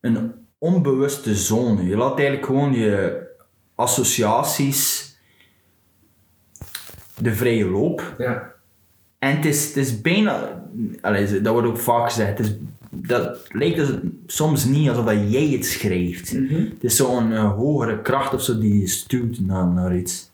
[0.00, 1.84] een onbewuste zone.
[1.84, 3.24] Je laat eigenlijk gewoon je
[3.74, 5.14] associaties
[7.18, 8.14] de vrije loop.
[8.18, 8.54] Ja.
[9.18, 10.62] En het is, het is bijna,
[11.00, 12.54] allee, dat wordt ook vaak gezegd, het is,
[12.90, 13.90] dat lijkt dus
[14.26, 16.30] soms niet alsof dat jij het schrijft.
[16.30, 20.30] Het is zo'n eh, hogere kracht of zo die je stuurt naar, naar iets.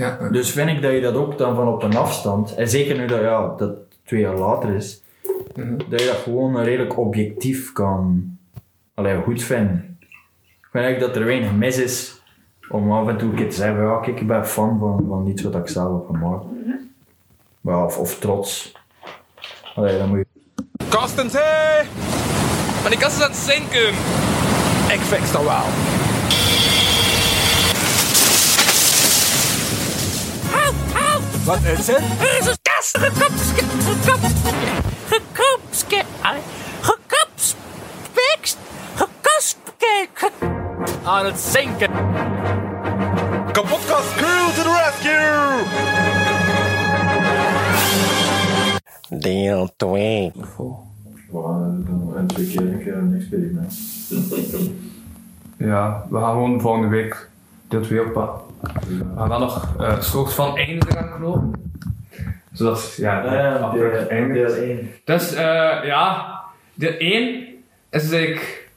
[0.00, 0.28] Ja.
[0.30, 3.06] Dus vind ik dat je dat ook dan van op een afstand, en zeker nu
[3.06, 3.72] dat ja, dat
[4.04, 5.02] twee jaar later is,
[5.54, 5.76] Mhm.
[5.88, 8.24] dat je dat gewoon redelijk objectief kan
[8.94, 9.98] allee, goed vinden.
[10.40, 12.22] Ik vind eigenlijk dat er weinig mis is
[12.68, 15.26] om af en toe een keer te zeggen, ja kijk, ik ben fan van, van
[15.26, 16.44] iets wat ik zelf heb gemaakt.
[17.60, 18.72] Maar, of, of trots.
[19.74, 20.26] Allee, dan moet je...
[20.88, 21.82] Kastens, hé!
[22.80, 23.88] Maar die kast is aan het zinken.
[24.94, 25.99] Ik fix dat wel.
[31.44, 32.02] Wat is het?
[32.20, 34.64] Jezus, kast, gekopske, gekopske,
[35.08, 36.04] gekopske,
[36.80, 38.58] gekopspekst,
[41.04, 41.90] aan het zinken.
[43.52, 45.64] Kapotkast crew to the rescue!
[49.18, 50.32] Deel 2.
[52.16, 53.74] En twee keer een keer een experiment.
[55.56, 57.29] Ja, we gaan gewoon volgende week
[57.70, 58.42] deel 2 op pad.
[58.88, 61.72] We gaan dan nog eh, een soort van einde gaan knopen.
[62.52, 64.56] Zodat, ja, afwerking eindigt.
[64.56, 64.90] 1.
[65.04, 66.40] Dus eh, ja,
[66.74, 67.46] deel 1
[67.90, 68.68] is dus eigenlijk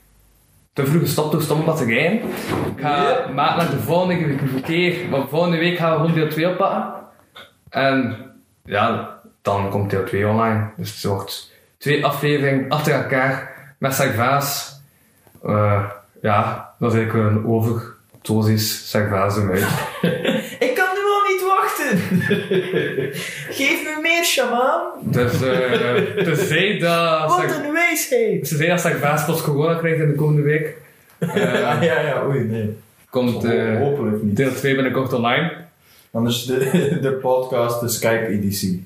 [0.73, 2.13] te vroeg gestopt door stomme batterijen.
[2.13, 6.49] Ik ga naar de volgende week keer, maar volgende week gaan we gewoon deel 2
[6.49, 6.93] oppakken.
[7.69, 8.17] En
[8.63, 10.69] ja, dan komt deel 2 online.
[10.77, 14.79] Dus het wordt twee afleveringen achter elkaar met Servaas.
[15.43, 15.83] Eh
[16.21, 17.45] ja, dat is eigenlijk een
[18.29, 19.65] overdosis Servaas eruit.
[20.67, 21.97] Ik kan nu al niet wachten!
[23.57, 24.81] Geef me meer, shaman!
[25.01, 25.31] Dus
[26.23, 27.29] tenzij dat...
[27.35, 28.47] Wat een wijsheid!
[28.47, 30.77] Ze zei dat Servaas post corona krijgt in de komende week.
[31.19, 32.77] Eh, ja, ja, ja, oei, nee.
[33.09, 34.35] komt eh, Hopelijk niet.
[34.35, 35.51] deel 2 binnenkort online.
[36.11, 36.57] Anders de,
[37.01, 38.85] de podcast, de Skype-editie.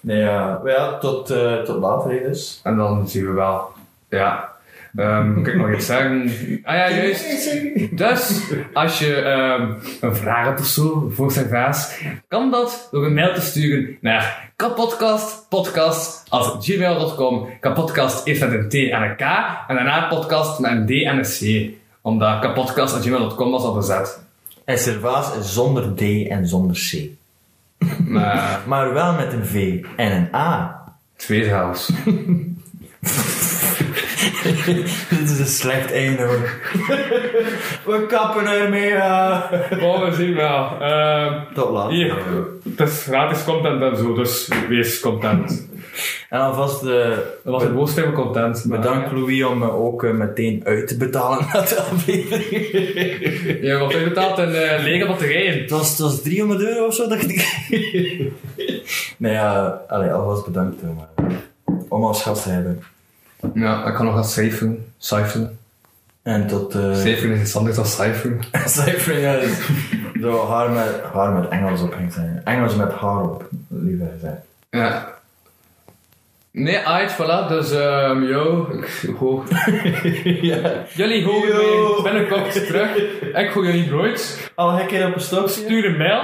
[0.00, 0.60] nee, ja.
[0.64, 1.26] Ja, tot,
[1.64, 2.60] tot later dus.
[2.64, 3.68] En dan zien we wel.
[4.08, 4.52] Ja.
[4.96, 6.30] Ehm kan ik nog iets zeggen?
[6.64, 7.50] Ah ja, juist.
[7.96, 8.42] Dus,
[8.72, 13.34] als je ehm, een vraag hebt of zo voor Servaas, kan dat door een mail
[13.34, 19.20] te sturen naar kapodcastpodcast.gmail.com Kapodcast is met een T en een K,
[19.68, 21.70] en daarna podcast met een D en een C.
[22.00, 24.22] Omdat kapodcast.gmail.com was al bezet.
[24.64, 26.92] En Servaas is zonder D en zonder C.
[27.98, 30.80] Maar Maar wel met een V en een A.
[31.16, 31.90] twee zelfs.
[35.18, 36.50] Dit is een slecht einde hoor.
[37.98, 38.88] We kappen ermee.
[38.88, 39.50] ja.
[39.80, 40.80] Oh, we zien wel.
[40.80, 41.92] Ehm, Tot later.
[41.92, 42.14] hier,
[42.76, 45.70] het is gratis content en zo, dus wees content.
[46.28, 47.08] En alvast eh,
[47.44, 48.64] Dat was een woordstemming content.
[48.64, 53.58] maar- bedankt Louis om me ook eh, meteen uit te betalen na de aflevering.
[53.62, 55.60] Ja, wat heb je betaald in uh, lege batterijen?
[55.60, 57.54] Het was, het was 300 euro of zo, dacht ik.
[59.18, 61.24] nee, ja, alvast bedankt om, eh,
[61.88, 62.82] om als gast te hebben.
[63.54, 64.92] Ja, ik kan nog gaan cijferen.
[64.98, 65.58] Cijferen.
[66.22, 66.74] En tot...
[66.74, 68.40] eh Cijferen is iets anders dan cijferen.
[68.66, 69.38] cijfering, ja.
[69.38, 69.58] dus
[70.20, 72.40] Zo haar met, haar met Engels op zijn.
[72.44, 74.40] Engels met haar op, liever gezegd.
[74.70, 75.10] Ja.
[76.50, 77.48] Nee, uit, voilà.
[77.48, 78.68] Dus, ehm yo,
[79.02, 79.44] ik hoor.
[80.50, 80.72] ja.
[80.94, 82.96] Jullie horen mij binnenkort terug.
[83.34, 84.50] Ik hoor jullie nooit.
[84.54, 85.48] Al een keer op een stok?
[85.48, 86.22] Stuur een mail.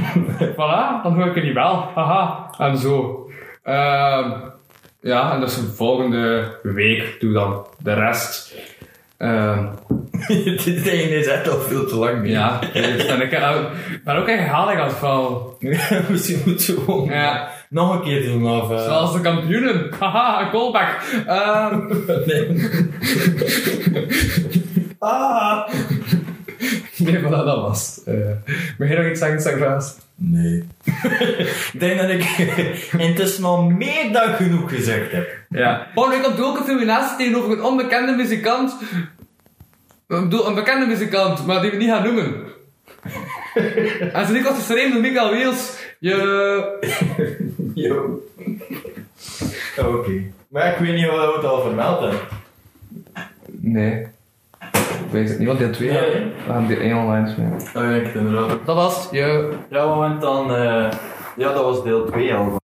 [0.56, 1.90] voilà, dan hoor ik jullie wel.
[1.94, 3.28] Haha, en zo.
[3.62, 4.30] Ehm
[5.00, 8.54] ja, en dus volgende week doe dan de rest.
[9.16, 9.66] Ehm
[10.64, 12.28] Dit ding is echt al veel te lang.
[12.28, 13.30] ja, en ik
[14.04, 15.40] ben ook echt herhaling aan het vallen.
[16.10, 17.50] Misschien moeten we gewoon Ja.
[17.68, 18.50] nog een keer doen.
[18.50, 19.90] Of, eh, Zoals de kampioenen.
[19.98, 21.00] Haha, een callback.
[21.26, 21.78] Ehm
[22.26, 22.70] nee.
[24.98, 25.68] ah.
[27.04, 28.14] nee, voilà, dat was het.
[28.14, 28.30] Uh,
[28.78, 29.96] mag je nog iets zeggen, Sagvaas?
[30.14, 30.64] Nee.
[31.72, 32.24] ik denk dat ik
[33.08, 35.28] intussen al meer dan genoeg gezegd heb.
[35.48, 35.86] Ja.
[35.94, 38.76] Paul, ik had ook een filminatie tegenover een onbekende muzikant.
[40.08, 42.34] Ik bedoel, een bekende muzikant, maar die we niet gaan noemen.
[44.12, 45.78] en ze niet was geschreven door Michael Wiels.
[45.98, 46.14] Je...
[47.74, 48.22] Yo.
[49.78, 50.22] Oké.
[50.48, 52.20] Maar ik weet niet wat we het al vermeld hebben.
[53.46, 54.06] Nee.
[55.10, 55.90] Weet het niet, want deel 2.
[55.90, 56.00] Nee.
[56.00, 57.52] We gaan deel 1 online spelen.
[57.52, 58.66] Oh ja, inderdaad.
[58.66, 59.10] Dat was het.
[59.10, 59.52] Je...
[59.70, 60.54] Ja, moment dan...
[60.54, 60.90] eh
[61.36, 62.58] ja, dat was deel 2 al.